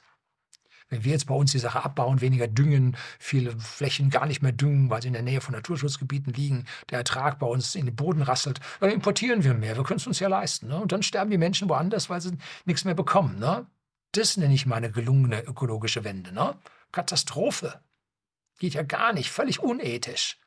[0.89, 4.52] Wenn wir jetzt bei uns die Sache abbauen, weniger düngen, viele Flächen gar nicht mehr
[4.52, 7.97] düngen, weil sie in der Nähe von Naturschutzgebieten liegen, der Ertrag bei uns in den
[7.97, 9.74] Boden rasselt, dann importieren wir mehr.
[9.74, 10.68] Wir können es uns ja leisten.
[10.68, 10.78] Ne?
[10.78, 12.36] Und dann sterben die Menschen woanders, weil sie
[12.66, 13.39] nichts mehr bekommen.
[13.39, 13.66] Ne?
[14.12, 16.30] Das nenne ich meine gelungene ökologische Wende.
[16.30, 16.55] Ne?
[16.93, 17.80] Katastrophe.
[18.59, 20.39] Geht ja gar nicht, völlig unethisch.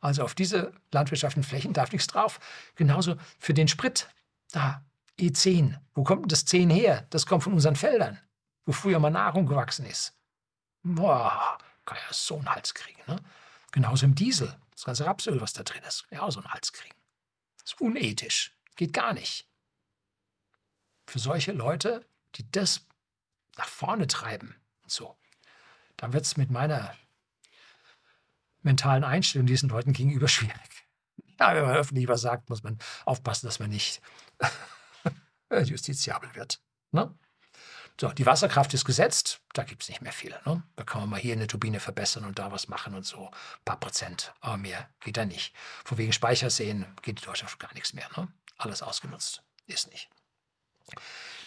[0.00, 2.40] Also auf diese landwirtschaftlichen Flächen darf nichts drauf.
[2.76, 4.08] Genauso für den Sprit.
[4.52, 4.82] Da,
[5.18, 5.78] E10.
[5.94, 7.06] Wo kommt denn das 10 her?
[7.10, 8.18] Das kommt von unseren Feldern,
[8.64, 10.14] wo früher mal Nahrung gewachsen ist.
[10.82, 13.00] Boah, kann ja so einen Hals kriegen.
[13.06, 13.16] Ne?
[13.70, 14.56] Genauso im Diesel.
[14.72, 16.96] Das ganze Rapsöl, was da drin ist, kann ja auch so einen Hals kriegen.
[17.58, 18.56] Das ist unethisch.
[18.76, 19.48] Geht gar nicht.
[21.06, 22.86] Für solche Leute, die das
[23.56, 25.16] nach vorne treiben und so,
[25.96, 26.96] dann wird es mit meiner
[28.62, 30.86] mentalen Einstellung diesen Leuten gegenüber schwierig.
[31.38, 34.00] Ja, wenn man öffentlich was sagt, muss man aufpassen, dass man nicht
[35.60, 36.60] justiziabel wird.
[36.90, 37.14] Ne?
[38.00, 40.34] So, die Wasserkraft ist gesetzt, da gibt es nicht mehr viel.
[40.44, 40.62] Ne?
[40.76, 43.26] Da kann man mal hier eine Turbine verbessern und da was machen und so.
[43.26, 45.54] Ein paar Prozent, aber mehr geht da nicht.
[45.84, 48.08] Von wegen Speicherseen geht in Deutschland gar nichts mehr.
[48.16, 48.28] Ne?
[48.56, 49.42] Alles ausgenutzt.
[49.66, 50.08] Ist nicht.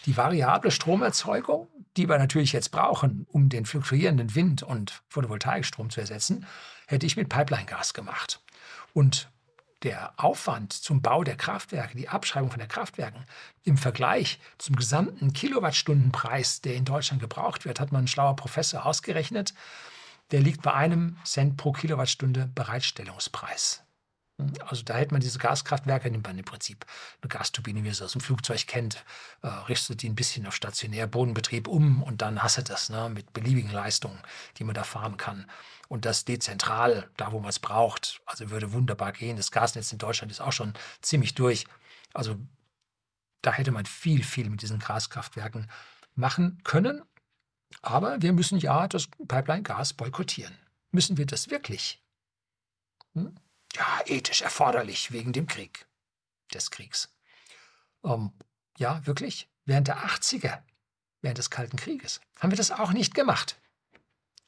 [0.06, 6.00] Die variable Stromerzeugung, die wir natürlich jetzt brauchen, um den fluktuierenden Wind- und Photovoltaikstrom zu
[6.00, 6.46] ersetzen,
[6.86, 8.40] hätte ich mit Pipeline-Gas gemacht.
[8.94, 9.28] Und
[9.82, 13.24] der Aufwand zum Bau der Kraftwerke, die Abschreibung von den Kraftwerken
[13.62, 18.86] im Vergleich zum gesamten Kilowattstundenpreis, der in Deutschland gebraucht wird, hat man ein schlauer Professor
[18.86, 19.54] ausgerechnet.
[20.32, 23.85] Der liegt bei einem Cent pro Kilowattstunde Bereitstellungspreis.
[24.66, 26.84] Also da hätte man diese Gaskraftwerke, nimmt man im Prinzip
[27.22, 29.02] eine Gasturbine, wie man es aus dem Flugzeug kennt,
[29.42, 33.08] äh, richtet die ein bisschen auf stationär Bodenbetrieb um und dann hast du das ne,
[33.08, 34.20] mit beliebigen Leistungen,
[34.58, 35.50] die man da fahren kann.
[35.88, 39.36] Und das dezentral, da wo man es braucht, also würde wunderbar gehen.
[39.38, 41.64] Das Gasnetz in Deutschland ist auch schon ziemlich durch.
[42.12, 42.36] Also
[43.40, 45.70] da hätte man viel, viel mit diesen Gaskraftwerken
[46.14, 47.02] machen können.
[47.82, 50.56] Aber wir müssen ja das Pipeline-Gas boykottieren.
[50.90, 52.02] Müssen wir das wirklich?
[53.14, 53.34] Hm?
[53.76, 55.86] Ja, ethisch erforderlich wegen dem Krieg,
[56.52, 57.14] des Kriegs.
[58.04, 58.32] Ähm,
[58.78, 60.62] ja, wirklich, während der 80er,
[61.22, 63.60] während des Kalten Krieges, haben wir das auch nicht gemacht.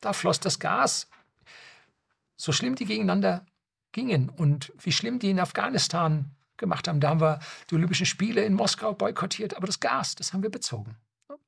[0.01, 1.09] Da floss das Gas,
[2.37, 3.47] so schlimm die gegeneinander
[3.93, 7.01] gingen und wie schlimm die in Afghanistan gemacht haben.
[7.01, 7.41] Da haben wir
[7.71, 10.97] die Olympischen Spiele in Moskau boykottiert, aber das Gas, das haben wir bezogen.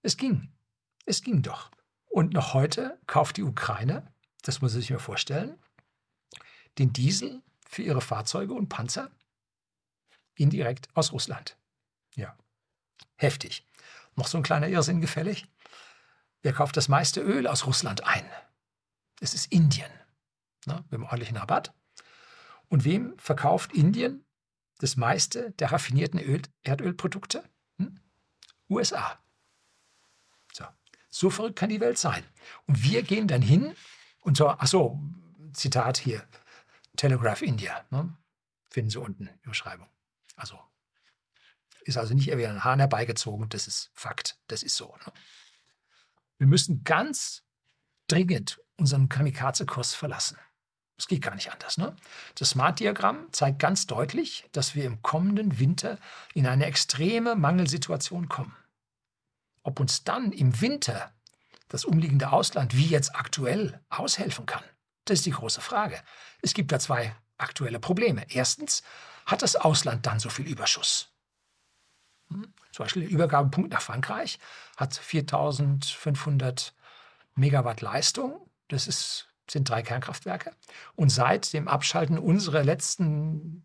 [0.03, 0.51] Es ging.
[1.07, 1.71] Es ging doch.
[2.09, 4.13] Und noch heute kauft die Ukraine,
[4.43, 5.59] das muss man sich mal vorstellen,
[6.79, 9.13] den Diesel für ihre Fahrzeuge und Panzer
[10.35, 11.57] indirekt aus Russland.
[12.17, 12.37] Ja,
[13.15, 13.65] heftig.
[14.17, 15.47] Noch so ein kleiner Irrsinn gefällig.
[16.43, 18.29] Wer kauft das meiste Öl aus Russland ein?
[19.21, 19.91] Es ist Indien.
[20.67, 21.73] Ne, mit einem ordentlichen Rabatt.
[22.69, 24.25] Und wem verkauft Indien
[24.79, 27.45] das meiste der raffinierten Öl Erdölprodukte?
[27.77, 28.01] Hm?
[28.69, 29.17] USA.
[30.53, 30.65] So.
[31.09, 32.25] so verrückt kann die Welt sein.
[32.67, 33.77] Und wir gehen dann hin
[34.23, 35.01] und so, achso,
[35.53, 36.27] Zitat hier,
[36.97, 37.85] Telegraph India.
[37.91, 38.17] Ne?
[38.71, 39.89] Finden Sie unten in der Beschreibung.
[40.37, 40.59] Also
[41.85, 44.97] ist also nicht irgendwie ein Hahn herbeigezogen, das ist Fakt, das ist so.
[45.07, 45.13] Ne?
[46.39, 47.43] Wir müssen ganz
[48.07, 50.39] dringend unseren Kamikaze-Kurs verlassen.
[50.97, 51.79] Es geht gar nicht anders.
[51.79, 51.97] Ne?
[52.35, 55.99] Das Smart-Diagramm zeigt ganz deutlich, dass wir im kommenden Winter
[56.35, 58.55] in eine extreme Mangelsituation kommen.
[59.63, 61.13] Ob uns dann im Winter
[61.69, 64.65] das umliegende Ausland wie jetzt aktuell aushelfen kann?
[65.05, 66.01] Das ist die große Frage.
[66.43, 68.25] Es gibt da zwei aktuelle Probleme.
[68.29, 68.83] Erstens,
[69.27, 71.09] hat das Ausland dann so viel Überschuss?
[72.29, 72.53] Hm?
[72.73, 74.39] Zum Beispiel der Übergabepunkt nach Frankreich
[74.77, 76.75] hat 4500
[77.35, 78.49] Megawatt Leistung.
[78.69, 80.53] Das ist, sind drei Kernkraftwerke.
[80.97, 83.65] Und seit dem Abschalten unserer letzten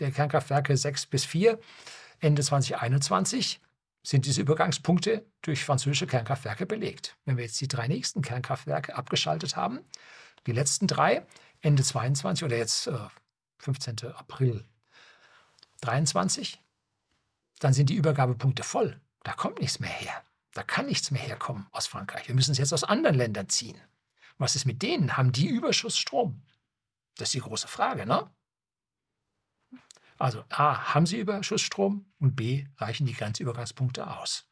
[0.00, 1.58] der Kernkraftwerke 6 bis 4
[2.18, 3.60] Ende 2021
[4.02, 7.16] sind diese Übergangspunkte durch französische Kernkraftwerke belegt.
[7.24, 9.80] Wenn wir jetzt die drei nächsten Kernkraftwerke abgeschaltet haben,
[10.46, 11.26] die letzten drei,
[11.60, 12.98] Ende 22 oder jetzt äh,
[13.58, 14.12] 15.
[14.14, 14.64] April
[15.80, 16.62] 23,
[17.60, 19.00] dann sind die Übergabepunkte voll.
[19.22, 20.22] Da kommt nichts mehr her.
[20.52, 22.28] Da kann nichts mehr herkommen aus Frankreich.
[22.28, 23.80] Wir müssen es jetzt aus anderen Ländern ziehen.
[24.38, 25.16] Was ist mit denen?
[25.16, 26.42] Haben die Überschussstrom?
[27.16, 28.30] Das ist die große Frage, ne?
[30.18, 34.48] Also A, haben sie Überschussstrom und B, reichen die Grenzübergangspunkte aus.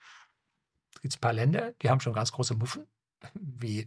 [0.95, 2.87] Es gibt ein paar Länder, die haben schon ganz große Muffen,
[3.35, 3.87] wie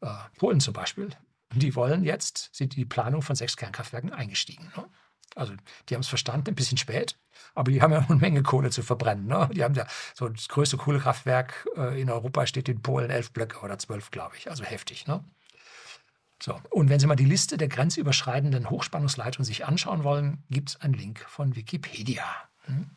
[0.00, 1.10] äh, Polen zum Beispiel.
[1.52, 4.70] Die wollen jetzt, sind die Planung von sechs Kernkraftwerken eingestiegen.
[4.76, 4.88] Ne?
[5.34, 5.54] Also
[5.88, 7.18] die haben es verstanden, ein bisschen spät,
[7.54, 9.26] aber die haben ja eine Menge Kohle zu verbrennen.
[9.26, 9.48] Ne?
[9.52, 13.60] Die haben ja so das größte Kohlekraftwerk äh, in Europa steht in Polen elf Blöcke
[13.60, 14.50] oder zwölf, glaube ich.
[14.50, 15.06] Also heftig.
[15.06, 15.24] Ne?
[16.42, 20.80] So, und wenn Sie mal die Liste der grenzüberschreitenden Hochspannungsleitungen sich anschauen wollen, gibt es
[20.80, 22.24] einen Link von Wikipedia.
[22.62, 22.90] Hm?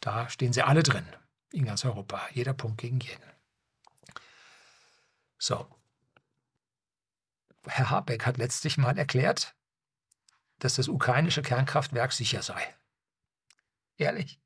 [0.00, 1.06] Da stehen sie alle drin,
[1.52, 3.22] in ganz Europa, jeder Punkt gegen jeden.
[5.38, 5.66] So.
[7.66, 9.54] Herr Habeck hat letztlich mal erklärt,
[10.58, 12.62] dass das ukrainische Kernkraftwerk sicher sei.
[13.98, 14.40] Ehrlich?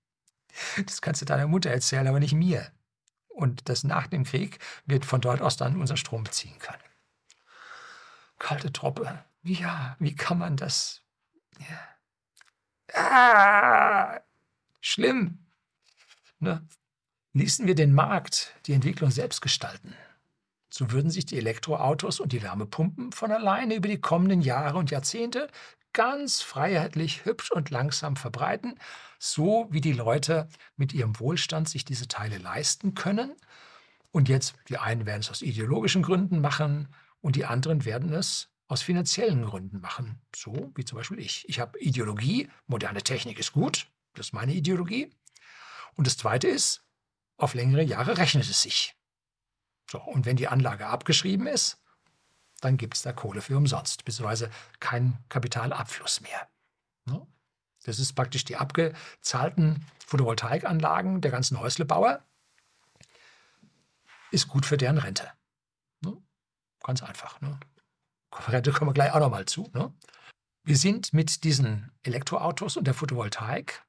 [0.84, 2.72] Das kannst du deiner Mutter erzählen, aber nicht mir.
[3.28, 6.82] Und dass nach dem Krieg wird von dort aus dann unser Strom beziehen können
[8.40, 9.24] kalte Truppe.
[9.44, 11.02] Ja, wie kann man das?
[11.60, 11.88] Ja.
[12.92, 14.20] Ah,
[14.80, 15.46] schlimm.
[16.40, 16.66] Ne?
[17.34, 19.94] Ließen wir den Markt, die Entwicklung selbst gestalten,
[20.70, 24.90] so würden sich die Elektroautos und die Wärmepumpen von alleine über die kommenden Jahre und
[24.90, 25.48] Jahrzehnte
[25.92, 28.78] ganz freiheitlich, hübsch und langsam verbreiten,
[29.18, 33.34] so wie die Leute mit ihrem Wohlstand sich diese Teile leisten können.
[34.12, 36.88] Und jetzt, die einen werden es aus ideologischen Gründen machen,
[37.20, 40.20] und die anderen werden es aus finanziellen Gründen machen.
[40.34, 41.48] So wie zum Beispiel ich.
[41.48, 45.10] Ich habe Ideologie, moderne Technik ist gut, das ist meine Ideologie.
[45.96, 46.82] Und das Zweite ist,
[47.36, 48.94] auf längere Jahre rechnet es sich.
[49.90, 51.82] So, und wenn die Anlage abgeschrieben ist,
[52.60, 56.48] dann gibt es da Kohle für umsonst, beziehungsweise keinen Kapitalabfluss mehr.
[57.06, 57.26] Ne?
[57.84, 62.22] Das ist praktisch die abgezahlten Photovoltaikanlagen der ganzen Häuslebauer.
[64.30, 65.30] Ist gut für deren Rente.
[66.82, 67.40] Ganz einfach.
[67.40, 67.58] Ne?
[68.30, 69.70] Da kommen wir gleich auch nochmal zu.
[69.74, 69.92] Ne?
[70.62, 73.84] Wir sind mit diesen Elektroautos und der Photovoltaik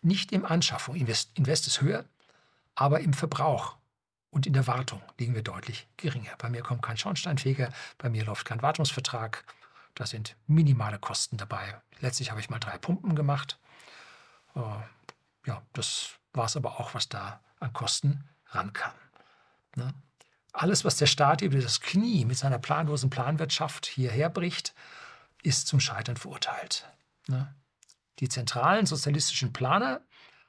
[0.00, 0.96] nicht im Anschaffung.
[0.96, 2.04] Invest, Invest ist höher,
[2.74, 3.76] aber im Verbrauch
[4.32, 6.32] und in der Wartung liegen wir deutlich geringer.
[6.38, 7.68] Bei mir kommt kein Schornsteinfeger,
[7.98, 9.44] bei mir läuft kein Wartungsvertrag.
[9.94, 11.80] Da sind minimale Kosten dabei.
[12.00, 13.58] Letztlich habe ich mal drei Pumpen gemacht.
[14.56, 14.60] Äh,
[15.46, 18.94] ja, das war es aber auch, was da an Kosten rankam.
[19.76, 19.92] Ne?
[20.54, 24.74] Alles, was der Staat über das Knie mit seiner planlosen Planwirtschaft hierher bricht,
[25.42, 26.88] ist zum Scheitern verurteilt.
[27.26, 27.54] Ne?
[28.20, 30.00] Die zentralen sozialistischen Planer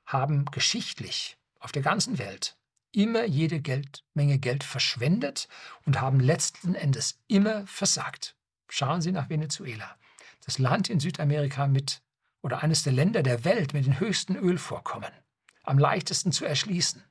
[0.05, 2.55] haben geschichtlich auf der ganzen Welt
[2.94, 5.49] immer jede Geld, Menge Geld verschwendet
[5.86, 8.36] und haben letzten Endes immer versagt.
[8.70, 9.98] Schauen Sie nach Venezuela.
[10.45, 12.02] Das Land in Südamerika mit
[12.41, 15.11] oder eines der Länder der Welt mit den höchsten Ölvorkommen,
[15.64, 17.03] am leichtesten zu erschließen.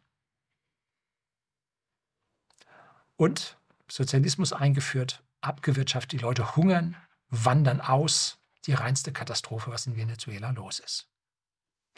[3.16, 3.56] Und
[3.88, 6.96] Sozialismus eingeführt, abgewirtschaftet, die Leute hungern,
[7.28, 8.38] wandern aus.
[8.66, 11.08] Die reinste Katastrophe, was in Venezuela los ist.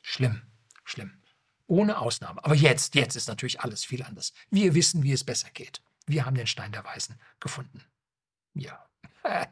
[0.03, 0.41] Schlimm,
[0.85, 1.23] schlimm.
[1.67, 2.45] Ohne Ausnahme.
[2.45, 4.33] Aber jetzt, jetzt ist natürlich alles viel anders.
[4.51, 5.83] Wir wissen, wie es besser geht.
[6.07, 7.83] Wir haben den Stein der Weisen gefunden.
[8.55, 8.87] Ja.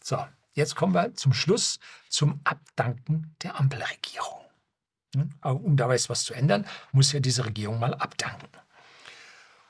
[0.00, 4.40] So, jetzt kommen wir zum Schluss zum Abdanken der Ampelregierung.
[5.14, 5.34] Hm?
[5.42, 8.48] Um dabei was zu ändern, muss ja diese Regierung mal abdanken.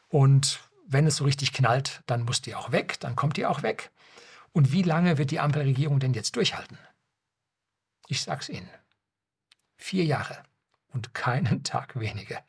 [0.08, 3.62] Und wenn es so richtig knallt, dann muss die auch weg, dann kommt die auch
[3.62, 3.90] weg.
[4.52, 6.78] Und wie lange wird die Ampelregierung denn jetzt durchhalten?
[8.06, 8.70] Ich sag's Ihnen.
[9.78, 10.42] Vier Jahre
[10.88, 12.42] und keinen Tag weniger.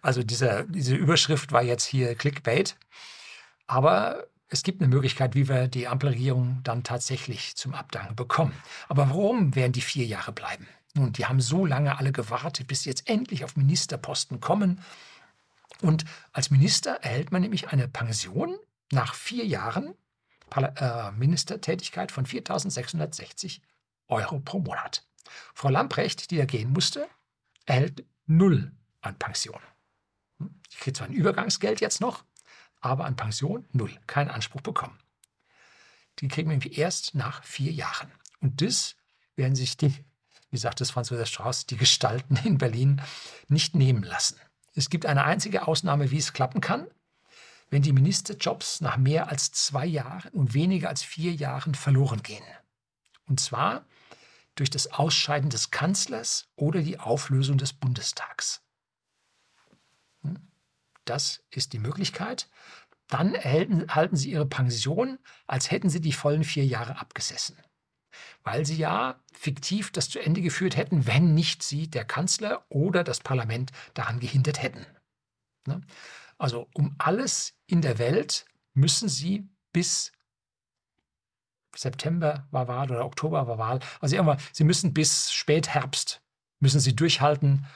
[0.00, 2.76] Also dieser, diese Überschrift war jetzt hier Clickbait.
[3.66, 8.54] Aber es gibt eine Möglichkeit, wie wir die Ampelregierung dann tatsächlich zum Abdanken bekommen.
[8.88, 10.66] Aber warum werden die vier Jahre bleiben?
[10.94, 14.80] Nun, die haben so lange alle gewartet, bis sie jetzt endlich auf Ministerposten kommen.
[15.80, 18.56] Und als Minister erhält man nämlich eine Pension
[18.90, 19.94] nach vier Jahren
[20.54, 23.60] äh, Ministertätigkeit von 4.660
[24.12, 25.06] Euro pro Monat.
[25.54, 27.08] Frau Lamprecht, die da gehen musste,
[27.66, 29.60] erhält null an Pension.
[30.38, 30.60] Hm?
[30.70, 32.24] Ich kriege zwar ein Übergangsgeld jetzt noch,
[32.80, 34.98] aber an Pension null, keinen Anspruch bekommen.
[36.18, 38.12] Die kriegen wir nämlich erst nach vier Jahren.
[38.40, 38.96] Und das
[39.34, 40.04] werden sich die,
[40.50, 43.00] wie sagt es Franz Josef Strauß, die Gestalten in Berlin
[43.48, 44.38] nicht nehmen lassen.
[44.74, 46.86] Es gibt eine einzige Ausnahme, wie es klappen kann,
[47.70, 52.44] wenn die Ministerjobs nach mehr als zwei Jahren und weniger als vier Jahren verloren gehen.
[53.26, 53.86] Und zwar
[54.54, 58.62] durch das Ausscheiden des Kanzlers oder die Auflösung des Bundestags.
[60.22, 60.50] Hm?
[61.04, 62.48] Das ist die Möglichkeit.
[63.08, 67.58] Dann erhalten Sie Ihre Pension, als hätten Sie die vollen vier Jahre abgesessen.
[68.42, 73.04] Weil Sie ja fiktiv das zu Ende geführt hätten, wenn nicht Sie, der Kanzler oder
[73.04, 74.86] das Parlament daran gehindert hätten.
[75.66, 75.80] Ne?
[76.38, 80.12] Also um alles in der Welt müssen Sie bis
[81.74, 83.80] September war Wahl oder Oktober war Wahl.
[84.00, 86.20] Also irgendwann, Sie müssen bis Spätherbst
[86.60, 87.66] müssen Sie durchhalten.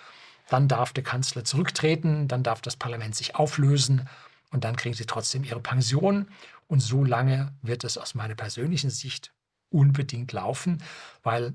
[0.48, 4.09] Dann darf der Kanzler zurücktreten, dann darf das Parlament sich auflösen
[4.51, 6.28] und dann kriegen Sie trotzdem Ihre Pension.
[6.68, 9.32] Und so lange wird es aus meiner persönlichen Sicht
[9.70, 10.82] unbedingt laufen,
[11.23, 11.55] weil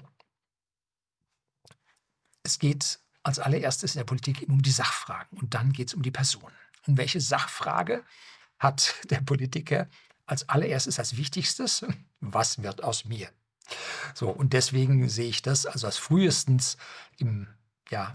[2.44, 6.02] es geht als allererstes in der Politik um die Sachfragen und dann geht es um
[6.02, 6.52] die Person.
[6.88, 8.04] Und welche Sachfrage
[8.60, 9.88] hat der Politiker
[10.32, 11.86] als allererstes, als wichtigstes?
[12.22, 13.30] Was wird aus mir?
[14.14, 16.78] So, und deswegen sehe ich das also als frühestens
[17.18, 17.48] im,
[17.90, 18.14] ja,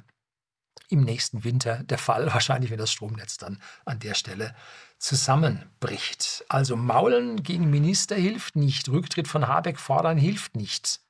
[0.88, 4.55] im nächsten Winter der Fall, wahrscheinlich wenn das Stromnetz dann an der Stelle
[4.98, 6.44] zusammenbricht.
[6.48, 11.01] Also Maulen gegen Minister hilft nicht, Rücktritt von Habeck fordern hilft nicht.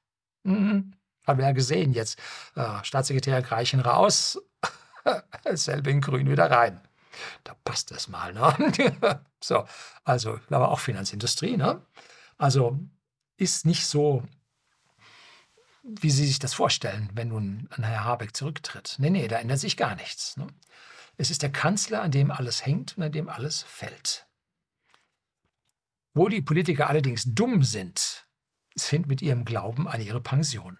[0.43, 0.93] Mhm.
[1.25, 2.19] Haben wir ja gesehen jetzt.
[2.57, 4.41] Äh, Staatssekretär Greichen raus,
[5.53, 6.81] selbe in Grün wieder rein.
[7.45, 8.33] Da passt das mal.
[8.33, 9.21] Ne?
[9.41, 9.65] so,
[10.05, 11.57] also, aber auch Finanzindustrie.
[11.57, 11.85] Ne?
[12.39, 12.79] Also
[13.37, 14.23] ist nicht so,
[15.83, 18.97] wie Sie sich das vorstellen, wenn nun ein Herr Habeck zurücktritt.
[18.99, 20.37] Nee, nee, da ändert sich gar nichts.
[20.37, 20.47] Ne?
[21.17, 24.27] Es ist der Kanzler, an dem alles hängt und an dem alles fällt.
[26.13, 28.27] Wo die Politiker allerdings dumm sind,
[28.75, 30.79] sind mit ihrem Glauben an ihre Pension.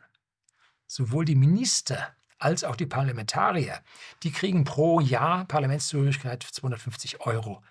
[0.87, 3.81] Sowohl die Minister als auch die Parlamentarier,
[4.23, 7.63] die kriegen pro Jahr Parlamentszugehörigkeit 250 Euro.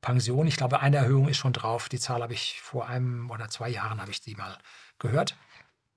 [0.00, 1.88] Pension, ich glaube, eine Erhöhung ist schon drauf.
[1.88, 4.56] Die Zahl habe ich vor einem oder zwei Jahren habe ich die mal
[4.98, 5.36] gehört.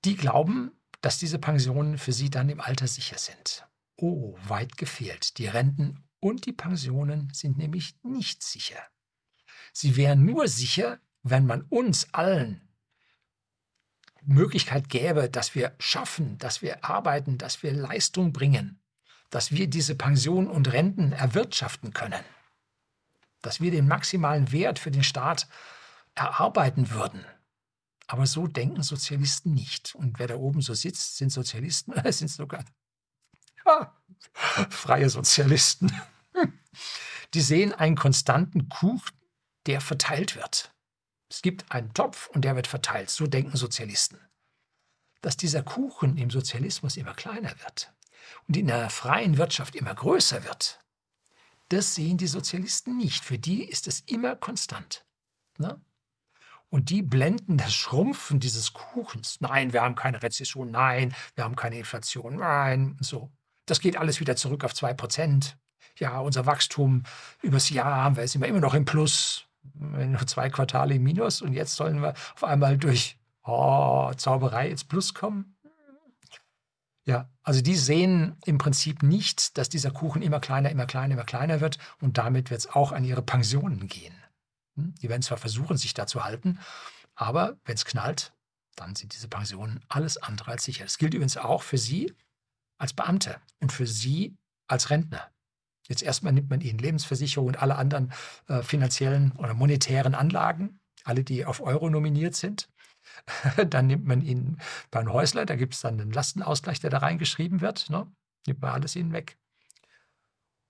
[0.04, 3.66] Die glauben, dass diese Pensionen für sie dann im Alter sicher sind.
[3.96, 5.38] Oh, weit gefehlt.
[5.38, 8.78] Die Renten und die Pensionen sind nämlich nicht sicher.
[9.72, 12.68] Sie wären nur sicher, wenn man uns allen
[14.24, 18.80] Möglichkeit gäbe, dass wir schaffen, dass wir arbeiten, dass wir Leistung bringen,
[19.30, 22.24] dass wir diese Pensionen und Renten erwirtschaften können,
[23.40, 25.48] dass wir den maximalen Wert für den Staat
[26.14, 27.24] erarbeiten würden.
[28.06, 29.94] Aber so denken Sozialisten nicht.
[29.94, 32.64] Und wer da oben so sitzt, sind Sozialisten, sind sogar
[33.64, 33.96] ja,
[34.70, 35.92] freie Sozialisten.
[37.34, 39.16] Die sehen einen konstanten Kuchen,
[39.66, 40.71] der verteilt wird.
[41.32, 43.08] Es gibt einen Topf und der wird verteilt.
[43.08, 44.20] So denken Sozialisten.
[45.22, 47.94] Dass dieser Kuchen im Sozialismus immer kleiner wird
[48.48, 50.80] und in der freien Wirtschaft immer größer wird,
[51.70, 53.24] das sehen die Sozialisten nicht.
[53.24, 55.06] Für die ist es immer konstant.
[55.56, 55.80] Ne?
[56.68, 59.40] Und die blenden das Schrumpfen dieses Kuchens.
[59.40, 60.70] Nein, wir haben keine Rezession.
[60.70, 62.36] Nein, wir haben keine Inflation.
[62.36, 63.32] Nein, so.
[63.64, 65.54] Das geht alles wieder zurück auf 2%.
[65.96, 67.04] Ja, unser Wachstum
[67.40, 71.42] übers Jahr haben wir, sind wir immer noch im Plus nur zwei Quartale im Minus
[71.42, 75.56] und jetzt sollen wir auf einmal durch oh, Zauberei ins Plus kommen.
[77.04, 81.24] Ja, also die sehen im Prinzip nicht, dass dieser Kuchen immer kleiner, immer kleiner, immer
[81.24, 84.14] kleiner wird und damit wird es auch an ihre Pensionen gehen.
[84.76, 84.94] Hm?
[85.02, 86.60] Die werden zwar versuchen, sich da zu halten,
[87.14, 88.32] aber wenn es knallt,
[88.76, 90.84] dann sind diese Pensionen alles andere als sicher.
[90.84, 92.14] Das gilt übrigens auch für Sie
[92.78, 94.36] als Beamte und für Sie
[94.66, 95.30] als Rentner.
[95.88, 98.12] Jetzt erstmal nimmt man ihnen Lebensversicherung und alle anderen
[98.48, 102.68] äh, finanziellen oder monetären Anlagen, alle, die auf Euro nominiert sind.
[103.68, 104.60] dann nimmt man ihnen
[104.90, 107.90] beim Häusler, da gibt es dann einen Lastenausgleich, der da reingeschrieben wird.
[107.90, 108.06] Ne?
[108.46, 109.38] Nimmt man alles ihnen weg.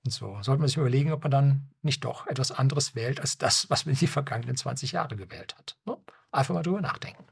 [0.05, 3.39] Und so sollte man sich überlegen, ob man dann nicht doch etwas anderes wählt als
[3.39, 5.79] das, was man die vergangenen 20 Jahre gewählt hat.
[5.85, 5.97] Ne?
[6.33, 7.25] Einfach mal drüber nachdenken.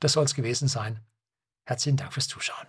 [0.00, 1.00] Das soll es gewesen sein.
[1.64, 2.66] Herzlichen Dank fürs Zuschauen.